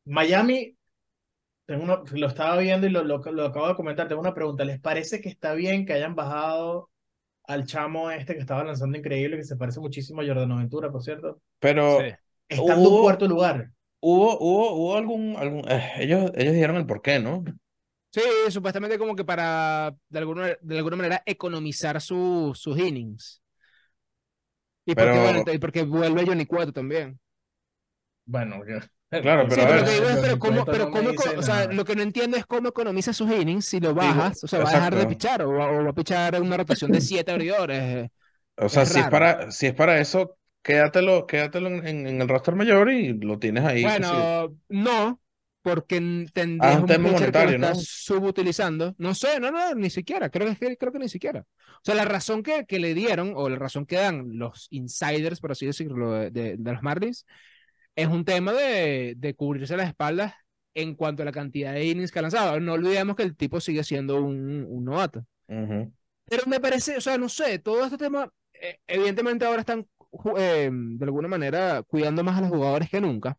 Miami, 0.05 0.75
tengo 1.71 2.03
lo 2.13 2.27
estaba 2.27 2.57
viendo 2.57 2.87
y 2.87 2.89
lo, 2.89 3.03
lo, 3.03 3.19
lo 3.19 3.45
acabo 3.45 3.67
de 3.67 3.75
comentar, 3.75 4.07
tengo 4.07 4.21
una 4.21 4.33
pregunta. 4.33 4.63
¿Les 4.65 4.79
parece 4.79 5.21
que 5.21 5.29
está 5.29 5.53
bien 5.53 5.85
que 5.85 5.93
hayan 5.93 6.15
bajado 6.15 6.89
al 7.45 7.65
chamo 7.65 8.11
este 8.11 8.33
que 8.33 8.39
estaba 8.39 8.63
lanzando 8.63 8.97
increíble, 8.97 9.37
que 9.37 9.43
se 9.43 9.55
parece 9.57 9.79
muchísimo 9.79 10.21
a 10.21 10.25
Jordan 10.25 10.57
Ventura, 10.57 10.91
por 10.91 11.03
cierto? 11.03 11.41
Pero 11.59 11.99
Sí. 11.99 12.15
Estando 12.49 12.89
en 12.89 13.01
cuarto 13.01 13.27
lugar. 13.27 13.71
hubo, 14.01 14.37
hubo, 14.39 14.73
hubo 14.73 14.97
algún, 14.97 15.35
algún 15.37 15.63
eh, 15.69 15.91
ellos, 15.99 16.31
ellos 16.35 16.53
dijeron 16.53 16.77
el 16.77 16.85
por 16.85 17.01
qué, 17.01 17.19
¿no? 17.19 17.43
Sí, 18.11 18.21
supuestamente 18.49 18.99
como 18.99 19.15
que 19.15 19.23
para 19.23 19.95
de 20.09 20.19
alguna, 20.19 20.57
de 20.61 20.77
alguna 20.77 20.97
manera 20.97 21.23
economizar 21.25 22.01
su- 22.01 22.51
sus 22.55 22.77
innings. 22.77 23.41
Y 24.85 24.95
porque, 24.95 25.19
bueno, 25.19 25.43
y 25.53 25.57
porque 25.59 25.83
vuelve 25.83 26.25
Johnny 26.25 26.45
Cueto 26.45 26.73
también. 26.73 27.19
Bueno, 28.25 28.63
que- 28.65 28.79
Claro, 29.19 29.47
Sí, 29.47 29.49
pero 29.49 29.63
a 29.63 29.67
pero 29.67 29.75
ver, 29.75 29.81
lo 29.81 29.85
que 29.85 29.93
digo 29.93 30.07
pero 30.21 30.37
cómo, 30.39 30.65
pero 30.69 30.89
no 30.89 30.89
cómo, 30.89 31.11
o 31.37 31.41
sea, 31.43 31.67
lo 31.67 31.83
que 31.83 31.95
no 31.95 32.01
entiendo 32.03 32.37
es 32.37 32.45
cómo 32.45 32.69
economiza 32.69 33.11
sus 33.11 33.29
innings 33.31 33.65
si 33.65 33.79
lo 33.81 33.93
bajas, 33.93 34.43
o 34.43 34.47
sea, 34.47 34.61
va 34.61 34.69
a 34.69 34.73
dejar 34.73 34.95
de 34.95 35.05
pichar 35.07 35.41
o 35.43 35.51
va, 35.53 35.71
o 35.71 35.83
va 35.83 35.89
a 35.89 35.93
pichar 35.93 36.41
una 36.41 36.55
rotación 36.57 36.91
de 36.91 37.01
siete 37.01 37.31
abridores. 37.31 38.09
O 38.57 38.69
sea, 38.69 38.85
Es 38.85 38.89
si 38.89 38.99
es 38.99 39.07
para, 39.07 39.51
si 39.51 39.67
es 39.67 39.73
para 39.73 39.99
eso, 39.99 40.37
quédatelo, 40.61 41.25
quédatelo 41.27 41.67
en, 41.69 42.07
en- 42.07 42.21
el 42.21 42.27
roster 42.29 42.55
mayor 42.55 42.89
y 42.91 43.13
lo 43.19 43.39
tienes 43.39 43.65
ahí. 43.65 43.91
yo. 43.91 43.99
Bueno, 43.99 44.55
no, 44.69 45.19
porque 45.61 46.27
Ah, 46.57 46.79
tendrías 46.79 46.81
un 46.81 46.95
tema 46.95 47.09
pitcher 47.09 47.33
que 47.33 47.43
lo 47.43 47.49
monetario, 47.49 47.57
¿no? 47.59 47.71
estás 47.71 47.79
subutilizando. 47.83 48.93
No 48.97 49.15
sé, 49.15 49.39
no, 49.39 49.49
no, 49.51 49.73
ni 49.75 49.89
siquiera, 49.89 50.29
creo 50.29 50.53
que, 50.55 50.77
creo 50.77 50.91
que 50.91 50.99
ni 50.99 51.09
siquiera. 51.09 51.41
O 51.41 51.79
sea, 51.83 51.95
la 51.95 52.05
razón 52.05 52.43
que, 52.43 52.65
que 52.65 52.79
le 52.79 52.93
dieron, 52.93 53.33
o 53.35 53.49
la 53.49 53.55
razón 53.57 53.85
que 53.85 53.95
dan 53.95 54.37
los 54.37 54.67
insiders, 54.71 55.39
por 55.39 55.51
así 55.51 55.65
decirlo, 55.65 56.11
de, 56.13 56.29
de- 56.31 56.57
de 56.57 56.71
los 56.73 56.83
Marlins, 56.83 57.25
es 58.01 58.07
un 58.07 58.25
tema 58.25 58.53
de, 58.53 59.13
de 59.17 59.33
cubrirse 59.35 59.77
las 59.77 59.87
espaldas 59.87 60.33
en 60.73 60.95
cuanto 60.95 61.23
a 61.23 61.25
la 61.25 61.31
cantidad 61.31 61.73
de 61.73 61.85
innings 61.85 62.11
que 62.11 62.19
ha 62.19 62.21
lanzado. 62.23 62.59
No 62.59 62.73
olvidemos 62.73 63.15
que 63.15 63.23
el 63.23 63.35
tipo 63.35 63.59
sigue 63.59 63.83
siendo 63.83 64.21
un, 64.21 64.65
un 64.69 64.85
novato. 64.85 65.25
Pero 66.25 66.43
me 66.47 66.59
parece, 66.59 66.97
o 66.97 67.01
sea, 67.01 67.17
no 67.17 67.27
sé, 67.27 67.59
todo 67.59 67.83
este 67.83 67.97
tema, 67.97 68.31
eh, 68.53 68.79
evidentemente 68.87 69.45
ahora 69.45 69.61
están 69.61 69.85
eh, 70.37 70.69
de 70.71 71.05
alguna 71.05 71.27
manera 71.27 71.83
cuidando 71.83 72.23
más 72.23 72.37
a 72.37 72.41
los 72.41 72.49
jugadores 72.49 72.89
que 72.89 73.01
nunca. 73.01 73.37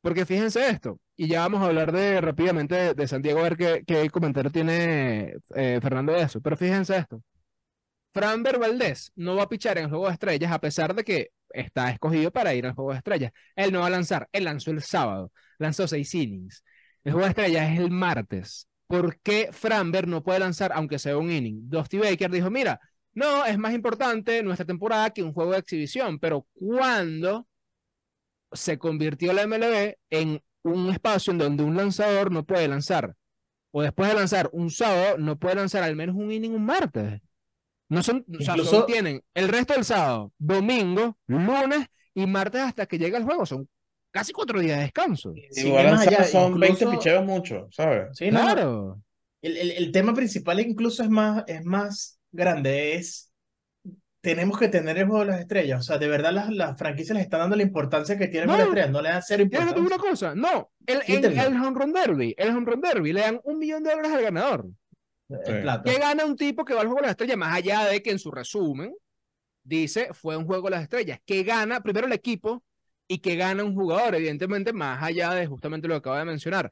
Porque 0.00 0.24
fíjense 0.24 0.68
esto, 0.70 1.00
y 1.16 1.28
ya 1.28 1.40
vamos 1.40 1.60
a 1.60 1.66
hablar 1.66 1.92
de 1.92 2.20
rápidamente 2.20 2.74
de, 2.74 2.94
de 2.94 3.08
Santiago, 3.08 3.40
a 3.40 3.42
ver 3.42 3.56
qué, 3.56 3.82
qué 3.86 4.08
comentario 4.10 4.50
tiene 4.50 5.34
eh, 5.54 5.80
Fernando 5.82 6.12
de 6.12 6.22
eso. 6.22 6.40
Pero 6.40 6.56
fíjense 6.56 6.96
esto. 6.96 7.22
Framber 8.12 8.58
Valdés 8.58 9.12
no 9.16 9.36
va 9.36 9.44
a 9.44 9.48
pichar 9.48 9.78
en 9.78 9.84
el 9.84 9.90
Juego 9.90 10.06
de 10.06 10.12
Estrellas 10.12 10.52
a 10.52 10.60
pesar 10.60 10.94
de 10.94 11.04
que 11.04 11.30
está 11.50 11.90
escogido 11.90 12.30
para 12.30 12.54
ir 12.54 12.66
al 12.66 12.74
Juego 12.74 12.92
de 12.92 12.98
Estrellas. 12.98 13.32
Él 13.56 13.72
no 13.72 13.80
va 13.80 13.86
a 13.86 13.90
lanzar, 13.90 14.28
él 14.32 14.44
lanzó 14.44 14.70
el 14.70 14.82
sábado, 14.82 15.32
lanzó 15.58 15.88
seis 15.88 16.14
innings. 16.14 16.64
El 17.04 17.12
Juego 17.12 17.26
de 17.26 17.30
Estrellas 17.30 17.72
es 17.72 17.80
el 17.80 17.90
martes. 17.90 18.68
¿Por 18.86 19.20
qué 19.20 19.50
Framber 19.52 20.08
no 20.08 20.22
puede 20.22 20.40
lanzar 20.40 20.72
aunque 20.74 20.98
sea 20.98 21.18
un 21.18 21.30
inning? 21.30 21.68
Dusty 21.68 21.98
Baker 21.98 22.30
dijo, 22.30 22.50
mira, 22.50 22.80
no, 23.12 23.44
es 23.44 23.58
más 23.58 23.74
importante 23.74 24.42
nuestra 24.42 24.66
temporada 24.66 25.10
que 25.10 25.22
un 25.22 25.32
juego 25.32 25.52
de 25.52 25.58
exhibición, 25.58 26.18
pero 26.18 26.46
¿cuándo 26.54 27.48
se 28.52 28.78
convirtió 28.78 29.32
la 29.32 29.46
MLB 29.46 29.94
en 30.10 30.40
un 30.62 30.90
espacio 30.90 31.32
en 31.32 31.38
donde 31.38 31.62
un 31.64 31.76
lanzador 31.76 32.30
no 32.32 32.44
puede 32.44 32.68
lanzar? 32.68 33.14
O 33.70 33.82
después 33.82 34.08
de 34.08 34.14
lanzar 34.16 34.48
un 34.52 34.70
sábado, 34.70 35.18
no 35.18 35.38
puede 35.38 35.56
lanzar 35.56 35.82
al 35.82 35.96
menos 35.96 36.16
un 36.16 36.32
inning 36.32 36.52
un 36.52 36.64
martes. 36.64 37.20
No 37.90 38.02
son, 38.02 38.24
o 38.38 38.42
sea, 38.42 38.56
son- 38.58 38.86
tienen 38.86 39.22
el 39.34 39.48
resto 39.48 39.74
del 39.74 39.84
sábado, 39.84 40.32
domingo, 40.38 41.16
lunes 41.26 41.86
y 42.14 42.26
martes 42.26 42.60
hasta 42.62 42.86
que 42.86 42.98
llega 42.98 43.16
el 43.18 43.24
juego. 43.24 43.46
Son 43.46 43.68
casi 44.10 44.32
cuatro 44.32 44.60
días 44.60 44.76
de 44.76 44.82
descanso. 44.84 45.32
sin 45.50 45.68
Igual 45.68 45.86
allá, 45.88 46.24
son 46.24 46.58
20 46.58 46.84
incluso- 46.84 46.98
picheos 46.98 47.24
mucho, 47.24 47.68
¿sabes? 47.70 48.08
Sí, 48.16 48.30
no, 48.30 48.38
no, 48.40 48.44
Claro. 48.44 49.02
El, 49.40 49.56
el- 49.56 49.70
el 49.70 49.92
tema 49.92 50.12
principal 50.14 50.60
incluso 50.60 51.02
es 51.02 51.08
más, 51.08 51.44
es 51.46 51.64
más 51.64 52.18
grande, 52.32 52.94
es 52.96 53.26
tenemos 54.20 54.58
que 54.58 54.68
tener 54.68 54.98
el 54.98 55.06
juego 55.06 55.20
de 55.24 55.30
las 55.30 55.40
estrellas. 55.40 55.80
O 55.80 55.82
sea, 55.84 55.96
de 55.96 56.08
verdad 56.08 56.32
las, 56.32 56.50
las 56.50 56.76
franquicias 56.76 57.14
les 57.16 57.24
están 57.24 57.40
dando 57.40 57.56
la 57.56 57.62
importancia 57.62 58.18
que 58.18 58.26
tienen 58.26 58.48
las 58.50 58.60
estrellas, 58.60 58.90
no 58.90 59.00
le 59.00 59.10
dan 59.10 59.22
cero 59.24 59.44
¿Quieres 59.48 59.68
que 59.68 59.74
te 59.74 59.80
diga 59.80 59.94
importancia. 59.94 59.96
una 59.96 60.10
cosa? 60.10 60.34
No, 60.34 60.70
el, 60.86 60.96
en 60.96 61.02
Quítenlo. 61.22 61.42
el 61.42 61.56
home 61.56 61.78
run 61.78 61.92
derby, 61.92 62.34
el 62.36 62.48
home 62.50 62.66
run 62.70 62.80
derby 62.80 63.12
le 63.12 63.20
dan 63.20 63.40
un 63.44 63.58
millón 63.58 63.84
de 63.84 63.90
dólares 63.90 64.12
al 64.12 64.22
ganador. 64.22 64.66
El 65.28 65.60
plato. 65.62 65.82
¿Qué 65.90 65.98
gana 65.98 66.24
un 66.24 66.36
tipo 66.36 66.64
que 66.64 66.74
va 66.74 66.80
al 66.80 66.86
juego 66.86 67.00
de 67.00 67.06
las 67.06 67.10
estrellas? 67.12 67.36
Más 67.36 67.54
allá 67.54 67.84
de 67.86 68.02
que 68.02 68.10
en 68.10 68.18
su 68.18 68.30
resumen 68.30 68.94
dice 69.62 70.12
fue 70.14 70.36
un 70.36 70.46
juego 70.46 70.64
de 70.64 70.72
las 70.72 70.82
estrellas. 70.82 71.20
¿Qué 71.26 71.42
gana 71.42 71.80
primero 71.82 72.06
el 72.06 72.12
equipo 72.12 72.64
y 73.06 73.18
qué 73.18 73.36
gana 73.36 73.64
un 73.64 73.74
jugador? 73.74 74.14
Evidentemente, 74.14 74.72
más 74.72 75.02
allá 75.02 75.32
de 75.34 75.46
justamente 75.46 75.88
lo 75.88 75.94
que 75.94 75.98
acabo 75.98 76.16
de 76.16 76.24
mencionar. 76.24 76.70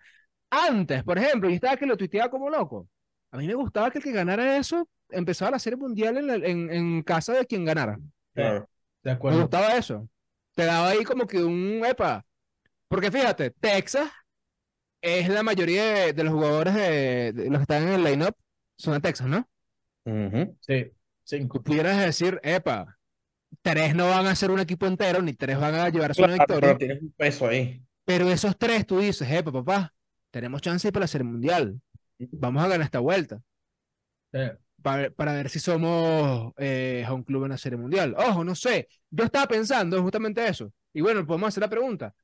Antes, 0.50 1.02
por 1.04 1.18
ejemplo, 1.18 1.48
yo 1.48 1.54
estaba 1.56 1.76
que 1.76 1.86
lo 1.86 1.96
tuiteaba 1.96 2.30
como 2.30 2.48
loco. 2.50 2.88
A 3.30 3.36
mí 3.38 3.46
me 3.46 3.54
gustaba 3.54 3.90
que 3.90 3.98
el 3.98 4.04
que 4.04 4.12
ganara 4.12 4.56
eso 4.56 4.88
empezaba 5.10 5.50
la 5.52 5.58
serie 5.58 5.76
mundial 5.76 6.16
en, 6.16 6.26
la- 6.26 6.34
en- 6.36 6.70
en 6.72 7.02
casa 7.02 7.32
de 7.34 7.46
quien 7.46 7.64
ganara. 7.64 7.98
Claro. 8.34 8.68
De 9.02 9.14
Me 9.14 9.36
gustaba 9.40 9.76
eso. 9.76 10.08
Te 10.54 10.64
daba 10.64 10.88
ahí 10.88 11.04
como 11.04 11.26
que 11.26 11.42
un 11.42 11.82
epa. 11.84 12.24
Porque 12.88 13.10
fíjate, 13.10 13.50
Texas 13.50 14.10
es 15.00 15.28
la 15.28 15.42
mayoría 15.42 15.84
de, 15.84 16.12
de 16.12 16.24
los 16.24 16.32
jugadores 16.32 16.74
de, 16.74 17.32
de 17.32 17.50
los 17.50 17.58
que 17.58 17.62
están 17.62 17.82
en 17.84 17.88
el 17.94 18.04
lineup 18.04 18.34
son 18.76 18.94
de 18.94 19.00
Texas, 19.00 19.26
¿no? 19.28 19.48
Sí, 20.60 20.92
cinco. 21.24 21.62
Pudieras 21.62 21.98
decir, 21.98 22.40
epa, 22.42 22.96
tres 23.62 23.94
no 23.94 24.08
van 24.08 24.26
a 24.26 24.34
ser 24.34 24.50
un 24.50 24.60
equipo 24.60 24.86
entero, 24.86 25.22
ni 25.22 25.34
tres 25.34 25.58
van 25.58 25.74
a 25.74 25.88
llevarse 25.88 26.22
una 26.22 26.34
Claro, 26.36 26.46
victoria. 26.54 26.60
pero 26.60 26.78
tienes 26.78 27.02
un 27.02 27.12
peso 27.12 27.46
ahí. 27.48 27.82
Pero 28.04 28.28
esos 28.30 28.56
tres 28.56 28.86
tú 28.86 29.00
dices, 29.00 29.28
epa, 29.30 29.50
papá, 29.52 29.92
tenemos 30.30 30.60
chance 30.62 30.90
para 30.92 31.04
la 31.04 31.08
serie 31.08 31.24
mundial. 31.26 31.80
Vamos 32.18 32.62
a 32.64 32.68
ganar 32.68 32.84
esta 32.84 33.00
vuelta. 33.00 33.40
Sí. 34.32 34.40
para, 34.82 35.10
para 35.10 35.32
ver 35.32 35.48
si 35.50 35.58
somos 35.58 36.52
eh, 36.58 37.04
home 37.08 37.24
club 37.24 37.44
en 37.44 37.50
la 37.50 37.58
Serie 37.58 37.78
Mundial. 37.78 38.14
Ojo, 38.18 38.44
no 38.44 38.54
sé. 38.54 38.88
Yo 39.10 39.24
estaba 39.24 39.46
pensando 39.46 40.00
justamente 40.02 40.46
eso. 40.46 40.72
Y 40.92 41.00
bueno, 41.00 41.26
podemos 41.26 41.48
hacer 41.48 41.62
la 41.62 41.68
pregunta. 41.70 42.14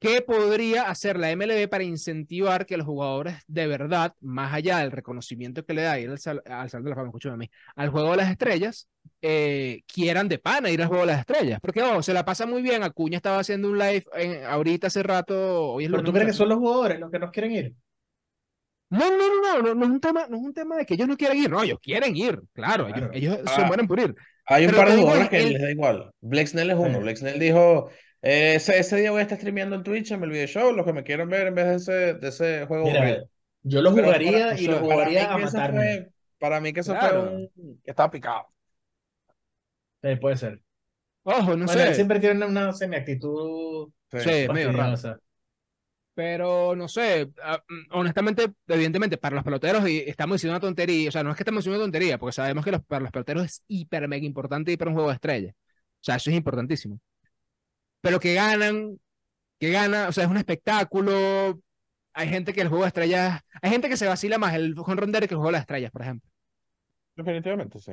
¿Qué 0.00 0.20
podría 0.20 0.82
hacer 0.90 1.18
la 1.18 1.30
MLB 1.34 1.66
para 1.68 1.82
incentivar 1.82 2.66
que 2.66 2.76
los 2.76 2.84
jugadores 2.86 3.36
de 3.46 3.66
verdad, 3.66 4.12
más 4.20 4.52
allá 4.52 4.78
del 4.78 4.90
reconocimiento 4.90 5.64
que 5.64 5.72
le 5.72 5.80
da 5.82 5.98
ir 5.98 6.10
al, 6.10 6.18
sal- 6.18 6.42
al 6.44 6.68
Salón 6.68 6.84
de 6.84 6.90
la 6.90 6.96
Fama, 6.96 7.08
escúchame 7.08 7.34
a 7.34 7.38
mí, 7.38 7.50
al 7.74 7.88
Juego 7.88 8.10
de 8.10 8.16
las 8.18 8.30
Estrellas, 8.30 8.86
eh, 9.22 9.80
quieran 9.86 10.28
de 10.28 10.38
pana 10.38 10.68
ir 10.68 10.82
al 10.82 10.88
Juego 10.88 11.04
de 11.06 11.12
las 11.12 11.20
Estrellas? 11.20 11.58
Porque, 11.62 11.80
ojo, 11.82 12.02
se 12.02 12.12
la 12.12 12.22
pasa 12.24 12.44
muy 12.44 12.60
bien. 12.60 12.82
Acuña 12.82 13.16
estaba 13.16 13.38
haciendo 13.38 13.68
un 13.70 13.78
live 13.78 14.04
en- 14.14 14.44
ahorita 14.44 14.88
hace 14.88 15.02
rato. 15.02 15.70
Hoy 15.72 15.84
es 15.84 15.90
Pero 15.90 16.02
tú 16.02 16.12
crees 16.12 16.26
que 16.26 16.32
son 16.34 16.50
los 16.50 16.58
jugadores 16.58 17.00
los 17.00 17.10
que 17.10 17.18
nos 17.18 17.30
quieren 17.30 17.52
ir. 17.52 17.74
No, 18.90 19.10
no, 19.10 19.16
no, 19.16 19.40
no, 19.40 19.62
no, 19.62 19.74
no 19.74 19.84
es 19.86 19.90
un 19.90 20.00
tema, 20.00 20.26
no 20.28 20.36
es 20.36 20.42
un 20.42 20.52
tema 20.54 20.76
de 20.76 20.84
que 20.86 20.94
ellos 20.94 21.08
no 21.08 21.16
quieren 21.16 21.38
ir, 21.38 21.50
no, 21.50 21.62
ellos 21.62 21.78
quieren 21.82 22.14
ir, 22.14 22.40
claro, 22.52 22.84
ellos, 22.86 22.98
Claro. 22.98 23.12
ellos 23.14 23.38
se 23.54 23.62
Ah. 23.62 23.64
mueren 23.66 23.88
por 23.88 23.98
ir. 23.98 24.14
Hay 24.46 24.66
un 24.66 24.70
Pero 24.72 24.82
par 24.82 24.92
de 24.92 24.98
jugadores 25.00 25.28
que 25.30 25.38
el- 25.42 25.52
les 25.54 25.62
da 25.62 25.70
igual. 25.70 26.10
Black 26.20 26.46
Snell 26.48 26.70
es 26.70 26.76
uno. 26.76 27.16
Snell 27.16 27.40
dijo, 27.40 27.90
eh, 28.24 28.54
ese, 28.56 28.78
ese 28.78 28.96
día 28.96 29.10
voy 29.10 29.20
a 29.20 29.22
estar 29.22 29.38
streameando 29.38 29.76
en 29.76 29.82
Twitch 29.82 30.10
en 30.12 30.22
el 30.22 30.30
video 30.30 30.46
show, 30.46 30.72
los 30.72 30.84
que 30.86 30.92
me 30.92 31.04
quieran 31.04 31.28
ver 31.28 31.48
en 31.48 31.54
vez 31.54 31.66
de 31.66 31.74
ese, 31.76 32.14
de 32.14 32.28
ese 32.28 32.66
juego 32.66 32.86
Mira, 32.86 33.24
yo 33.62 33.82
lo 33.82 33.92
jugaría 33.92 34.32
para- 34.48 34.60
y 34.60 34.66
lo 34.66 34.78
jugaría 34.78 35.32
a 35.32 35.38
matarme. 35.38 35.78
fue, 35.78 36.10
para 36.38 36.60
mí 36.60 36.72
que 36.72 36.80
eso 36.80 36.92
Claro. 36.92 37.22
fue 37.22 37.30
un, 37.56 37.80
que 37.84 37.90
estaba 37.90 38.10
picado. 38.10 38.46
Sí, 40.02 40.16
puede 40.16 40.36
ser. 40.36 40.60
Ojo, 41.24 41.56
no 41.56 41.64
Bueno, 41.66 41.72
él 41.72 41.88
sé, 41.88 41.94
siempre 41.94 42.20
tiene 42.20 42.44
una 42.44 42.72
semi-actitud 42.72 43.88
Sí. 44.10 44.18
sí, 44.20 44.48
medio 44.52 44.72
raro, 44.72 44.96
fastidiosa. 44.96 45.20
pero 46.14 46.76
no 46.76 46.86
sé, 46.88 47.30
ah, 47.42 47.62
mm, 47.68 47.92
honestamente, 47.92 48.52
evidentemente, 48.68 49.16
para 49.18 49.34
los 49.34 49.44
peloteros, 49.44 49.88
y 49.88 49.98
estamos 50.06 50.36
diciendo 50.36 50.52
una 50.54 50.60
tontería, 50.60 51.08
o 51.08 51.12
sea, 51.12 51.24
no 51.24 51.30
es 51.30 51.36
que 51.36 51.42
estamos 51.42 51.64
diciendo 51.64 51.78
una 51.78 51.86
tontería, 51.86 52.18
porque 52.18 52.32
sabemos 52.34 52.64
que 52.64 52.70
los- 52.72 52.84
para 52.84 53.02
los 53.02 53.10
peloteros 53.12 53.44
es 53.44 53.62
hiper 53.68 54.06
mega 54.08 54.24
importante 54.26 54.70
ir 54.72 54.78
para 54.78 54.90
un 54.90 54.94
juego 54.94 55.08
de 55.08 55.14
estrellas, 55.16 55.54
o 55.56 56.04
sea, 56.04 56.16
eso 56.16 56.30
es 56.30 56.36
importantísimo. 56.36 57.00
Pero 58.04 58.20
que 58.20 58.34
ganan, 58.34 59.00
que 59.58 59.70
gana, 59.70 60.08
o 60.08 60.12
sea, 60.12 60.24
es 60.24 60.30
un 60.30 60.36
espectáculo, 60.36 61.58
hay 62.12 62.28
gente 62.28 62.52
que 62.52 62.60
el 62.60 62.68
juego 62.68 62.84
de 62.84 62.88
estrellas, 62.88 63.40
hay 63.62 63.70
gente 63.70 63.88
que 63.88 63.96
se 63.96 64.06
vacila 64.06 64.36
más 64.36 64.52
el 64.54 64.74
derby 64.74 65.26
que 65.26 65.32
el 65.32 65.38
juego 65.38 65.46
de 65.46 65.52
las 65.52 65.62
estrellas, 65.62 65.90
por 65.90 66.02
ejemplo, 66.02 66.30
Definitivamente, 67.16 67.78
sí. 67.78 67.92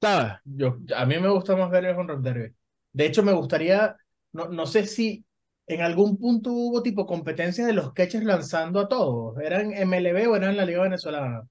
¿sabes? 0.00 0.32
Yo, 0.44 0.78
a 0.96 1.06
mí 1.06 1.20
me 1.20 1.28
gusta 1.28 1.54
más 1.54 1.70
ver 1.70 1.84
el 1.84 1.94
run 1.94 2.20
derby. 2.20 2.52
De 2.92 3.06
hecho, 3.06 3.22
me 3.22 3.32
gustaría, 3.32 3.96
no, 4.32 4.48
no 4.48 4.66
sé 4.66 4.86
si 4.86 5.24
en 5.68 5.82
algún 5.82 6.18
punto 6.18 6.50
hubo 6.50 6.82
tipo 6.82 7.06
competencias 7.06 7.68
de 7.68 7.74
los 7.74 7.92
catchers 7.92 8.24
lanzando 8.24 8.80
a 8.80 8.88
todos. 8.88 9.38
¿Eran 9.38 9.70
MLB 9.70 10.28
o 10.28 10.34
eran 10.34 10.56
la 10.56 10.64
Liga 10.64 10.82
Venezolana? 10.82 11.46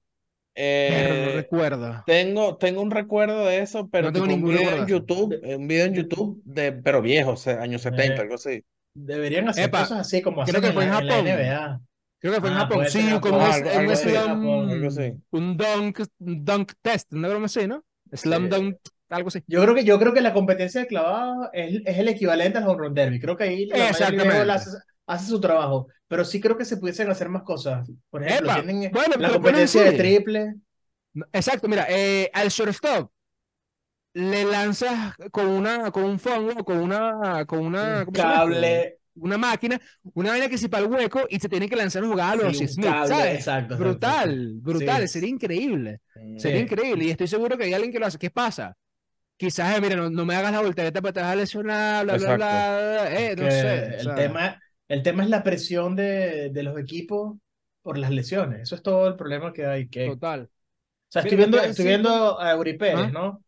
Pero 0.86 1.16
no 1.16 1.30
Eh, 1.30 1.32
recuerdo. 1.32 2.04
tengo, 2.04 2.56
tengo 2.58 2.82
un 2.82 2.90
recuerdo 2.90 3.46
de 3.46 3.60
eso, 3.60 3.88
pero 3.90 4.08
No 4.08 4.12
tengo 4.12 4.34
un 4.34 4.44
video 4.44 4.76
en. 4.76 4.86
YouTube, 4.86 5.40
eh, 5.42 5.56
un 5.56 5.66
video 5.68 5.86
en 5.86 5.94
YouTube 5.94 6.40
de, 6.44 6.72
pero 6.72 7.02
viejo, 7.02 7.32
o 7.32 7.36
sea, 7.36 7.62
años 7.62 7.82
70, 7.82 8.22
Eh, 8.22 8.22
algo 8.22 8.34
así. 8.34 8.64
Deberían 8.94 9.48
hacer 9.48 9.64
Epa, 9.66 9.80
cosas 9.80 10.00
así 10.00 10.20
como 10.22 10.42
creo 10.44 10.60
hacen 10.60 10.60
que 10.60 10.66
en 10.68 10.74
fue 10.74 10.84
en 10.84 10.90
la, 10.90 10.98
en 10.98 11.06
la 11.06 11.14
Japón. 11.14 11.24
NBA. 11.24 11.80
Creo 12.20 12.34
que 12.34 12.40
fue 12.40 12.48
en 12.50 12.56
Ah, 12.56 12.60
Japón, 12.60 12.76
puede 12.76 12.90
ser 12.90 13.02
sí, 13.02 13.08
en 13.08 13.20
como 13.20 13.40
Japón. 13.40 14.70
un, 14.70 15.24
un 15.30 15.56
dunk, 15.56 16.00
un 16.20 16.44
dunk 16.44 16.72
test, 16.82 17.12
una 17.12 17.28
broma 17.28 17.46
así, 17.46 17.66
¿no? 17.66 17.84
Slam 18.12 18.42
Sí. 18.44 18.48
dunk 18.48 18.76
algo 19.08 19.28
así. 19.28 19.40
Yo 19.46 19.62
creo 19.62 19.74
que, 19.74 19.84
yo 19.84 19.98
creo 19.98 20.12
que 20.14 20.20
la 20.20 20.32
competencia 20.32 20.80
de 20.82 20.86
clavado 20.86 21.50
es, 21.52 21.82
es 21.84 21.98
el 21.98 22.08
equivalente 22.08 22.58
al 22.58 22.68
home 22.68 22.78
run 22.78 22.94
derby. 22.94 23.20
Creo 23.20 23.36
que 23.36 23.44
ahí 23.44 23.66
la 23.66 23.88
Exactamente. 23.88 24.24
Baseball 24.28 24.82
hace, 25.14 25.26
su 25.28 25.40
trabajo. 25.40 25.88
Pero 26.08 26.24
sí 26.24 26.40
creo 26.40 26.56
que 26.58 26.64
se 26.64 26.76
pudiesen 26.76 27.10
hacer 27.10 27.28
más 27.28 27.42
cosas. 27.42 27.90
Por 28.10 28.22
ejemplo, 28.24 28.50
Epa, 28.50 28.62
tienen 28.62 28.90
bueno, 28.92 29.16
la 29.18 29.30
competencia 29.30 29.82
de 29.82 29.90
sí. 29.92 29.96
triple. 29.96 30.54
Exacto, 31.32 31.68
mira, 31.68 31.86
eh, 31.90 32.30
al 32.32 32.48
shortstop 32.48 33.10
le 34.14 34.44
lanzas 34.44 35.14
con 35.30 35.46
una, 35.48 35.90
con 35.90 36.04
un 36.04 36.18
fongo, 36.18 36.64
con 36.64 36.78
una, 36.78 37.44
con 37.46 37.60
una, 37.60 37.98
Un 37.98 38.04
¿cómo 38.04 38.16
se 38.16 38.22
cable. 38.22 38.98
Una 39.14 39.36
máquina, 39.36 39.78
una 40.14 40.30
vaina 40.30 40.48
que 40.48 40.56
si 40.56 40.68
para 40.68 40.84
el 40.84 40.90
hueco 40.90 41.26
y 41.28 41.38
se 41.38 41.48
tiene 41.48 41.68
que 41.68 41.76
lanzar 41.76 42.02
una 42.02 42.12
jugada 42.12 42.32
a 42.32 42.36
los 42.36 42.56
Sí, 42.56 42.64
un 42.64 42.68
Smith, 42.68 42.86
cable, 42.86 43.08
¿sabes? 43.08 43.34
exacto, 43.34 43.76
Brutal, 43.76 44.30
exacto. 44.30 44.62
brutal, 44.62 45.02
Sí. 45.02 45.08
sería 45.08 45.28
increíble, 45.28 46.00
Mm. 46.14 46.38
sería 46.38 46.60
Sí. 46.60 46.62
increíble 46.62 47.04
y 47.04 47.10
estoy 47.10 47.28
seguro 47.28 47.58
que 47.58 47.64
hay 47.64 47.74
alguien 47.74 47.92
que 47.92 47.98
lo 47.98 48.06
hace. 48.06 48.18
¿Qué 48.18 48.30
pasa? 48.30 48.74
Quizás, 49.36 49.76
eh, 49.76 49.80
mira, 49.80 49.96
no, 49.96 50.10
no 50.10 50.24
me 50.26 50.36
hagas 50.36 50.52
la 50.52 50.60
voltereta 50.62 51.02
para 51.02 51.12
te 51.14 51.20
vas 51.20 51.32
a 51.32 51.36
lesionar, 51.36 52.04
bla, 52.04 52.16
bla, 52.18 52.30
Exacto. 52.30 52.36
bla, 52.36 53.14
eh, 53.20 53.36
no 53.36 53.50
sé, 53.50 53.92
o 53.96 53.98
el 53.98 54.00
sea, 54.00 54.14
tema, 54.14 54.60
el 54.88 55.02
tema 55.02 55.22
es 55.24 55.30
la 55.30 55.42
presión 55.42 55.96
de, 55.96 56.50
de 56.50 56.62
los 56.62 56.78
equipos 56.78 57.36
por 57.82 57.98
las 57.98 58.10
lesiones. 58.10 58.60
Eso 58.62 58.74
es 58.76 58.82
todo 58.82 59.08
el 59.08 59.16
problema 59.16 59.52
que 59.52 59.66
hay. 59.66 59.88
Que, 59.88 60.08
o 60.08 60.12
total. 60.14 60.48
sea, 61.08 61.22
Mira, 61.22 61.28
estoy 61.34 61.36
viendo, 61.38 61.60
estoy 61.60 61.84
viendo 61.86 62.40
a 62.40 62.52
Eury 62.52 62.76
Pérez, 62.78 63.06
Ah. 63.06 63.10
¿no? 63.12 63.44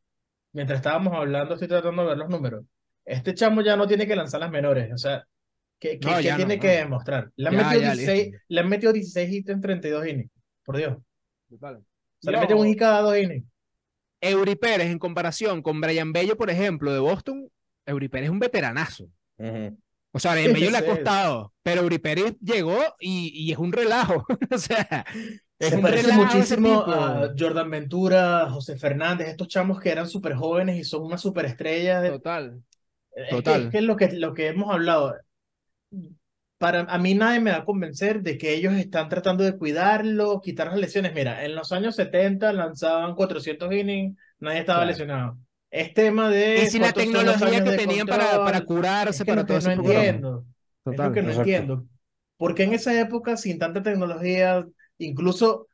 Mientras 0.53 0.79
estábamos 0.79 1.13
hablando, 1.15 1.55
estoy 1.55 1.69
tratando 1.69 2.03
de 2.03 2.09
ver 2.09 2.19
los 2.19 2.29
números. 2.29 2.65
Este 3.05 3.35
chamo 3.35 3.61
ya 3.61 3.77
no 3.77 3.87
tiene 3.87 4.07
que 4.07 4.17
lanzar 4.17 4.41
las 4.41 4.51
menores. 4.51 4.93
O 4.93 4.97
sea, 4.99 5.25
¿qué, 5.79 5.99
qué- 5.99 6.09
No, 6.09 6.17
qué 6.21 6.31
no, 6.31 6.37
tiene 6.37 6.57
no. 6.57 6.63
que 6.63 6.69
demostrar? 6.69 7.31
Le 7.37 7.49
han, 7.49 7.55
Ya, 7.55 7.63
metido 7.65 7.81
ya, 7.83 7.93
16, 7.95 8.25
listo. 8.31 8.39
le 8.49 8.61
han 8.61 8.69
metido 8.69 8.93
16 8.93 9.31
hits 9.33 9.49
en 9.51 9.61
32 9.61 10.07
innings. 10.07 10.31
Por 10.65 10.77
Dios. 10.77 10.97
O 10.97 11.03
Total. 11.51 11.85
sea, 12.21 12.33
Y 12.33 12.35
le 12.35 12.41
meten 12.41 12.57
un 12.57 12.67
hit 12.67 12.79
cada 12.79 13.01
dos 13.03 13.19
innings. 13.19 13.45
Eury 14.21 14.55
Pérez 14.57 14.87
en 14.87 14.99
comparación 14.99 15.61
con 15.61 15.81
Brian 15.81 16.13
Bello, 16.13 16.37
por 16.37 16.49
ejemplo, 16.51 16.93
de 16.93 16.99
Boston, 17.01 17.51
Eury 17.85 18.09
Pérez 18.09 18.27
es 18.29 18.31
un 18.33 18.39
veteranazo. 18.39 19.11
Ujú. 19.37 19.77
O 20.17 20.19
sea, 20.21 20.33
a 20.33 20.35
Brian 20.35 20.53
Bello 20.53 20.71
le 20.71 20.79
ha 20.79 20.87
costado, 20.87 21.53
pero 21.63 21.83
Eury 21.83 21.99
Pérez 21.99 22.37
llegó 22.41 22.79
y, 23.01 23.31
y 23.35 23.53
es 23.53 23.59
un 23.59 23.73
relajo. 23.73 24.25
O 24.51 24.59
sea, 24.59 25.05
es 25.59 25.71
Se 25.71 25.77
un 25.77 25.83
parece 25.83 26.03
relajo 26.09 26.23
muchísimo 26.25 26.83
a 26.83 27.31
Jordan 27.39 27.71
Ventura, 27.71 28.49
José 28.51 28.77
Fernández, 28.79 29.29
estos 29.29 29.49
chamos 29.49 29.81
que 29.81 29.91
eran 29.91 30.09
súper 30.09 30.35
jóvenes 30.35 30.79
y 30.79 30.85
son 30.85 31.03
unas 31.05 31.21
superestrellas. 31.21 32.03
de- 32.03 32.11
Total. 32.11 32.63
Es 33.13 33.29
que, 33.29 33.37
Total. 33.37 33.63
es 33.65 33.71
que 33.71 33.81
lo 33.83 33.97
que 33.97 34.13
lo 34.13 34.35
que 34.35 34.49
hemos 34.49 34.73
hablado, 34.73 35.15
para 36.59 36.81
a 36.83 36.99
mí 36.99 37.15
nadie 37.15 37.41
me 37.41 37.51
va 37.51 37.59
a 37.59 37.65
convencer 37.65 38.23
de 38.23 38.39
que 38.39 38.55
ellos 38.55 38.73
están 38.75 39.09
tratando 39.09 39.45
de 39.45 39.57
cuidarlo, 39.59 40.41
quitar 40.41 40.69
las 40.69 40.79
lesiones. 40.79 41.13
Mira, 41.15 41.45
en 41.45 41.55
los 41.55 41.73
años 41.73 41.97
70 41.97 42.53
lanzaban 42.53 43.15
400 43.15 43.73
innings, 43.73 44.17
nadie 44.39 44.61
estaba 44.61 44.81
Claro. 44.81 44.91
lesionado. 44.91 45.39
Es 45.77 45.93
tema 45.93 46.29
de 46.31 46.63
Y 46.63 46.67
sin 46.71 46.83
la 46.83 46.93
tecnología 46.93 47.65
que 47.65 47.77
tenían 47.77 48.07
para, 48.07 48.39
para 48.45 48.61
curarse, 48.65 49.11
Es 49.11 49.19
que 49.19 49.25
para 49.25 49.41
lo 49.43 49.47
todo 49.47 49.59
que 49.59 49.65
no 49.65 49.73
entiendo, 49.73 50.47
es 50.47 50.85
lo 50.85 50.93
Total. 50.93 51.13
que 51.13 51.23
no 51.23 51.29
Exacto. 51.31 51.51
entiendo. 51.51 51.87
Porque 52.37 52.63
en 52.63 52.75
esa 52.75 53.01
época, 53.01 53.37
sin 53.37 53.59
tanta 53.59 53.83
tecnología, 53.83 54.65
incluso, 54.99 55.67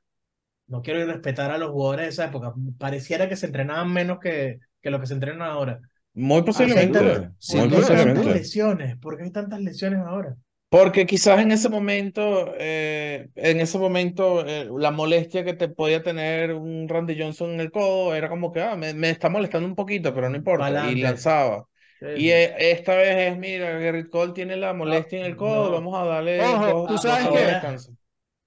no 0.68 0.80
quiero 0.82 1.00
irrespetar 1.00 1.50
a 1.50 1.58
los 1.58 1.70
jugadores 1.70 2.06
de 2.06 2.10
esa 2.10 2.24
época, 2.26 2.54
pareciera 2.78 3.28
que 3.28 3.36
se 3.36 3.46
entrenaban 3.46 3.92
menos 3.92 4.18
que, 4.20 4.60
que 4.80 4.90
lo 4.90 5.00
que 5.00 5.06
se 5.06 5.14
entrenan 5.14 5.42
ahora. 5.42 5.80
Muy 6.14 6.42
¿Por 6.42 6.56
qué 6.56 6.62
hay 6.62 6.68
posiblemente. 6.70 6.98
tantas- 6.98 7.32
Sin 7.38 7.60
Muy 7.60 7.68
por 7.68 7.78
qué 7.86 7.92
hay 7.92 7.98
tantas 7.98 8.04
posiblemente. 8.04 8.38
lesiones? 8.38 8.96
¿Por 8.98 9.16
qué 9.18 9.24
hay 9.24 9.30
tantas 9.32 9.60
lesiones 9.60 10.00
ahora? 10.00 10.36
Porque 10.70 11.04
quizás 11.06 11.40
en 11.40 11.50
ese 11.52 11.68
momento, 11.68 12.54
eh, 12.58 13.28
en 13.34 13.60
ese 13.60 13.76
momento, 13.78 14.46
eh, 14.46 14.68
la 14.78 14.92
molestia 14.92 15.44
que 15.44 15.54
te 15.54 15.68
podía 15.68 16.02
tener 16.02 16.54
un 16.54 16.88
Randy 16.88 17.20
Johnson 17.20 17.50
en 17.52 17.60
el 17.60 17.72
codo 17.72 18.14
era 18.14 18.28
como 18.28 18.52
que, 18.52 18.62
ah, 18.62 18.76
me, 18.76 18.94
me 18.94 19.10
está 19.10 19.28
molestando 19.28 19.66
un 19.68 19.74
poquito, 19.74 20.14
pero 20.14 20.30
no 20.30 20.36
importa. 20.36 20.64
Y 20.68 20.68
Pa'lante. 20.74 21.02
lanzaba. 21.02 21.66
Sí, 21.98 22.06
Y 22.14 22.26
sí. 22.26 22.30
eh, 22.30 22.54
esta 22.72 22.94
vez 22.96 23.32
es, 23.32 23.38
mira, 23.38 23.78
Gerrit 23.80 24.10
Cole 24.10 24.32
tiene 24.32 24.56
la 24.56 24.72
molestia 24.72 25.18
en 25.18 25.26
el 25.26 25.36
codo, 25.36 25.70
no. 25.70 25.72
vamos 25.72 26.00
a 26.00 26.04
darle 26.04 26.40
Ojo, 26.44 26.86
tú 26.86 26.98
sabes 26.98 27.28
que- 27.28 27.38
descanso. 27.46 27.92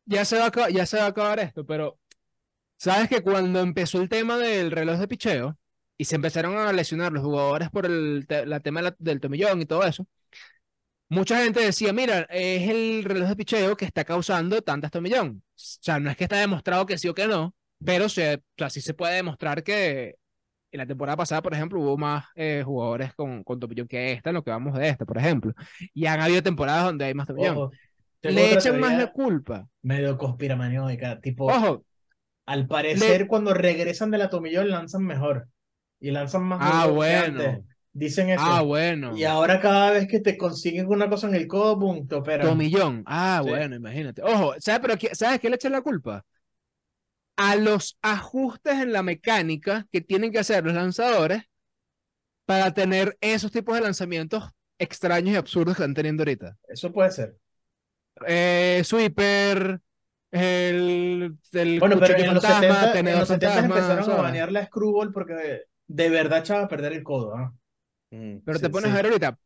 Ya 0.05 0.25
se 0.25 0.37
va 0.37 0.47
a, 0.47 0.69
ya 0.69 0.85
se 0.85 0.97
va 0.97 1.05
a 1.05 1.07
acabar 1.07 1.39
esto, 1.39 1.65
pero 1.65 1.97
sabes 2.77 3.09
que 3.09 3.21
cuando 3.23 3.61
empezó 3.61 4.01
el 4.01 4.09
tema 4.09 4.37
del 4.37 4.71
reloj 4.71 4.99
de 4.99 5.07
picheo 5.07 5.57
y 5.97 6.05
se 6.05 6.15
empezaron 6.17 6.57
a 6.57 6.73
lesionar 6.73 7.11
los 7.13 7.23
jugadores 7.23 7.69
por 7.69 7.85
el 7.85 8.25
la 8.47 8.59
tema 8.61 8.95
del 8.99 9.19
tomillón 9.21 9.61
y 9.61 9.65
todo 9.65 9.83
eso, 9.85 10.07
mucha 11.13 11.43
gente 11.43 11.61
decía, 11.61 11.93
mira, 11.93 12.27
es 12.29 12.69
el 12.69 13.03
reloj 13.03 13.29
de 13.29 13.35
picheo 13.35 13.77
que 13.77 13.85
está 13.85 14.03
causando 14.03 14.61
tantas 14.61 14.91
tomillón. 14.91 15.43
O 15.45 15.51
sea, 15.55 15.99
no 15.99 16.09
es 16.09 16.17
que 16.17 16.25
está 16.25 16.37
demostrado 16.37 16.85
que 16.85 16.97
sí 16.97 17.07
o 17.07 17.13
que 17.13 17.27
no, 17.27 17.55
pero 17.83 18.09
se, 18.09 18.35
o 18.35 18.39
sea, 18.57 18.69
sí 18.69 18.81
se 18.81 18.93
puede 18.93 19.15
demostrar 19.15 19.63
que 19.63 20.15
en 20.71 20.77
la 20.79 20.87
temporada 20.87 21.17
pasada, 21.17 21.41
por 21.41 21.53
ejemplo, 21.53 21.79
hubo 21.79 21.97
más 21.97 22.25
eh, 22.35 22.63
jugadores 22.65 23.13
con, 23.13 23.43
con 23.43 23.59
tomillón 23.59 23.87
que 23.87 24.11
esta, 24.11 24.31
en 24.31 24.35
lo 24.35 24.43
que 24.43 24.51
vamos 24.51 24.77
de 24.77 24.89
esta, 24.89 25.05
por 25.05 25.17
ejemplo. 25.17 25.53
Y 25.93 26.07
han 26.07 26.19
habido 26.19 26.41
temporadas 26.41 26.85
donde 26.85 27.05
hay 27.05 27.13
más 27.13 27.27
tomillón. 27.27 27.57
Ojo, 27.57 27.71
Le 28.23 28.53
echan 28.53 28.79
más 28.79 28.97
la 28.97 29.11
culpa. 29.11 29.67
medio 29.83 30.17
conspiranoica, 30.17 31.21
tipo, 31.21 31.45
Ojo, 31.45 31.85
al 32.45 32.67
parecer 32.67 33.27
cuando 33.27 33.53
regresan 33.53 34.11
de 34.11 34.17
la 34.17 34.29
tomillón 34.29 34.69
lanzan 34.69 35.03
mejor 35.05 35.47
y 35.99 36.11
lanzan 36.11 36.43
más 36.43 36.59
ah, 36.61 36.87
bueno. 36.87 37.63
Dicen 37.95 38.29
eso. 38.29 38.43
Ah, 38.43 38.61
bueno. 38.63 39.15
Y 39.15 39.23
ahora 39.23 39.59
cada 39.59 39.91
vez 39.91 40.07
que 40.07 40.19
te 40.19 40.35
consiguen 40.35 40.87
una 40.87 41.07
cosa 41.09 41.27
en 41.27 41.35
el 41.35 41.47
codo, 41.47 41.77
te 42.07 42.15
operan. 42.15 42.47
Tomillón. 42.47 43.03
Ah, 43.05 43.41
Sí. 43.43 43.49
bueno, 43.49 43.75
imagínate. 43.75 44.21
Ojo, 44.23 44.55
¿sabes, 44.59 44.81
pero 44.81 44.97
qué- 44.97 45.13
¿sabes 45.13 45.39
qué 45.39 45.49
le 45.49 45.55
echan 45.55 45.71
la 45.73 45.81
culpa? 45.81 46.25
A 47.37 47.55
los 47.55 47.97
ajustes 48.01 48.73
en 48.75 48.93
la 48.93 49.03
mecánica 49.03 49.87
que 49.91 50.01
tienen 50.01 50.31
que 50.31 50.39
hacer 50.39 50.63
los 50.65 50.73
lanzadores 50.73 51.43
para 52.45 52.73
tener 52.73 53.17
esos 53.21 53.51
tipos 53.51 53.75
de 53.75 53.81
lanzamientos 53.81 54.43
extraños 54.79 55.33
y 55.33 55.37
absurdos 55.37 55.75
que 55.77 55.83
están 55.83 55.93
teniendo 55.93 56.21
ahorita. 56.21 56.57
Eso 56.67 56.91
puede 56.91 57.11
ser. 57.11 57.37
Eh, 58.27 58.81
sweeper, 58.83 59.79
el, 60.31 61.37
el 61.53 61.79
Bueno, 61.79 61.99
pero 61.99 62.17
en 62.17 62.33
los 62.33 62.43
fantasma, 62.43 62.59
70, 62.61 62.85
en 62.87 62.93
tenedor 62.93 63.19
los 63.19 63.27
70 63.27 63.53
fantasma, 63.61 63.75
empezaron 63.77 64.11
a 64.19 64.21
banear 64.21 64.51
la 64.51 64.65
screwball 64.65 65.11
porque 65.11 65.61
de 65.87 66.09
verdad 66.09 66.39
echaba 66.39 66.63
a 66.63 66.67
perder 66.67 66.93
el 66.93 67.03
codo. 67.03 67.35
¿ah? 67.35 67.53
Mm. 68.13 68.37
Pero 68.45 68.57
Sí, 68.59 68.63
te 68.63 68.69
pones 68.69 68.89
sí. 68.89 68.93
a 68.93 68.95
ver 68.95 69.05
ahorita, 69.07 69.37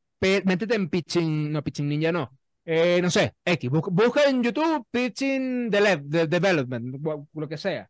métete 0.45 0.75
en 0.75 0.89
Pitching, 0.89 1.51
no, 1.51 1.63
Pitching 1.63 1.87
Ninja 1.87 2.11
no. 2.11 2.31
Eh, 2.65 2.99
no 3.01 3.09
sé, 3.09 3.33
X, 3.45 3.69
busca, 3.69 3.89
busca 3.91 4.23
en 4.29 4.43
YouTube 4.43 4.85
Pitching 4.91 5.69
Dele- 5.71 6.01
de 6.03 6.27
Development, 6.27 6.97
lo 7.33 7.47
que 7.47 7.57
sea. 7.57 7.89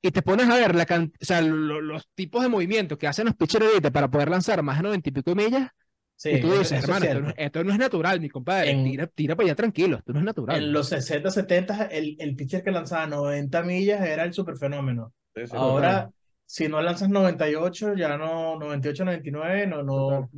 Y 0.00 0.10
te 0.10 0.22
pones 0.22 0.48
a 0.48 0.54
ver 0.54 0.74
la 0.74 0.86
can- 0.86 1.12
o 1.20 1.24
sea, 1.24 1.40
lo- 1.40 1.80
los 1.80 2.08
tipos 2.14 2.42
de 2.42 2.48
movimientos 2.48 2.98
que 2.98 3.06
hacen 3.08 3.26
los 3.26 3.34
pitchers 3.34 3.66
ahorita 3.66 3.90
para 3.90 4.10
poder 4.10 4.30
lanzar 4.30 4.62
más 4.62 4.76
de 4.78 4.82
90 4.84 5.08
y 5.08 5.12
pico 5.12 5.34
millas. 5.34 5.70
Sí, 6.16 6.30
y 6.30 6.40
tú 6.40 6.48
dices, 6.50 6.72
eso 6.72 6.76
es 6.78 6.82
hermano, 6.84 7.04
esto 7.06 7.20
no, 7.20 7.34
esto 7.36 7.64
no 7.64 7.72
es 7.72 7.78
natural, 7.78 8.20
mi 8.20 8.28
compadre. 8.28 8.70
En- 8.72 8.84
tira, 8.84 9.06
tira 9.06 9.36
para 9.36 9.46
allá 9.46 9.54
tranquilo, 9.54 9.98
esto 9.98 10.12
no 10.12 10.18
es 10.18 10.24
natural. 10.24 10.56
En 10.56 10.72
los 10.72 10.88
60, 10.88 11.30
70, 11.30 11.84
el, 11.86 12.16
el 12.18 12.34
pitcher 12.34 12.64
que 12.64 12.72
lanzaba 12.72 13.06
90 13.06 13.62
millas 13.62 14.00
era 14.04 14.24
el 14.24 14.32
superfenómeno. 14.32 15.12
Sí, 15.36 15.46
sí. 15.46 15.52
Ahora, 15.54 16.10
si 16.48 16.68
no 16.68 16.80
lanzas 16.82 17.08
98, 17.10 17.94
ya 17.94 18.16
no, 18.16 18.58
98, 18.58 19.04
99, 19.04 19.66
no, 19.66 19.82
no, 19.84 20.30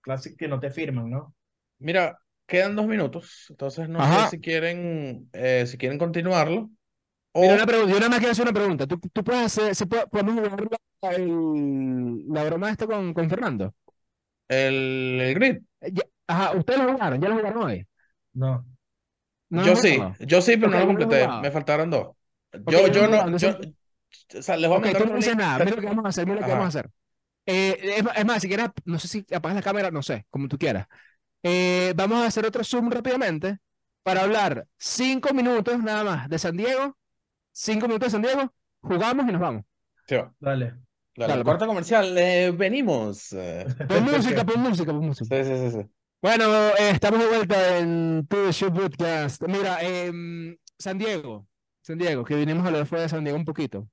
clásico 0.00 0.36
que 0.38 0.48
no 0.48 0.60
te 0.60 0.70
firman, 0.70 1.10
¿no? 1.10 1.34
Mira, 1.78 2.18
quedan 2.46 2.74
dos 2.76 2.86
minutos, 2.86 3.46
entonces 3.50 3.88
no 3.88 4.02
Ajá. 4.02 4.26
sé 4.26 4.30
si 4.36 4.40
quieren, 4.40 5.28
eh, 5.32 5.66
si 5.66 5.76
quieren 5.78 5.98
continuarlo. 5.98 6.70
O 7.32 7.40
Mira, 7.42 7.54
una 7.54 7.66
pregunta, 7.66 7.92
yo 7.92 7.98
nada 8.00 8.10
más 8.10 8.18
quiero 8.20 8.32
hacer 8.32 8.44
una 8.44 8.52
pregunta. 8.54 8.86
¿Tú, 8.86 8.98
tú 9.12 9.24
puedes 9.24 9.44
hacer, 9.46 9.74
se 9.74 9.86
puede- 9.86 10.06
podemos 10.08 10.34
jugar 10.36 10.68
la, 11.02 11.10
el- 11.14 12.24
la 12.28 12.44
broma 12.44 12.70
esta 12.70 12.86
con, 12.86 13.14
con 13.14 13.28
Fernando? 13.30 13.74
el, 14.48 15.20
el 15.20 15.34
grid. 15.34 15.58
Eh, 15.80 15.90
ya- 15.92 16.04
ajá, 16.26 16.56
ustedes 16.56 16.80
lo 16.80 16.92
jugaron, 16.92 17.20
ya 17.20 17.28
lo 17.28 17.36
jugaron 17.36 17.62
hoy. 17.64 17.86
No. 18.34 18.64
¿No 19.50 19.62
lo 19.62 19.66
Yo 19.66 19.76
sí, 19.76 19.98
yo 20.20 20.42
sí, 20.42 20.56
pero 20.56 20.70
no 20.72 20.80
lo 20.80 20.86
completé. 20.86 21.28
Me 21.38 21.50
faltaron 21.50 21.90
dos. 21.90 22.16
Yo, 22.66 22.86
no 22.86 22.88
yo 22.88 23.08
no, 23.08 23.36
yo, 23.36 23.58
o 24.38 24.42
sea, 24.42 24.56
les 24.56 24.68
voy 24.68 24.76
a 24.76 24.78
Ok, 24.78 24.84
mandar 24.86 25.02
tú 25.02 25.08
no 25.08 25.34
nada. 25.34 25.58
Mira 25.60 25.76
lo 25.76 25.82
que 25.82 25.86
vamos 25.88 26.04
a 26.04 26.08
hacer, 26.08 26.26
mira 26.26 26.40
lo 26.40 26.46
que 26.46 26.52
vamos 26.52 26.64
a 26.66 26.68
hacer. 26.68 26.90
Eh, 27.46 27.78
es, 27.98 28.04
es 28.16 28.24
más, 28.26 28.42
si 28.42 28.48
quieres, 28.48 28.68
no 28.84 28.98
sé 28.98 29.08
si 29.08 29.26
apagas 29.34 29.56
la 29.56 29.62
cámara, 29.62 29.90
no 29.90 30.02
sé, 30.02 30.26
como 30.30 30.48
tú 30.48 30.58
quieras. 30.58 30.86
Eh, 31.42 31.92
vamos 31.96 32.18
a 32.22 32.26
hacer 32.26 32.44
otro 32.46 32.64
Zoom 32.64 32.90
rápidamente 32.90 33.58
para 34.02 34.22
hablar 34.22 34.66
cinco 34.78 35.32
minutos 35.34 35.78
nada 35.82 36.04
más 36.04 36.28
de 36.28 36.38
San 36.38 36.56
Diego. 36.56 36.96
Cinco 37.52 37.86
minutos 37.88 38.08
de 38.08 38.10
San 38.12 38.22
Diego, 38.22 38.52
jugamos 38.80 39.28
y 39.28 39.32
nos 39.32 39.40
vamos. 39.40 39.64
Sí, 40.08 40.16
va. 40.16 40.34
Dale. 40.40 40.74
Dale, 41.16 41.32
Dale, 41.32 41.44
corte 41.44 41.66
comercial, 41.66 42.16
eh, 42.18 42.50
venimos. 42.52 43.34
Pon 43.88 44.04
música, 44.04 44.44
pon 44.44 44.60
música, 44.60 44.92
pon 44.92 45.06
música. 45.06 45.30
sí, 45.30 45.44
sí, 45.44 45.70
sí, 45.70 45.70
sí. 45.82 45.90
Bueno, 46.22 46.44
eh, 46.78 46.90
estamos 46.90 47.20
de 47.20 47.26
vuelta 47.28 47.78
en 47.78 48.26
To 48.28 48.46
The 48.46 48.52
Show 48.52 48.72
Podcast. 48.72 49.42
Mira, 49.46 49.78
em, 49.82 50.56
San 50.78 50.98
Diego, 50.98 51.46
San 51.82 51.98
Diego, 51.98 52.24
que 52.24 52.34
vinimos 52.36 52.64
a 52.64 52.68
hablar 52.68 52.86
fuera 52.86 53.02
de 53.02 53.08
San 53.08 53.22
Diego 53.24 53.38
un 53.38 53.44
poquito. 53.44 53.88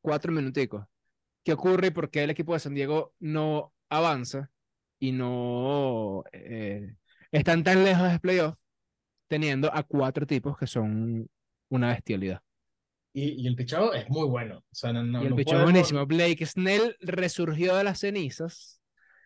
Cuatro 0.00 0.32
minuticos. 0.32 0.84
¿Qué 1.44 1.52
ocurre 1.52 1.88
y 1.88 1.90
por 1.90 2.10
qué 2.10 2.24
el 2.24 2.30
equipo 2.30 2.52
de 2.54 2.60
San 2.60 2.74
Diego 2.74 3.14
no 3.20 3.72
avanza 3.88 4.50
y 4.98 5.12
no 5.12 6.24
eh, 6.32 6.94
están 7.32 7.64
tan 7.64 7.84
lejos 7.84 8.10
de 8.10 8.18
playoff 8.18 8.54
teniendo 9.28 9.72
a 9.74 9.82
cuatro 9.82 10.26
tipos 10.26 10.56
que 10.58 10.66
son 10.66 11.28
una 11.70 11.88
bestialidad? 11.88 12.40
Y, 13.12 13.42
y 13.42 13.46
el 13.46 13.56
pichado 13.56 13.94
es 13.94 14.08
muy 14.10 14.26
bueno. 14.28 14.58
O 14.58 14.74
sea, 14.74 14.92
no, 14.92 15.02
no, 15.02 15.20
y 15.22 15.24
el 15.24 15.30
no 15.30 15.36
picheo 15.36 15.54
podemos- 15.54 15.72
buenísimo. 15.72 16.06
Blake 16.06 16.44
Snell 16.46 16.96
resurgió 17.00 17.74
de 17.76 17.84
las 17.84 18.00
cenizas. 18.00 18.80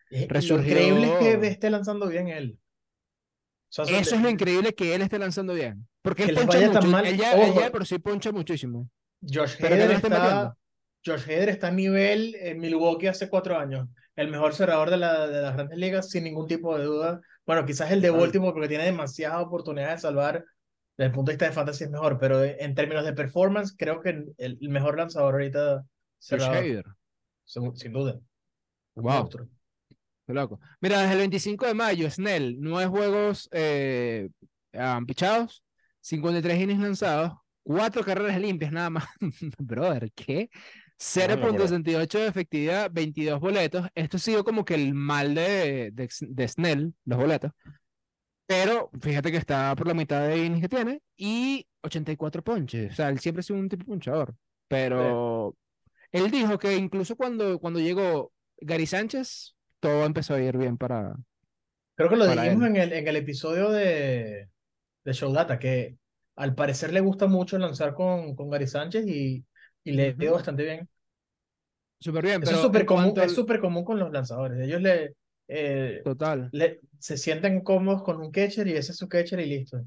y- 0.09 0.17
y 0.17 0.21
Lo 0.21 0.27
resurgió- 0.27 0.71
increíble 0.71 1.07
es 1.07 1.19
que 1.41 1.47
esté 1.47 1.69
lanzando 1.69 2.07
bien 2.07 2.27
él. 2.29 2.57
O 3.69 3.73
sea, 3.73 3.85
Eso 3.85 4.11
de- 4.11 4.15
es 4.17 4.21
lo 4.21 4.29
increíble 4.29 4.73
que 4.73 4.93
él 4.95 5.01
esté 5.01 5.17
lanzando 5.19 5.53
bien. 5.53 5.87
Porque 6.01 6.25
Que 6.25 6.31
él 6.31 6.35
poncha 6.37 6.67
mucho. 6.71 6.87
mal, 6.87 7.05
Él 7.05 7.17
ya, 7.17 7.33
él 7.33 7.49
ojo. 7.49 7.59
ya 7.59 7.65
de 7.65 7.71
por 7.71 7.85
sí 7.85 7.97
poncha 7.99 8.31
muchísimo. 8.31 8.89
Josh 9.21 9.55
Pero 9.59 9.75
Hader 9.75 9.91
está. 9.91 10.55
Josh 11.05 11.23
Hader 11.23 11.49
está 11.49 11.67
a 11.67 11.71
nivel 11.71 12.35
en 12.35 12.59
Milwaukee 12.59 13.07
hace 13.07 13.29
cuatro 13.29 13.57
años. 13.57 13.89
El 14.15 14.29
mejor 14.29 14.53
cerrador 14.53 14.89
de, 14.89 14.97
la, 14.97 15.27
de 15.27 15.41
las 15.41 15.53
grandes 15.55 15.77
ligas, 15.77 16.09
sin 16.09 16.23
ningún 16.23 16.47
tipo 16.47 16.77
de 16.77 16.85
duda. 16.85 17.21
Bueno, 17.45 17.65
quizás 17.65 17.91
el 17.91 18.01
de. 18.01 18.09
Baltimore, 18.09 18.53
porque 18.53 18.67
tiene 18.69 18.85
demasiadas 18.85 19.43
oportunidades 19.43 19.95
de 19.95 20.01
salvar. 20.01 20.45
Desde 20.95 21.07
el 21.07 21.11
punto 21.11 21.31
de 21.31 21.35
vista 21.35 21.47
de 21.47 21.51
fantasy 21.51 21.85
es 21.85 21.89
mejor, 21.89 22.19
pero 22.19 22.43
en 22.43 22.75
términos 22.75 23.03
de 23.03 23.13
performance, 23.13 23.75
creo 23.75 23.99
que 23.99 24.09
el, 24.09 24.35
el 24.37 24.69
mejor 24.69 24.97
lanzador 24.97 25.33
ahorita 25.33 25.83
Hader. 26.31 26.85
sin, 27.43 27.75
sin 27.75 27.93
duda. 27.93 28.19
Wow. 28.95 29.29
loco. 30.27 30.59
Mira, 30.79 31.01
desde 31.01 31.13
el 31.13 31.19
25 31.19 31.65
de 31.65 31.73
mayo, 31.73 32.09
Snell, 32.09 32.57
nueve 32.59 32.89
juegos 32.89 33.49
eh, 33.51 34.29
pichados, 35.07 35.63
53 36.01 36.61
innings 36.61 36.81
lanzados, 36.81 37.33
cuatro 37.63 38.03
carreras 38.03 38.39
limpias 38.39 38.71
nada 38.71 38.89
más. 38.89 39.05
Brother, 39.57 40.11
¿qué? 40.13 40.49
Una 41.15 41.35
locura. 41.37 41.63
0.68 41.67 42.19
de 42.19 42.27
efectividad, 42.27 42.91
22 42.91 43.39
boletos. 43.39 43.87
Esto 43.95 44.17
ha 44.17 44.19
sido 44.19 44.43
como 44.43 44.65
que 44.65 44.75
el 44.75 44.93
mal 44.93 45.35
de, 45.35 45.91
de, 45.91 46.09
de 46.21 46.47
Snell, 46.47 46.93
los 47.05 47.19
boletos. 47.19 47.51
Pero 48.45 48.89
fíjate 49.01 49.31
que 49.31 49.37
está 49.37 49.75
por 49.75 49.87
la 49.87 49.93
mitad 49.93 50.27
de 50.27 50.37
innings 50.45 50.61
que 50.61 50.69
tiene 50.69 51.01
y 51.17 51.65
84 51.81 52.43
ponches. 52.43 52.91
O 52.91 52.95
sea, 52.95 53.09
él 53.09 53.19
siempre 53.19 53.39
ha 53.39 53.43
sido 53.43 53.59
un 53.59 53.69
tipo 53.69 53.85
punchador. 53.85 54.35
Pero 54.67 55.55
él 56.11 56.29
dijo 56.31 56.57
que 56.57 56.75
incluso 56.75 57.15
cuando, 57.15 57.59
cuando 57.59 57.79
llegó 57.79 58.31
Gary 58.57 58.85
Sánchez, 58.85 59.55
todo 59.79 60.05
empezó 60.05 60.35
a 60.35 60.41
ir 60.41 60.57
bien 60.57 60.77
para. 60.77 61.15
Creo 61.95 62.09
que 62.09 62.15
lo 62.15 62.27
dijimos 62.27 62.67
en 62.67 62.75
el, 62.75 62.93
en 62.93 63.07
el 63.07 63.15
episodio 63.15 63.69
de, 63.69 64.49
de 65.03 65.13
Show 65.13 65.31
Data, 65.31 65.59
que 65.59 65.97
al 66.35 66.55
parecer 66.55 66.91
le 66.91 67.01
gusta 67.01 67.27
mucho 67.27 67.57
lanzar 67.57 67.93
con, 67.93 68.35
con 68.35 68.49
Gary 68.49 68.67
Sánchez 68.67 69.05
y, 69.07 69.45
y 69.83 69.91
le 69.91 70.09
Ujú. 70.09 70.19
dio 70.19 70.33
bastante 70.33 70.63
bien. 70.63 70.89
Súper 72.03 72.23
bien, 72.25 72.43
Eso 72.43 72.51
pero 72.51 72.57
es 72.57 72.61
súper 72.61 72.85
común, 72.85 73.13
es 73.15 73.33
súper 73.33 73.59
común 73.61 73.85
con 73.85 73.97
los 73.97 74.11
lanzadores. 74.11 74.59
Ellos 74.59 74.81
le, 74.81 75.15
eh, 75.47 76.01
Total. 76.03 76.49
le 76.51 76.81
se 76.99 77.17
sienten 77.17 77.61
cómodos 77.61 78.03
con 78.03 78.19
un 78.19 78.29
catcher 78.29 78.67
y 78.67 78.73
ese 78.73 78.91
es 78.91 78.97
su 78.97 79.07
catcher 79.07 79.39
y 79.39 79.45
listo. 79.45 79.81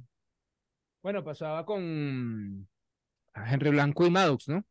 Bueno, 1.03 1.23
pasaba 1.23 1.65
con 1.67 2.67
Henry 3.35 3.71
Blanco 3.71 4.07
y 4.07 4.11
Maddox, 4.11 4.49
¿no? 4.49 4.65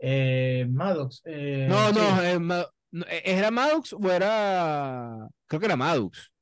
Eh, 0.00 0.66
Maddox, 0.68 1.22
eh, 1.24 1.66
No, 1.68 1.92
no, 1.92 2.62
eh, 3.06 3.22
¿era 3.24 3.50
Maddox 3.50 3.92
o 3.92 4.10
era. 4.10 5.28
Creo 5.46 5.60
que 5.60 5.66
era 5.66 5.76
Maddox. 5.76 6.32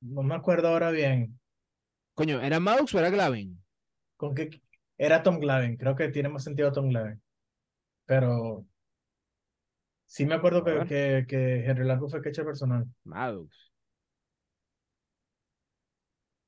no 0.00 0.22
me 0.22 0.34
acuerdo 0.34 0.68
ahora 0.68 0.90
bien. 0.90 1.38
Coño, 2.14 2.40
¿era 2.40 2.58
Maddox 2.60 2.94
o 2.94 2.98
era 2.98 3.10
Glavin? 3.10 3.62
Con 4.16 4.34
qué 4.34 4.50
era 4.98 5.22
Tom 5.22 5.38
Glavine, 5.38 5.76
creo 5.76 5.94
que 5.96 6.08
tiene 6.08 6.28
más 6.28 6.44
sentido 6.44 6.72
Tom 6.72 6.88
Glavine. 6.88 7.20
Pero 8.06 8.66
sí 10.14 10.26
me 10.26 10.34
acuerdo 10.34 10.64
A 10.64 10.64
que, 10.64 10.84
que, 10.86 11.24
que 11.28 11.64
Henry 11.66 11.84
Blanco 11.84 12.08
fue 12.08 12.22
catcher 12.22 12.44
personal. 12.44 12.86
Maddox. 13.04 13.72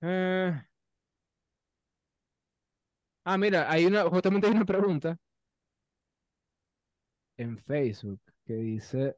Eh, 0.00 0.52
Ah, 3.24 3.36
mira, 3.38 3.70
hay 3.70 3.84
una, 3.86 4.04
justamente 4.08 4.46
hay 4.46 4.52
una 4.54 4.64
pregunta 4.64 5.16
en 7.38 7.56
Facebook 7.58 8.20
que 8.44 8.54
dice. 8.54 9.16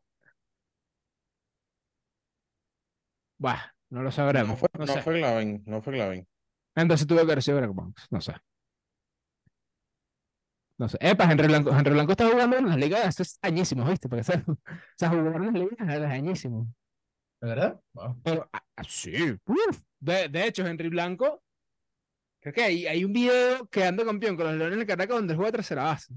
Bah, 3.38 3.74
no 3.90 4.03
lo 4.03 4.11
No 4.11 4.12
sabremos. 4.12 4.57
fue, 4.57 4.68
No 4.78 4.86
no 4.86 4.86
sé. 4.86 5.01
fue 5.01 5.18
Glavin, 5.18 5.62
no 5.66 5.82
fue 5.82 5.94
Glavin. 5.94 6.26
Entonces 6.74 7.07
tuve 7.07 7.26
que 7.26 7.36
Greg 7.57 7.72
Banks. 7.74 8.07
No 8.11 8.20
sé. 8.20 8.34
No 10.79 10.89
sé. 10.89 10.97
Epa, 11.01 11.24
Henry 11.31 11.49
Blanco. 11.49 11.70
Henry 11.70 11.91
Blanco 11.93 12.12
está 12.12 12.29
jugando 12.29 12.57
en 12.57 12.68
las 12.68 12.76
ligas 12.76 13.05
hace 13.20 13.39
añísimos, 13.43 13.89
¿viste? 13.89 14.09
Porque, 14.09 14.22
o 14.51 14.57
sea, 14.97 15.09
jugó 15.09 15.26
en 15.37 15.45
las 15.47 15.53
ligas 15.55 15.76
hace 15.81 16.05
añísimos. 16.07 16.68
¿De 17.41 17.49
verdad? 17.49 17.81
Wow. 17.95 18.20
Pero, 18.22 18.49
ah, 18.53 18.62
ah, 18.76 18.83
sí. 18.89 19.37
uf. 19.47 19.81
De, 20.01 20.29
de 20.29 20.47
hecho, 20.47 20.66
Henry 20.66 20.89
Blanco, 20.89 21.43
creo 22.41 22.55
que 22.55 22.62
hay, 22.62 22.87
hay 22.87 23.05
un 23.05 23.12
video 23.12 23.66
que 23.68 23.85
anda 23.85 24.05
campeón 24.05 24.37
con 24.37 24.47
los 24.47 24.55
Leones 24.57 24.79
de 24.79 24.87
Caracas 24.87 25.16
donde 25.16 25.35
juega 25.35 25.53
tercera 25.53 25.83
base. 25.85 26.12
O 26.14 26.16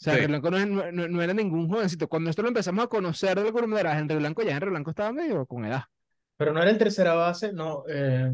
sea, 0.00 0.14
Sí. 0.14 0.20
Henry 0.20 0.28
Blanco 0.38 0.50
no, 0.50 0.58
es- 0.58 0.92
no- 0.92 1.08
no- 1.08 1.22
era 1.22 1.34
ningún 1.34 1.68
jovencito. 1.68 2.08
Cuando 2.08 2.28
nosotros 2.28 2.44
lo 2.44 2.48
empezamos 2.48 2.84
a 2.84 2.88
conocer 2.88 3.38
de 3.38 3.46
alguna 3.46 3.66
manera, 3.66 3.98
Henry 3.98 4.16
Blanco, 4.16 4.42
ya 4.42 4.52
Henry 4.56 4.70
Blanco 4.70 4.90
estaba 4.90 5.12
medio 5.12 5.44
con 5.44 5.64
edad. 5.66 5.82
Pero 6.36 6.52
no 6.52 6.62
era 6.62 6.70
el 6.70 6.78
tercera 6.78 7.14
base, 7.14 7.52
no. 7.52 7.84
eh, 7.88 8.30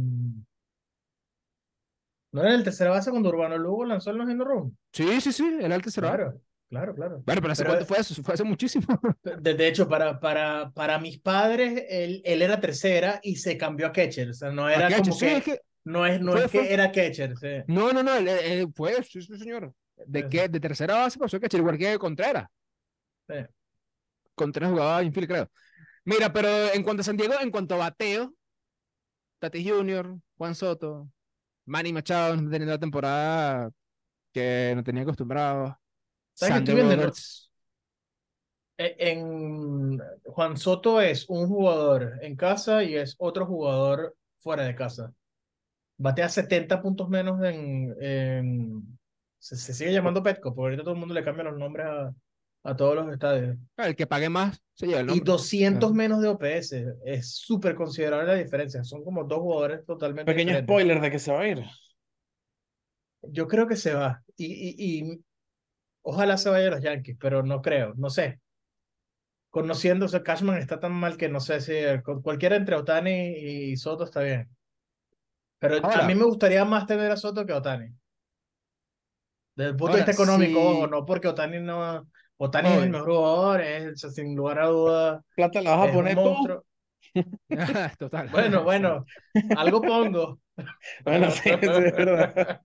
no 2.34 2.42
era 2.42 2.54
el 2.54 2.64
tercera 2.64 2.90
base 2.90 3.10
cuando 3.12 3.28
Urbano 3.28 3.56
Lugo 3.56 3.84
lanzó 3.84 4.10
el 4.10 4.18
no 4.18 4.44
Run. 4.44 4.76
Sí, 4.92 5.20
sí, 5.20 5.32
sí, 5.32 5.58
era 5.60 5.76
el 5.76 5.82
tercera. 5.82 6.08
Claro, 6.08 6.40
claro, 6.68 6.94
claro. 6.94 7.22
Bueno, 7.24 7.40
pero 7.40 7.52
¿hace 7.52 7.62
Pero- 7.62 7.74
cuánto 7.76 7.86
fue 7.86 7.98
eso? 8.00 8.22
Fue 8.24 8.34
hace 8.34 8.42
muchísimo. 8.42 8.86
De, 9.22 9.54
de 9.54 9.68
hecho, 9.68 9.88
para, 9.88 10.18
para, 10.18 10.72
para 10.72 10.98
mis 10.98 11.20
padres, 11.20 11.84
él, 11.88 12.22
él 12.24 12.42
era 12.42 12.58
tercera 12.58 13.20
y 13.22 13.36
se 13.36 13.56
cambió 13.56 13.86
a 13.86 13.92
catcher. 13.92 14.30
O 14.30 14.34
sea, 14.34 14.50
no 14.50 14.68
era 14.68 14.90
como 14.98 15.12
sí, 15.12 15.26
que, 15.26 15.36
es 15.36 15.44
que- 15.44 15.60
no 15.84 16.04
es, 16.06 16.20
no 16.20 16.32
fue- 16.32 16.44
es 16.46 16.50
que 16.50 16.58
fue- 16.58 16.72
era 16.72 16.90
catcher. 16.90 17.36
sí. 17.38 17.48
No, 17.68 17.92
no, 17.92 18.02
no, 18.02 18.14
él, 18.16 18.26
él 18.26 18.68
fue, 18.74 19.00
sí, 19.04 19.22
sí, 19.22 19.38
señor. 19.38 19.72
¿De 20.04 20.22
Sí. 20.22 20.26
qué? 20.28 20.48
De 20.48 20.58
tercera 20.58 20.96
base 20.96 21.16
pasó 21.20 21.38
que 21.38 21.56
igual 21.56 21.78
que 21.78 21.96
Contreras. 21.98 22.48
Sí. 23.28 23.36
Contreras 24.34 24.72
jugaba 24.72 25.04
infield, 25.04 25.28
creo. 25.28 25.50
Mira, 26.04 26.32
pero 26.32 26.48
en 26.74 26.82
cuanto 26.82 27.02
a 27.02 27.04
San 27.04 27.16
Diego, 27.16 27.34
en 27.40 27.50
cuanto 27.52 27.76
a 27.76 27.78
bateo, 27.78 28.34
Tati 29.38 29.68
Junior, 29.68 30.18
Juan 30.36 30.54
Soto, 30.56 31.08
Manny 31.66 31.92
Machado 31.92 32.36
no 32.36 32.50
teniendo 32.50 32.72
la 32.72 32.78
temporada 32.80 33.70
que 34.32 34.72
no 34.76 34.84
tenía 34.84 35.02
acostumbrado. 35.02 35.78
¿Sabes? 36.34 36.54
Roberts. 36.96 37.50
E- 38.76 38.96
En 38.98 39.98
Juan 40.24 40.56
Soto 40.56 41.00
es 41.00 41.26
un 41.28 41.46
jugador 41.48 42.18
en 42.22 42.36
casa 42.36 42.82
y 42.82 42.96
es 42.96 43.14
otro 43.18 43.46
jugador 43.46 44.16
fuera 44.38 44.64
de 44.64 44.74
casa. 44.74 45.12
Batea 45.96 46.28
70 46.28 46.82
puntos 46.82 47.08
menos 47.08 47.42
en, 47.44 47.94
en- 48.00 48.98
se, 49.38 49.56
se 49.56 49.74
sigue 49.74 49.92
llamando 49.92 50.22
Petco, 50.22 50.54
porque 50.54 50.66
ahorita 50.66 50.82
todo 50.84 50.94
el 50.94 51.00
mundo 51.00 51.14
le 51.14 51.24
cambia 51.24 51.44
los 51.44 51.58
nombres 51.58 51.86
a, 51.86 52.14
a 52.64 52.76
todos 52.76 52.96
los 52.96 53.12
estadios. 53.12 53.56
El 53.76 53.96
que 53.96 54.06
pague 54.06 54.28
más 54.28 54.60
se 54.74 54.86
lleva 54.88 55.00
el 55.00 55.06
Y 55.06 55.08
nombre. 55.10 55.24
200 55.24 55.90
Ajá. 55.90 55.94
menos 55.94 56.20
de 56.22 56.28
OPS. 56.28 56.72
Es 57.04 57.34
súper 57.36 57.74
considerable 57.74 58.26
la 58.26 58.34
diferencia. 58.42 58.84
Son 58.84 59.04
como 59.04 59.24
dos 59.24 59.38
jugadores 59.40 59.84
totalmente 59.86 60.32
Pequeño 60.32 60.52
diferentes. 60.52 60.64
spoiler 60.64 61.00
de 61.00 61.10
que 61.10 61.18
se 61.18 61.32
va 61.32 61.40
a 61.40 61.48
ir. 61.48 61.64
Yo 63.22 63.48
creo 63.48 63.66
que 63.66 63.76
se 63.76 63.94
va. 63.94 64.22
Y, 64.36 64.46
y, 64.46 65.00
y 65.10 65.24
ojalá 66.02 66.36
se 66.38 66.50
vaya 66.50 66.68
a 66.68 66.70
los 66.72 66.82
Yankees, 66.82 67.16
pero 67.20 67.42
no 67.42 67.62
creo, 67.62 67.94
no 67.96 68.10
sé. 68.10 68.40
Conociendo, 69.50 70.06
o 70.06 70.08
sea, 70.08 70.22
Cashman 70.22 70.58
está 70.58 70.80
tan 70.80 70.92
mal 70.92 71.16
que 71.16 71.28
no 71.28 71.40
sé 71.40 71.60
si 71.60 71.72
con 72.02 72.22
cualquiera 72.22 72.56
entre 72.56 72.74
Otani 72.76 73.28
y 73.36 73.76
Soto 73.76 74.04
está 74.04 74.20
bien. 74.22 74.48
Pero 75.58 75.84
a 75.86 76.06
mí 76.06 76.14
me 76.14 76.24
gustaría 76.24 76.64
más 76.64 76.86
tener 76.86 77.10
a 77.10 77.16
Soto 77.16 77.46
que 77.46 77.52
a 77.52 77.58
Otani. 77.58 77.88
Desde 79.54 79.70
el 79.70 79.76
punto 79.76 79.92
de 79.92 79.98
vista 80.00 80.12
económico, 80.12 80.58
sí. 80.60 80.66
ojo, 80.66 80.86
no 80.88 81.06
porque 81.06 81.28
Otani 81.28 81.60
no. 81.60 82.08
Otani 82.38 82.70
es 82.70 82.82
el 82.82 82.90
mejor 82.90 83.08
jugador, 83.10 83.60
es, 83.62 83.92
o 83.92 83.96
sea, 83.96 84.10
sin 84.10 84.34
lugar 84.36 84.58
a 84.60 84.66
dudas, 84.66 85.20
Plata 85.36 85.62
la 85.62 85.76
vas 85.76 85.88
a 85.88 85.90
poner 85.92 86.20
tú. 86.22 86.22
monstruo. 86.24 86.64
Total. 87.98 88.30
Bueno, 88.30 88.62
bueno, 88.64 89.08
algo 89.52 89.84
pongo. 89.84 90.40
Bueno, 91.04 91.30
sí, 91.30 91.50
sí, 91.62 91.82
es 91.82 91.94
verdad. 91.96 92.60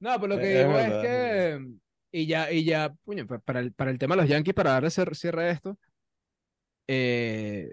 No, 0.00 0.14
pero 0.16 0.26
lo 0.28 0.40
que 0.40 0.46
Es 0.46 0.58
digo 0.58 0.78
es 0.78 0.96
que, 0.96 1.60
y 2.10 2.26
ya, 2.26 2.50
y 2.50 2.64
ya, 2.64 2.92
puño, 3.04 3.26
pa- 3.26 3.38
para 3.38 3.60
el, 3.60 3.72
para 3.72 3.90
el 3.90 3.98
tema 3.98 4.16
de 4.16 4.22
los 4.22 4.30
Yankees, 4.30 4.54
para 4.54 4.72
darle 4.72 4.88
cer- 4.88 5.14
cierre 5.14 5.44
a 5.44 5.50
esto, 5.52 5.78
eh, 6.86 7.72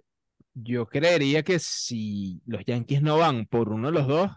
yo 0.56 0.88
creería 0.88 1.44
que 1.44 1.60
si 1.60 2.42
los 2.46 2.64
Yankees 2.66 3.02
no 3.02 3.18
van 3.20 3.46
por 3.48 3.70
uno 3.72 3.90
de 3.90 3.94
los 3.94 4.08
dos, 4.08 4.32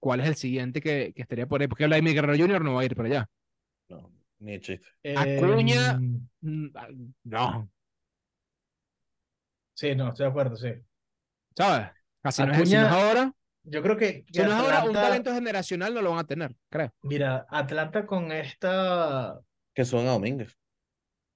¿cuál 0.00 0.20
es 0.20 0.28
el 0.28 0.36
siguiente 0.36 0.80
que, 0.80 1.12
que 1.14 1.22
estaría 1.22 1.46
por 1.48 1.60
ahí? 1.62 1.68
Porque 1.68 1.86
Vladimir 1.86 2.14
Guerrero 2.14 2.38
Jr. 2.44 2.64
no 2.64 2.74
va 2.74 2.82
a 2.82 2.84
ir 2.84 2.96
para 2.96 3.08
allá. 3.08 3.28
No, 3.88 4.10
ni 4.42 4.60
chiste. 4.60 4.86
Acuña- 5.16 5.98
Mm, 6.44 6.66
ah, 6.74 6.88
No, 7.24 7.70
sí, 9.74 9.94
no, 9.94 10.08
estoy 10.08 10.24
de 10.24 10.30
acuerdo, 10.30 10.56
sí. 10.56 10.72
¿sabes? 11.56 11.88
Así 12.22 12.42
no 12.44 12.52
es, 12.52 12.68
si 12.68 12.74
no 12.74 12.80
es 12.80 12.86
Acuña- 12.86 12.90
ahora, 12.90 13.32
Yo 13.64 13.80
creo 13.82 13.96
que, 13.96 14.24
si 14.32 14.40
no 14.40 14.46
es 14.46 14.52
ahora, 14.52 14.84
un 14.84 14.92
talento 14.92 15.32
generacional 15.32 15.94
no 15.94 16.02
lo 16.02 16.10
van 16.10 16.18
a 16.18 16.24
tener, 16.26 16.56
creo. 16.68 16.92
Mira, 17.02 17.46
Atlanta 17.48 18.06
con 18.06 18.32
esta, 18.32 19.40
Que 19.72 19.84
suban 19.84 20.08
a 20.08 20.10
Domínguez. 20.12 20.58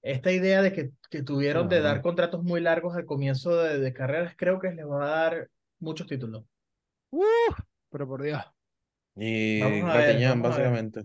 esta 0.02 0.32
idea 0.32 0.60
de 0.60 0.72
que, 0.72 0.90
que 1.08 1.22
tuvieron 1.22 1.68
de 1.68 1.80
dar 1.80 2.02
contratos 2.02 2.42
muy 2.42 2.60
largos 2.60 2.96
al 2.96 3.06
comienzo 3.06 3.56
de, 3.56 3.78
de 3.78 3.92
carreras, 3.92 4.34
creo 4.36 4.58
que 4.58 4.72
les 4.72 4.86
va 4.86 5.04
a 5.04 5.20
dar 5.30 5.50
muchos 5.78 6.08
títulos. 6.08 6.44
Uf, 7.10 7.58
pero 7.90 8.08
por 8.08 8.22
Dios. 8.22 8.42
Y 9.14 9.60
ver. 9.62 9.84
básicamente. 10.36 11.04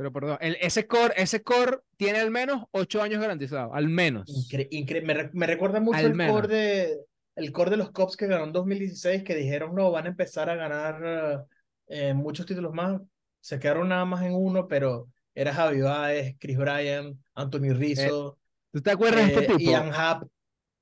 Pero 0.00 0.12
perdón, 0.14 0.38
el- 0.40 0.56
ese 0.62 0.86
core, 0.86 1.12
ese 1.18 1.42
core 1.42 1.80
tiene 1.98 2.20
al 2.20 2.30
menos 2.30 2.64
ocho 2.70 3.02
años 3.02 3.20
garantizados, 3.20 3.70
al 3.74 3.86
menos. 3.90 4.26
Incre- 4.30 4.66
incre- 4.70 5.02
me, 5.04 5.12
re- 5.12 5.30
me 5.34 5.46
recuerda 5.46 5.78
mucho 5.78 5.98
Al 5.98 6.06
el 6.06 6.14
menos. 6.14 6.34
core 6.34 6.48
de 6.48 6.98
el 7.36 7.52
core 7.52 7.70
de 7.72 7.76
los 7.76 7.90
Cubs 7.90 8.16
que 8.16 8.26
ganó 8.26 8.44
en 8.44 8.52
2016 8.52 9.22
que 9.24 9.34
dijeron 9.34 9.74
no 9.74 9.90
van 9.90 10.06
a 10.06 10.08
empezar 10.08 10.48
a 10.48 10.54
ganar 10.56 11.44
eh, 11.86 12.14
muchos 12.14 12.46
títulos 12.46 12.72
más 12.72 12.98
se 13.40 13.58
quedaron 13.58 13.90
nada 13.90 14.06
más 14.06 14.22
en 14.24 14.32
uno 14.34 14.66
pero 14.66 15.08
era 15.34 15.52
Javi 15.52 15.82
Baez, 15.82 16.36
Chris 16.40 16.56
Bryan, 16.56 17.22
Anthony 17.34 17.74
Rizzo, 17.74 18.38
¿Tú 18.72 18.80
te 18.80 18.90
acuerdas 18.90 19.26
de 19.26 19.32
eh, 19.34 19.38
este 19.42 19.56
tipo? 19.58 19.70
Ian 19.70 19.90
Happ, 19.94 20.22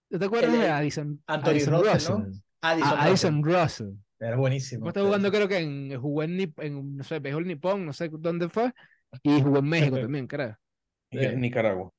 ¿Tú 0.09 0.19
te 0.19 0.25
acuerdas 0.27 0.55
el- 0.55 0.61
de 0.61 0.69
Addison, 0.69 1.23
Anthony 1.27 1.51
Addison 1.51 1.75
Russell, 1.75 2.13
¿no? 2.13 2.27
Addison, 2.61 2.89
Ah, 2.93 3.09
Russell. 3.09 3.09
Addison 3.09 3.45
Russell. 3.45 3.89
Era 4.21 4.37
buenísimo. 4.37 4.89
Está 4.89 5.03
jugando, 5.03 5.31
creo 5.31 5.47
que 5.47 5.59
en, 5.59 6.01
jugó 6.01 6.23
en, 6.25 6.53
en, 6.57 6.97
no 6.97 7.05
sé, 7.05 7.21
béisbol 7.21 7.47
nipón, 7.47 7.87
no 7.87 7.93
sé 7.93 8.09
dónde 8.11 8.49
fue, 8.49 8.73
y 9.23 9.41
jugó 9.43 9.59
en 9.59 9.65
México 9.69 9.99
también, 9.99 10.27
creo. 10.27 10.57
Sí. 11.11 11.19
Nicaragua. 11.37 11.91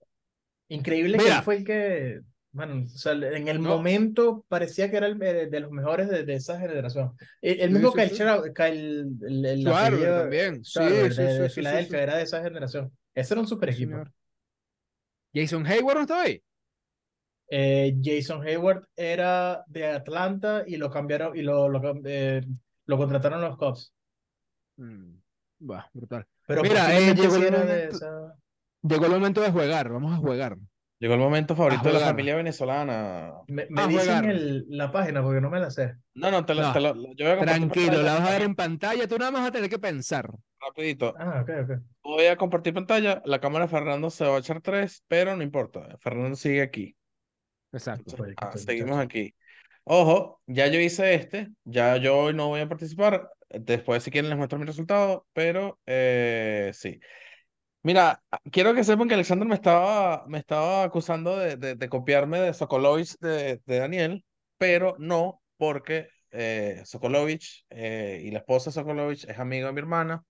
Increíble 0.70 1.18
que 1.18 1.24
Mira. 1.24 1.38
él 1.38 1.43
fue 1.43 1.55
el 1.57 1.64
que, 1.64 2.22
bueno, 2.51 2.84
o 2.86 2.88
sea, 2.97 3.14
en 3.14 3.47
el 3.47 3.62
No. 3.62 3.70
momento 3.78 4.45
parecía 4.47 4.89
que 4.91 4.97
era 4.97 5.07
el, 5.07 5.22
eh, 5.22 5.47
de 5.47 5.60
los 5.60 5.72
mejores 5.72 6.10
de, 6.10 6.24
de 6.24 6.36
esa 6.36 6.60
generación. 6.60 7.14
El, 7.41 7.60
el 7.62 7.68
Sí, 7.70 7.74
mismo 7.74 7.91
sí, 7.91 7.97
Kyle 7.97 8.10
sí. 8.10 8.24
Kyle- 8.53 9.18
el, 9.28 9.45
el 9.45 9.60
Schwarber 9.62 9.93
apellido 9.93 10.20
también, 10.22 10.64
sí, 10.64 10.72
Schwarber 10.72 11.14
sí, 11.14 11.22
de, 11.24 11.36
sí, 11.36 11.39
de 11.39 11.49
Filadelfia 11.49 11.97
sí. 11.97 12.03
era 12.03 12.18
de 12.18 12.24
esa 12.24 12.43
generación. 12.43 12.91
Ese 13.16 13.34
era 13.34 13.41
un 13.41 13.47
super 13.47 13.70
equipo. 13.70 13.91
señor. 13.91 14.12
Jason 15.34 15.66
Hayward 15.66 15.95
no 15.95 16.01
está 16.01 16.22
ahí. 16.22 16.43
Eh, 17.51 17.95
Jason 18.03 18.43
Hayward 18.47 18.88
era 18.95 19.64
de 19.68 19.86
Atlanta 19.88 20.64
y 20.68 20.78
lo 20.78 20.91
cambiaron 20.91 21.36
y 21.36 21.41
lo, 21.41 21.68
lo, 21.68 21.82
eh, 22.05 22.41
lo 22.86 22.97
contrataron 22.97 23.41
los 23.41 23.57
Cubs. 23.57 23.93
Mm, 24.78 25.18
bah, 25.60 25.89
brutal. 25.93 26.26
Pero 26.47 26.62
Mira, 26.64 26.97
eh, 26.97 27.14
llegó 27.14 27.36
el 27.36 27.43
era 27.43 27.60
de 27.60 27.66
momento- 27.66 27.95
esa- 27.97 28.36
Llegó 28.82 29.05
el 29.07 29.12
momento 29.12 29.41
de 29.41 29.51
jugar, 29.51 29.89
vamos 29.89 30.14
a 30.14 30.18
jugar. 30.18 30.57
Llegó 30.99 31.14
el 31.14 31.20
momento 31.20 31.55
favorito 31.55 31.84
de 31.88 31.93
la 31.93 31.99
familia 32.07 32.36
venezolana. 32.36 33.32
Me, 33.47 33.68
me 33.70 33.88
dicen 33.88 34.26
el- 34.26 34.66
la 34.70 34.91
página 34.91 35.22
porque 35.22 35.39
no 35.41 35.49
me 35.49 35.60
la 35.60 35.70
sé. 35.70 35.95
No, 36.14 36.30
no, 36.32 36.45
te 36.45 36.53
lo, 36.55 36.62
No. 36.62 36.74
te 36.74 36.80
lo- 36.82 36.93
yo 37.16 37.26
voy 37.26 37.28
a 37.28 37.38
compartir 37.38 37.70
Tranquilo, 37.72 38.01
la 38.03 38.14
vas 38.20 38.28
a 38.28 38.32
ver 38.32 38.41
en 38.41 38.55
pantalla, 38.55 39.07
tú 39.07 39.18
nada 39.18 39.32
más 39.32 39.41
vas 39.41 39.49
a 39.49 39.53
tener 39.53 39.70
que 39.70 39.80
pensar. 39.80 40.30
rapidito. 40.62 41.14
Ah, 41.18 41.41
ok, 41.41 41.49
ok. 41.64 41.80
Voy 42.03 42.26
a 42.26 42.36
compartir 42.36 42.74
pantalla. 42.74 43.22
La 43.24 43.39
cámara 43.39 43.66
de 43.66 43.72
Fernando 43.72 44.10
se 44.10 44.26
va 44.26 44.36
a 44.36 44.39
echar 44.39 44.60
tres, 44.62 45.03
pero 45.07 45.34
no 45.38 45.41
importa. 45.41 45.97
Fernando 46.01 46.36
sigue 46.36 46.62
aquí. 46.62 46.97
Exacto. 47.72 48.12
Entonces, 48.12 48.18
Pues, 48.18 48.36
ah, 48.41 48.49
pues, 48.51 48.64
seguimos 48.66 48.99
aquí. 48.99 49.34
Ojo, 49.86 50.41
ya 50.47 50.68
yo 50.68 50.80
hice 50.82 51.14
este. 51.16 51.49
Ya 51.64 51.95
yo 51.97 52.18
hoy 52.18 52.34
no 52.34 52.47
voy 52.49 52.60
a 52.60 52.68
participar. 52.68 53.30
Después, 53.49 54.03
si 54.03 54.11
quieren, 54.11 54.29
les 54.29 54.37
muestro 54.37 54.59
mi 54.59 54.65
resultado. 54.65 55.27
Pero 55.33 55.79
eh, 55.85 56.71
sí. 56.73 56.99
Mira, 57.83 58.23
quiero 58.51 58.73
que 58.75 58.83
sepan 58.83 59.07
que 59.07 59.13
Alexander 59.15 59.47
me 59.47 59.55
estaba, 59.55 60.25
me 60.27 60.37
estaba 60.39 60.83
acusando 60.83 61.37
de, 61.37 61.55
de, 61.57 61.75
de 61.75 61.89
copiarme 61.89 62.39
de 62.39 62.53
Sokolovich 62.53 63.17
de, 63.19 63.61
de 63.65 63.79
Daniel, 63.79 64.25
pero 64.57 64.95
no, 64.99 65.41
porque 65.57 66.09
eh, 66.31 66.81
Sokolovich 66.85 67.65
eh, 67.69 68.21
y 68.25 68.31
la 68.31 68.39
esposa 68.39 68.69
de 68.69 68.73
Sokolovich 68.75 69.25
es 69.25 69.39
amigo 69.39 69.67
de 69.67 69.73
mi 69.73 69.79
hermana. 69.79 70.23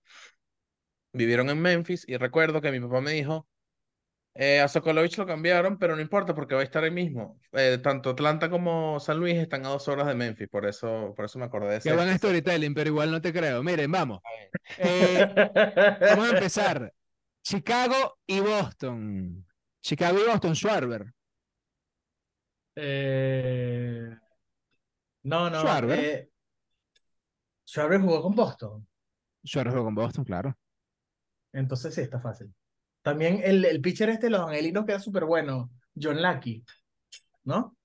Vivieron 1.12 1.50
en 1.50 1.60
Memphis 1.60 2.04
y 2.08 2.16
recuerdo 2.16 2.60
que 2.60 2.70
mi 2.72 2.80
papá 2.80 3.00
me 3.00 3.12
dijo, 3.12 3.46
eh, 4.42 4.60
a 4.60 4.68
Sokolovich 4.68 5.18
lo 5.18 5.26
cambiaron, 5.26 5.78
pero 5.78 5.94
no 5.94 6.00
importa 6.00 6.34
porque 6.34 6.54
va 6.54 6.62
a 6.62 6.64
estar 6.64 6.82
ahí 6.82 6.90
mismo. 6.90 7.38
Eh, 7.52 7.78
tanto 7.82 8.10
Atlanta 8.10 8.48
como 8.48 8.98
San 8.98 9.18
Luis 9.18 9.36
están 9.36 9.66
a 9.66 9.68
dos 9.68 9.86
horas 9.88 10.06
de 10.06 10.14
Memphis, 10.14 10.48
por 10.48 10.64
eso, 10.64 11.12
por 11.14 11.26
eso 11.26 11.38
me 11.38 11.44
acordé 11.44 11.72
de 11.72 11.76
ese. 11.76 11.90
Qué 11.90 11.94
buen 11.94 12.16
storytelling, 12.16 12.72
pero 12.72 12.88
igual 12.88 13.10
no 13.10 13.20
te 13.20 13.32
creo. 13.32 13.62
Miren, 13.62 13.92
vamos. 13.92 14.20
Eh, 14.78 15.28
vamos 16.00 16.28
a 16.28 16.30
empezar. 16.36 16.92
Chicago 17.42 18.18
y 18.26 18.40
Boston. 18.40 19.46
Chicago 19.82 20.18
y 20.18 20.26
Boston, 20.26 20.54
Schwarber. 20.54 21.12
Eh, 22.76 24.16
no, 25.24 25.50
no. 25.50 25.60
Schwarber. 25.60 25.98
eh, 25.98 26.30
Schwarber 27.66 28.00
jugó 28.00 28.22
con 28.22 28.34
Boston. 28.34 28.86
Schwarber 29.44 29.72
jugó 29.72 29.84
con 29.84 29.94
Boston, 29.94 30.24
claro. 30.24 30.56
Entonces 31.52 31.94
sí, 31.94 32.00
está 32.00 32.20
fácil. 32.20 32.54
También 33.02 33.40
el, 33.42 33.64
el 33.64 33.80
pitcher 33.80 34.10
este 34.10 34.26
de 34.26 34.30
los 34.30 34.40
angelinos 34.42 34.84
queda 34.84 34.98
súper 34.98 35.24
bueno. 35.24 35.70
John 36.00 36.20
Lackey. 36.20 36.64
¿No? 37.44 37.76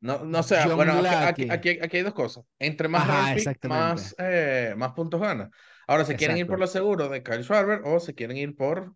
No, 0.00 0.24
no 0.24 0.42
sé, 0.42 0.58
John 0.64 0.74
bueno, 0.76 0.94
aquí, 0.94 1.48
aquí, 1.48 1.78
aquí, 1.80 1.96
hay 1.96 2.02
dos 2.02 2.14
cosas. 2.14 2.44
Entre 2.58 2.88
más 2.88 3.08
Ajá, 3.08 3.36
más, 3.68 4.16
eh, 4.18 4.74
más 4.76 4.92
puntos 4.92 5.20
gana. 5.20 5.48
Ahora, 5.86 6.04
¿se 6.04 6.16
quieren 6.16 6.36
ir 6.38 6.46
por 6.46 6.58
lo 6.58 6.66
seguro 6.66 7.08
de 7.08 7.22
Kyle 7.22 7.44
Schwarber 7.44 7.82
o 7.84 8.00
se 8.00 8.14
quieren 8.14 8.36
ir 8.36 8.56
por... 8.56 8.94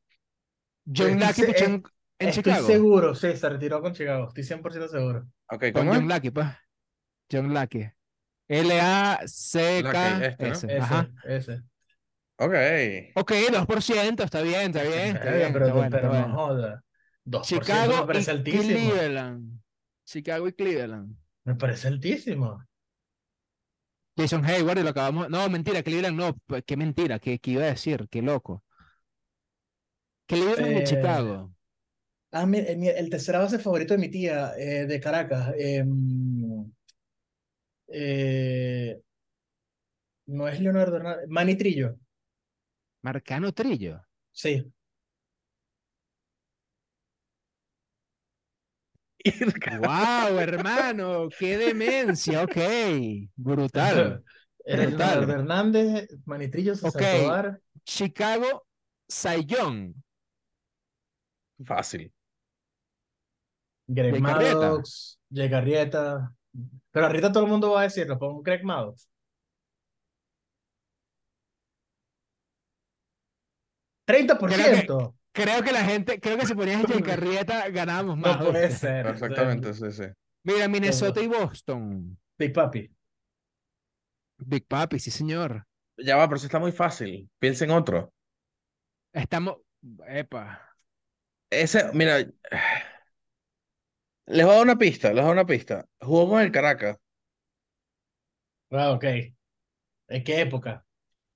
John 0.84 1.20
Estoy 1.20 1.20
Lackey 1.20 1.46
pichó 1.46 1.64
eh, 1.64 1.66
en, 1.66 1.82
en 2.18 2.28
Estoy 2.28 2.42
Chicago. 2.44 2.66
seguro, 2.66 3.14
sí, 3.14 3.36
se 3.36 3.48
retiró 3.48 3.80
con 3.80 3.92
Chicago. 3.92 4.28
Estoy 4.28 4.44
100% 4.58 4.88
seguro. 4.88 5.28
Ok, 5.48 5.64
¿cómo 5.72 5.92
John 5.92 6.02
es? 6.02 6.08
Lackey, 6.08 6.30
pues. 6.30 6.48
John 7.30 7.54
Lackey. 7.54 7.90
L-A-C-K-S. 8.48 10.36
Este, 10.38 10.66
¿no? 10.78 10.84
Ajá. 10.84 11.08
Ese, 11.24 11.36
ese. 11.54 11.62
Ok. 12.38 12.54
Ok, 13.14 13.32
2%, 13.50 14.22
está 14.24 14.42
bien, 14.42 14.66
está 14.66 14.82
bien, 14.82 15.16
está 15.16 15.30
bien, 15.32 15.52
pero 15.52 15.66
está 15.66 15.74
bueno, 15.78 15.90
pero 15.90 16.12
está 16.12 16.26
no 16.28 16.34
joda. 16.34 16.84
2% 17.24 17.64
Chicago 17.66 18.00
me 18.00 18.06
parece 18.06 18.30
y 18.30 18.34
altísimo. 18.34 18.90
Cleveland. 18.90 19.60
Chicago 20.04 20.48
y 20.48 20.52
Cleveland. 20.52 21.16
Me 21.44 21.54
parece 21.54 21.88
altísimo. 21.88 22.62
Jason 24.18 24.44
Hayward 24.44 24.78
y 24.78 24.82
lo 24.82 24.90
acabamos. 24.90 25.28
No, 25.30 25.48
mentira, 25.48 25.82
Cleveland 25.82 26.16
no. 26.16 26.36
pues, 26.46 26.62
Qué 26.66 26.76
mentira, 26.76 27.18
qué, 27.18 27.38
qué 27.38 27.52
iba 27.52 27.62
a 27.64 27.66
decir, 27.66 28.06
qué 28.10 28.22
loco. 28.22 28.62
Cleveland 30.26 30.72
y 30.76 30.80
Eh, 30.80 30.84
Chicago. 30.84 31.52
Ah, 32.32 32.46
mi- 32.46 32.58
eh, 32.58 32.76
mi- 32.76 32.88
el 32.88 33.08
tercera 33.08 33.38
base 33.38 33.58
favorito 33.58 33.94
de 33.94 33.98
mi 33.98 34.10
tía 34.10 34.52
eh, 34.58 34.86
de 34.86 35.00
Caracas. 35.00 35.54
em, 35.58 36.70
eh, 37.88 39.00
no 40.26 40.48
es 40.48 40.60
Leonardo 40.60 40.96
Hernández. 40.96 41.26
Manny 41.28 41.56
Trillo. 41.56 41.96
Marcano 43.06 43.52
Trillo. 43.52 44.04
Sí. 44.32 44.64
¡Wow, 49.78 50.38
hermano! 50.40 51.28
¡Qué 51.38 51.56
demencia! 51.56 52.42
Ok, 52.42 52.56
brutal. 53.36 54.24
Brutal. 54.66 55.30
Hernández, 55.30 56.08
Manny 56.24 56.48
Trillo, 56.48 56.74
César 56.74 57.00
Ok. 57.00 57.22
Tovar. 57.22 57.60
Chicago, 57.84 58.66
Young. 59.46 59.94
Fácil. 61.64 62.12
Greg. 63.86 64.20
Maddox, 64.20 65.20
Jake 65.30 65.54
Arrieta. 65.54 66.34
Pero 66.90 67.06
Arrieta 67.06 67.30
todo 67.30 67.44
el 67.44 67.50
mundo 67.50 67.70
va 67.70 67.82
a 67.82 67.84
decirlo, 67.84 68.18
pongo 68.18 68.42
Greg 68.42 68.64
Maddox. 68.64 69.08
30%. 74.06 75.14
Creo 75.32 75.62
que 75.62 75.72
la 75.72 75.84
gente, 75.84 76.18
creo 76.18 76.38
que 76.38 76.46
si 76.46 76.54
ponías 76.54 76.82
a 76.82 76.86
Jake 76.86 77.12
Arrieta 77.12 77.68
ganábamos 77.68 78.16
más. 78.16 78.38
No 78.38 78.52
puede 78.52 78.70
ser. 78.70 79.06
Exactamente, 79.06 79.74
sí, 79.74 79.92
sí. 79.92 80.04
Mira, 80.44 80.66
Minnesota 80.68 81.20
y 81.20 81.26
Boston. 81.26 82.18
Big 82.38 82.52
Papi. 82.54 82.90
Big 84.38 84.66
Papi, 84.66 84.98
sí, 84.98 85.10
señor. 85.10 85.66
Ya 85.98 86.16
va, 86.16 86.26
pero 86.28 86.36
eso 86.36 86.46
está 86.46 86.58
muy 86.58 86.72
fácil. 86.72 87.28
Piensen 87.38 87.70
otro. 87.70 88.12
Estamos. 89.12 89.56
Epa. 90.08 90.60
Ese, 91.50 91.90
mira, 91.94 92.18
les 92.20 92.32
voy 94.46 94.54
a 94.54 94.58
dar 94.58 94.62
una 94.64 94.78
pista, 94.78 95.08
les 95.08 95.16
voy 95.16 95.22
a 95.22 95.26
dar 95.26 95.32
una 95.34 95.46
pista. 95.46 95.86
Jugó 96.00 96.28
con 96.30 96.40
el 96.42 96.52
Caracas. 96.52 96.98
Ah, 98.70 98.92
ok. 98.92 99.04
¿En 100.08 100.24
qué 100.24 100.40
época? 100.40 100.84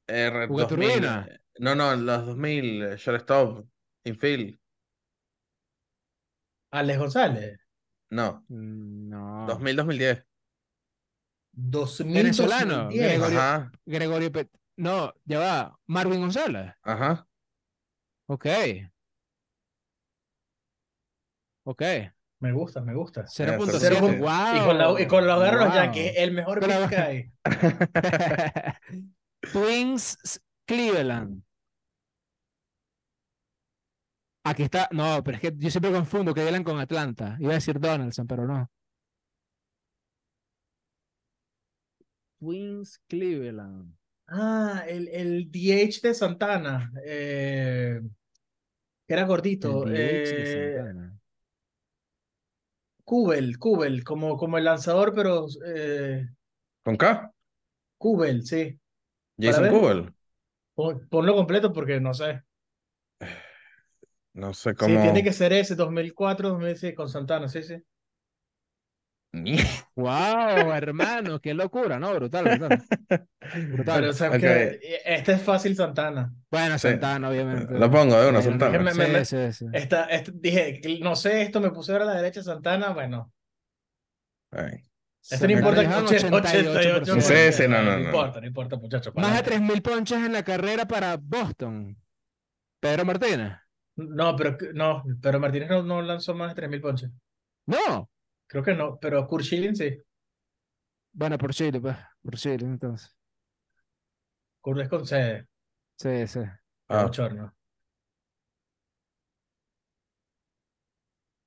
eh, 0.07 0.31
re- 0.31 0.47
¿Jugó 0.47 0.49
2000, 0.49 0.66
Turbina? 0.66 1.27
eh, 1.27 1.39
No, 1.61 1.74
no, 1.74 1.92
en 1.92 2.06
los 2.06 2.24
2000, 2.26 2.82
eh, 2.82 2.96
shortstop, 2.96 3.66
infield. 4.04 4.58
Alex 6.72 6.98
González. 6.98 7.61
No, 8.11 8.44
Mm, 8.48 9.08
No. 9.11 9.46
2000, 9.46 9.76
2010. 9.76 10.24
2000, 11.52 12.14
Venezolano, 12.14 12.74
2010. 12.84 13.08
Gregorio. 13.11 13.38
Ajá, 13.38 13.72
Gregorio 13.84 14.32
Pet. 14.32 14.48
No, 14.76 15.12
ya 15.26 15.38
va. 15.38 15.78
Marvin 15.86 16.20
González. 16.20 16.72
ajá. 16.82 17.26
Ok. 18.26 18.46
Ok. 21.66 21.82
Me 22.40 22.52
gusta, 22.52 22.80
me 22.80 22.94
gusta. 22.94 23.26
0.7. 23.26 23.78
Cero 23.78 23.96
punto- 24.00 24.22
Wow. 24.22 24.56
Y 24.56 24.64
con 24.64 24.78
la, 24.78 25.02
y 25.02 25.06
con 25.06 25.26
la 25.26 25.34
agarro 25.34 25.58
los 25.58 25.66
Wow. 25.68 25.74
Yankees, 25.76 26.12
el 26.16 26.32
mejor 26.32 26.61
Con 26.61 26.68
la- 26.70 26.78
pick 26.80 26.88
que 26.88 26.96
hay. 26.96 27.32
Twins 29.52 30.40
Cleveland. 30.66 31.42
Aquí 34.45 34.62
está. 34.64 34.88
No, 34.93 35.22
pero 35.24 35.36
es 35.36 35.41
que 35.43 35.53
yo 35.57 35.70
siempre 35.70 35.93
confundo 35.93 36.34
Cleveland 36.34 36.64
con 36.64 36.78
Atlanta. 36.78 37.36
Iba 37.41 37.53
a 37.53 37.55
decir 37.55 37.78
Donaldson, 37.80 38.26
pero 38.26 38.47
no. 38.47 38.70
Twins 42.38 42.99
Cleveland. 43.09 43.95
Ah, 44.28 44.84
el, 44.88 45.09
el 45.09 45.51
DH 45.51 46.01
de 46.03 46.14
Santana. 46.14 46.93
eh, 47.05 48.01
que 49.07 49.14
era 49.14 49.24
gordito. 49.24 49.84
El 49.86 49.93
DH 49.93 49.97
de 49.97 50.43
eh, 50.43 50.76
Santana. 50.76 51.16
Kubel, 53.05 53.59
Kubel, 53.59 54.05
como, 54.05 54.36
como 54.36 54.57
el 54.57 54.64
lanzador, 54.64 55.12
pero 55.14 55.47
eh, 55.66 56.28
¿Con 56.84 56.97
K? 56.97 57.32
Kubel, 57.99 58.47
sí. 58.47 58.78
Jason. 59.38 59.68
Kubel. 59.68 60.14
Pon- 60.74 61.07
ponlo 61.09 61.34
completo 61.34 61.72
porque 61.72 62.01
no 62.01 62.14
sé. 62.14 62.43
No 64.35 64.55
sé 64.55 64.70
Sí, 64.70 64.76
cómo. 64.76 65.03
tiene 65.03 65.22
que 65.24 65.33
ser 65.33 65.53
ese, 65.53 65.74
2004, 65.74 66.51
2006, 66.51 66.95
con 66.95 67.09
Santana, 67.09 67.49
sí, 67.49 67.62
sí. 67.62 67.83
Wow, 69.95 70.72
hermano, 70.72 71.41
qué 71.41 71.55
locura, 71.55 71.99
¿no? 72.01 72.12
Brutal, 72.14 72.45
brutal. 72.45 72.83
Brutal. 73.72 74.01
Pero 74.01 74.12
sabes 74.12 74.37
Ok. 74.37 74.41
que 74.43 74.81
este 75.05 75.33
es 75.33 75.43
fácil 75.43 75.76
Santana. 75.76 76.33
Bueno, 76.51 76.78
Sí. 76.78 76.89
Santana, 76.89 77.28
obviamente. 77.28 77.72
Lo 77.78 77.91
pongo 77.91 78.20
de 78.20 78.28
una, 78.28 78.43
Santana. 78.43 78.78
déjeme- 78.78 78.95
me- 78.95 79.09
me- 79.09 79.24
Sí, 79.24 79.37
sí, 79.53 79.53
sí. 79.53 79.66
Esta, 79.72 80.09
dije, 80.35 80.81
no 81.03 81.14
sé, 81.14 81.43
esto 81.43 81.61
me 81.61 81.70
puse 81.70 81.93
ahora 81.93 82.05
a 82.05 82.09
la 82.09 82.14
derecha 82.16 82.43
Santana, 82.43 82.91
bueno. 82.91 83.33
Ay. 84.53 84.85
Esto 85.31 85.47
no 85.47 85.53
importa. 85.53 85.81
dejan 85.83 86.05
88%. 86.07 86.72
88%. 86.72 87.20
Sí, 87.20 87.53
sí, 87.62 87.68
no, 87.68 87.83
no, 87.83 87.99
no. 87.99 88.05
importa, 88.07 88.41
no 88.41 88.47
importa, 88.47 88.76
muchachos. 88.76 89.14
Más 89.14 89.26
de 89.37 89.43
pa'lante. 89.43 89.51
3.000 89.74 89.83
ponches 89.83 90.18
en 90.18 90.33
la 90.33 90.43
carrera 90.43 90.87
para 90.87 91.16
Boston. 91.18 91.97
Pedro 92.81 93.05
Martínez. 93.05 93.53
No, 93.97 94.34
pero 94.36 94.57
no, 94.72 95.03
pero 95.20 95.41
Martínez 95.41 95.68
no, 95.68 95.82
no 95.82 96.03
lanzó 96.03 96.34
más 96.34 96.55
de 96.55 96.62
3.000 96.62 96.80
ponches. 96.80 97.11
No. 97.66 98.09
Creo 98.47 98.62
que 98.62 98.74
no, 98.74 98.99
pero 98.99 99.26
Kurt 99.26 99.45
Schilling 99.45 99.76
sí. 99.76 99.97
Bueno, 101.12 101.36
por 101.38 101.53
Chile, 101.53 101.80
pues. 101.80 101.97
Por 102.22 102.36
Chile, 102.36 102.64
entonces. 102.66 103.14
Kurt 104.61 104.80
es 104.80 104.88
con 104.88 105.07
C, 105.07 105.47
Sí, 105.97 106.26
sí. 106.26 106.41
Ah. 106.88 107.05
bochorno. 107.05 107.55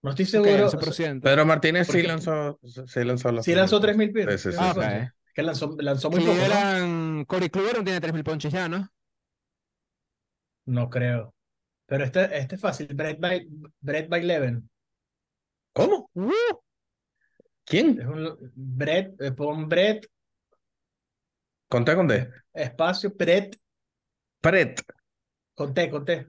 No 0.04 0.10
estoy 0.10 0.26
seguro. 0.26 0.70
11%. 0.70 1.22
Pedro 1.22 1.46
Martínez 1.46 1.88
sí 1.88 2.04
lanzó, 2.04 2.60
sí 2.64 3.04
lanzó 3.04 3.42
Sí 3.42 3.56
lanzó 3.56 3.80
3.000 3.80 4.12
3.000 4.12 4.14
pies. 4.14 4.42
Sí, 4.42 4.52
sí, 4.52 4.58
sí, 4.58 4.58
Ah, 4.60 4.74
sí. 4.74 4.80
ok. 4.80 5.14
Que 5.34 5.44
lanzó, 5.44 5.76
lanzó 5.80 6.12
muy 6.12 6.20
poco, 6.20 6.36
¿no? 6.36 7.26
Corey 7.26 7.50
Kluber 7.50 7.78
no 7.78 7.84
tiene 7.84 8.02
3.000 8.02 8.24
ponches 8.24 8.52
ya, 8.54 8.68
¿no? 8.68 8.88
No 10.66 10.90
creo. 10.90 11.34
Pero 11.94 12.06
este, 12.06 12.38
este 12.40 12.56
es 12.56 12.62
fácil. 12.62 12.88
Brett 12.96 13.20
by, 13.20 13.48
Brett 13.80 14.10
by 14.10 14.24
Leven. 14.24 14.68
¿Cómo? 15.74 16.10
Uh, 16.16 16.32
¿Quién? 17.64 18.02
Es 18.02 18.08
un 18.08 18.36
Brett, 18.56 19.14
eh, 19.22 19.32
pon 19.32 19.70
Brett, 19.70 20.08
Con 21.70 21.86
T 21.86 21.94
con 21.96 22.08
D. 22.08 22.32
espacio, 22.52 23.12
Brett, 23.16 23.58
Pret. 24.42 24.82
con 25.54 25.72
T, 25.76 25.92
con 25.92 26.04
T. 26.04 26.28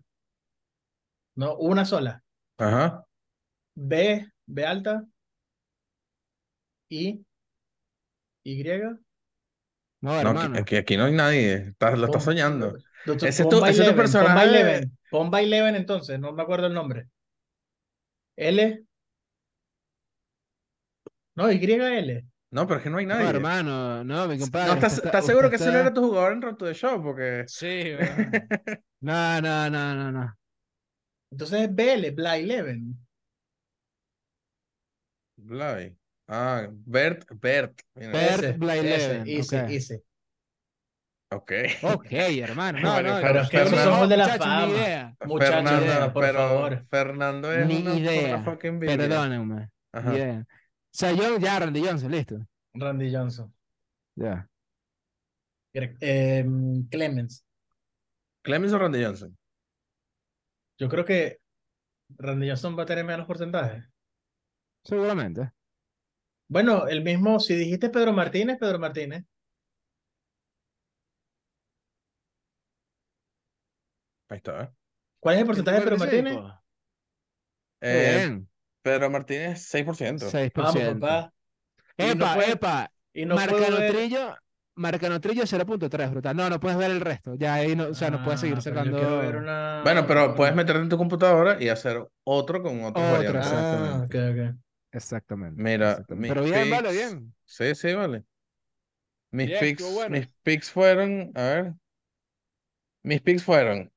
No, 1.37 1.57
una 1.57 1.87
sola. 1.87 2.23
Ajá. 2.59 3.03
B, 3.75 4.29
B 4.45 4.67
alta. 4.67 5.03
I, 6.91 7.25
Y. 8.45 8.65
no, 8.65 8.99
No, 10.03 10.21
hermano. 10.21 10.59
aquí, 10.59 10.59
aquí, 10.59 10.77
aquí 10.77 10.97
no 10.99 11.05
hay 11.07 11.13
nadie. 11.15 11.55
Estás- 11.69 11.99
lo 11.99 12.05
estás 12.05 12.25
soñando. 12.25 12.77
Doctor, 13.07 13.29
Ese 13.31 13.43
es 13.45 13.49
tu- 13.49 13.65
ese 13.65 13.83
es 13.83 13.89
tu 13.89 13.97
personaje 13.97 14.91
Pon 15.15 15.31
by 15.31 15.45
de- 15.45 15.51
Leven. 15.51 15.77
Entonces, 15.77 16.19
no 16.19 16.33
me 16.33 16.43
acuerdo 16.43 16.67
el 16.67 16.75
nombre. 16.75 17.09
L. 18.37 18.85
No, 21.37 21.51
YL. 21.51 22.25
No, 22.51 22.67
pero 22.67 22.79
es 22.79 22.83
que 22.85 22.91
no 22.91 22.99
hay 22.99 23.07
No, 23.07 23.15
nadie. 23.15 23.31
hermano, 23.31 24.03
no, 24.05 24.27
mi 24.29 24.39
compadre. 24.39 24.69
No, 24.69 24.75
¿estás, 24.75 24.99
está- 25.05 25.23
seguro 25.23 25.51
que 25.51 25.57
ese 25.57 25.71
no 25.71 25.79
era 25.79 25.93
tu 25.93 26.03
jugador 26.03 26.33
en 26.33 26.43
Road 26.43 26.57
to 26.57 26.67
the 26.67 26.75
Show? 26.75 27.01
Porque. 27.03 27.45
Sí. 27.47 27.93
No, 29.01 29.39
no, 29.43 29.69
no, 29.69 29.95
no, 29.95 30.11
no. 30.11 30.35
Entonces 31.31 31.61
es 31.61 31.75
BL, 31.75 32.11
Bly 32.13 32.47
Leven. 32.47 33.07
Bly. 35.37 35.95
Ah, 36.27 36.69
Bert, 36.71 37.27
Bert. 37.39 37.81
Mira. 37.95 38.13
Bert 38.13 38.45
Ese, 38.45 38.53
Blyleven, 38.53 39.29
ese, 39.29 39.77
ese, 39.77 39.95
ok. 39.97 40.03
Ok. 41.37 41.53
Ok, 41.83 42.07
hermano. 42.13 42.81
No, 42.81 43.03
no, 43.03 43.21
pero 43.21 43.49
que 43.49 43.59
no, 43.65 43.77
somos 43.83 44.09
de 44.09 44.17
la 44.17 44.29
fama. 44.39 44.67
Ni 44.67 44.73
idea. 44.73 45.17
Fernando, 45.39 46.13
por 46.13 46.25
pero 46.25 46.39
favor. 46.39 46.87
Fernando 46.91 47.53
es 47.53 47.67
Ni 47.67 47.77
una, 47.79 47.93
una 47.93 48.01
idea. 48.01 48.43
fucking. 48.43 48.81
Perdónenme. 48.81 49.71
Ajá. 49.93 50.11
Ni 50.11 50.17
idea. 50.17 50.41
O 50.49 50.97
sea, 50.97 51.13
yo 51.13 51.39
ya, 51.39 51.59
Randy 51.59 51.85
Johnson, 51.85 52.11
listo. 52.11 52.47
Randy 52.75 53.13
Johnson. 53.15 53.53
Ya. 54.17 54.49
Eh, 55.73 56.45
Clemens. 56.91 57.45
Clemens 58.43 58.73
o 58.73 58.79
Randy 58.79 59.05
Johnson. 59.05 59.37
Yo 60.79 60.89
creo 60.89 61.05
que 61.05 61.39
Randy 62.17 62.49
Johnson 62.49 62.79
va 62.79 62.85
a 62.85 62.87
tener 62.87 63.05
menos 63.05 63.27
porcentaje. 63.27 63.85
Seguramente. 64.85 65.51
Bueno, 66.49 66.87
el 66.87 67.03
mismo, 67.03 67.41
si 67.41 67.55
dijiste 67.55 67.91
Pedro 67.91 68.13
Martínez, 68.13 68.59
Pedro 68.61 68.79
Martínez. 68.79 69.25
Ahí 74.35 74.39
está. 74.39 74.63
¿eh? 74.65 74.69
¿Cuál 75.21 75.35
es 75.37 75.41
el 75.43 75.47
porcentaje 75.47 75.77
de 75.79 75.85
Pedro 75.85 75.99
Martínez? 75.99 76.33
145. 76.35 76.65
Eh, 77.81 78.17
Bien. 78.19 78.49
Pedro 78.83 79.11
Martínez, 79.11 79.61
6%. 79.71 80.29
6%. 80.29 80.53
Vamos, 80.55 81.01
papá. 81.01 81.33
Y 81.97 82.03
no 82.05 82.11
Epa, 82.13 82.35
puede- 82.35 82.53
epa. 82.53 82.91
Y 83.13 83.25
no 83.25 83.37
puedo 83.37 83.57
ver- 83.59 83.71
Marcanotrillo, 83.71 84.37
Marcanotrillo 84.75 85.47
0.3, 85.47 86.11
brutal. 86.11 86.37
No, 86.37 86.51
no 86.51 86.59
puedes 86.59 86.77
ver 86.77 86.91
el 86.91 87.01
resto. 87.01 87.37
Ya 87.37 87.55
ahí 87.55 87.77
no, 87.77 87.85
o 87.91 87.95
sea, 87.95 88.11
no 88.11 88.25
puedes 88.25 88.41
seguir 88.41 88.57
Ah, 88.59 88.61
sacando 88.61 88.99
una- 89.31 89.83
Bueno, 89.85 90.05
pero 90.07 90.35
puedes 90.35 90.55
meterte 90.55 90.83
en 90.83 90.89
tu 90.89 90.99
computadora 90.99 91.63
y 91.63 91.69
hacer 91.69 92.05
otro 92.25 92.61
con 92.63 92.83
otros 92.85 93.05
Otro, 93.05 93.17
variantes. 93.17 93.53
Ah, 93.53 94.03
ok, 94.05 94.15
ok. 94.15 94.57
Exactamente. 94.91 95.63
Mira, 95.63 95.93
exactamente. 95.93 96.29
Pero 96.35 96.45
bien, 96.45 96.71
vale, 96.71 96.93
bien. 96.93 97.35
Sí, 97.45 97.75
sí, 97.77 97.93
vale. 97.95 98.25
Mis 99.31 99.47
Bien, 99.49 99.61
picks, 99.61 99.93
bueno. 99.95 100.17
mis 100.17 100.29
picks 100.43 100.71
fueron, 100.71 101.31
a 101.37 101.43
ver. 101.43 101.75
Mis 103.05 103.21
picks 103.21 103.45
fueron 103.45 103.93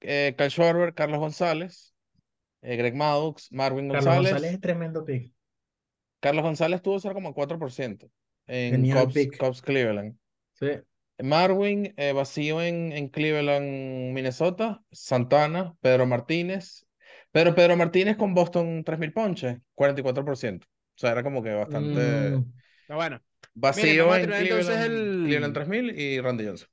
eh, 0.00 0.34
Kyle 0.36 0.50
Schwarber, 0.50 0.94
Carlos 0.94 1.18
González, 1.18 1.94
eh, 2.62 2.76
Greg 2.76 2.94
Maddux, 2.94 3.50
Marvin 3.52 3.88
Carlos 3.88 4.04
González. 4.04 4.32
González 4.32 4.54
es 4.54 4.60
tremendo 4.60 5.04
pick. 5.04 5.32
Carlos 6.20 6.44
González 6.44 6.82
tuvo 6.82 6.98
0,4% 7.00 8.10
en 8.46 8.90
Cubs. 8.90 9.28
Cubs 9.38 9.62
Cleveland. 9.62 10.16
Sí. 10.54 10.66
Marwin, 11.22 11.92
eh, 11.96 12.12
vacío 12.12 12.62
en, 12.62 12.92
en 12.92 13.08
Cleveland, 13.08 14.12
Minnesota. 14.12 14.82
Santana, 14.90 15.74
Pedro 15.80 16.06
Martínez. 16.06 16.86
Pero 17.32 17.54
Pedro 17.54 17.76
Martínez 17.76 18.16
con 18.16 18.34
Boston 18.34 18.82
3.000 18.84 19.12
ponches, 19.12 19.58
44%. 19.74 20.66
O 20.66 20.98
sea, 21.00 21.12
era 21.12 21.22
como 21.22 21.42
que 21.42 21.50
bastante 21.54 22.00
Mm, 22.36 22.52
Pero 22.86 22.96
bueno, 22.96 23.20
vacío 23.54 24.14
en 24.16 24.26
Cleveland, 24.26 24.84
el- 24.84 25.24
Cleveland 25.26 25.54
3.000 25.54 25.90
y 25.98 26.20
Randy 26.20 26.46
Johnson. 26.46 26.68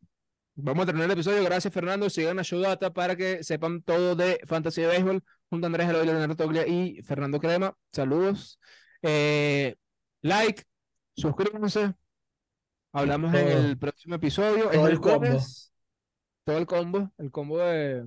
Vamos 0.57 0.83
a 0.83 0.85
terminar 0.87 1.05
el 1.05 1.13
episodio. 1.13 1.43
Gracias, 1.43 1.73
Fernando. 1.73 2.09
Sigan 2.09 2.39
a 2.39 2.41
Showdata 2.43 2.91
para 2.93 3.15
que 3.15 3.43
sepan 3.43 3.81
todo 3.81 4.15
de 4.15 4.39
Fantasy 4.45 4.81
de 4.81 4.87
Béisbol. 4.87 5.23
Junto 5.49 5.65
a 5.65 5.67
Andrés 5.67 5.87
Eloy, 5.89 6.05
Leonardo 6.05 6.35
Toglia 6.35 6.67
y 6.67 7.01
Fernando 7.03 7.39
Crema. 7.39 7.73
Saludos. 7.91 8.59
Eh, 9.01 9.75
like, 10.21 10.63
suscríbanse. 11.15 11.93
Hablamos 12.91 13.33
en 13.33 13.47
el 13.47 13.77
próximo 13.77 14.15
episodio. 14.15 14.71
Es 14.71 14.77
Todo 14.77 14.87
el 14.87 14.93
el 14.93 14.99
combo. 14.99 15.37
Todo 16.45 16.57
el 16.57 16.65
combo. 16.65 17.11
El 17.17 17.31
combo 17.31 17.59
de, 17.59 18.05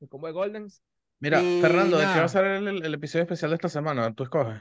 el 0.00 0.08
combo 0.08 0.26
de 0.26 0.32
Goldens. 0.32 0.82
Mira, 1.20 1.40
Y 1.40 1.60
Fernando, 1.60 1.98
¿de 1.98 2.04
qué 2.04 2.18
va 2.18 2.24
a 2.24 2.28
ser 2.28 2.44
el, 2.46 2.66
el- 2.68 2.84
el 2.84 2.94
episodio 2.94 3.22
especial 3.22 3.50
de 3.50 3.56
esta 3.56 3.68
semana? 3.68 4.12
Tú 4.14 4.24
escoges. 4.24 4.60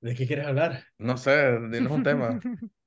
¿De 0.00 0.14
qué 0.14 0.26
quieres 0.26 0.46
hablar? 0.46 0.84
No 0.98 1.16
sé, 1.16 1.58
dinos 1.70 1.90
un 1.92 2.02
tema. 2.04 2.38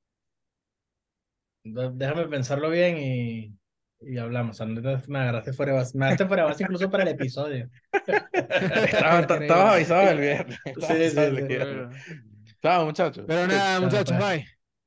Déjame 1.64 2.28
pensarlo 2.28 2.70
bien 2.70 2.98
y, 2.98 3.56
y 4.02 4.18
hablamos. 4.18 4.56
O 4.56 4.58
sea, 4.58 4.66
no 4.66 4.82
te- 4.82 5.08
me 5.12 5.20
agarraste 5.20 5.54
fuera 5.54 5.74
de 5.74 5.78
base. 5.80 5.98
Me 5.98 6.06
agarraste 6.06 6.26
fuera 6.28 6.44
de 6.44 6.50
base 6.50 6.64
incluso 6.64 6.90
para 6.90 7.04
el 7.04 7.10
episodio. 7.10 7.70
Estabas 8.34 9.30
estabas 9.30 9.74
avisado 9.76 10.10
el 10.12 10.20
viernes. 10.20 10.60
Estabas 10.66 10.98
Sí, 10.98 11.10
sí, 11.10 11.20
avisado 11.20 11.28
el 11.28 11.38
sí. 11.38 11.42
viernes. 11.48 11.98
Chao, 12.62 12.86
muchachos. 12.86 13.26
Pero 13.28 13.48
nada, 13.48 13.80
muchachos, 13.82 14.18
pues. 14.18 14.20
bye. 14.20 14.61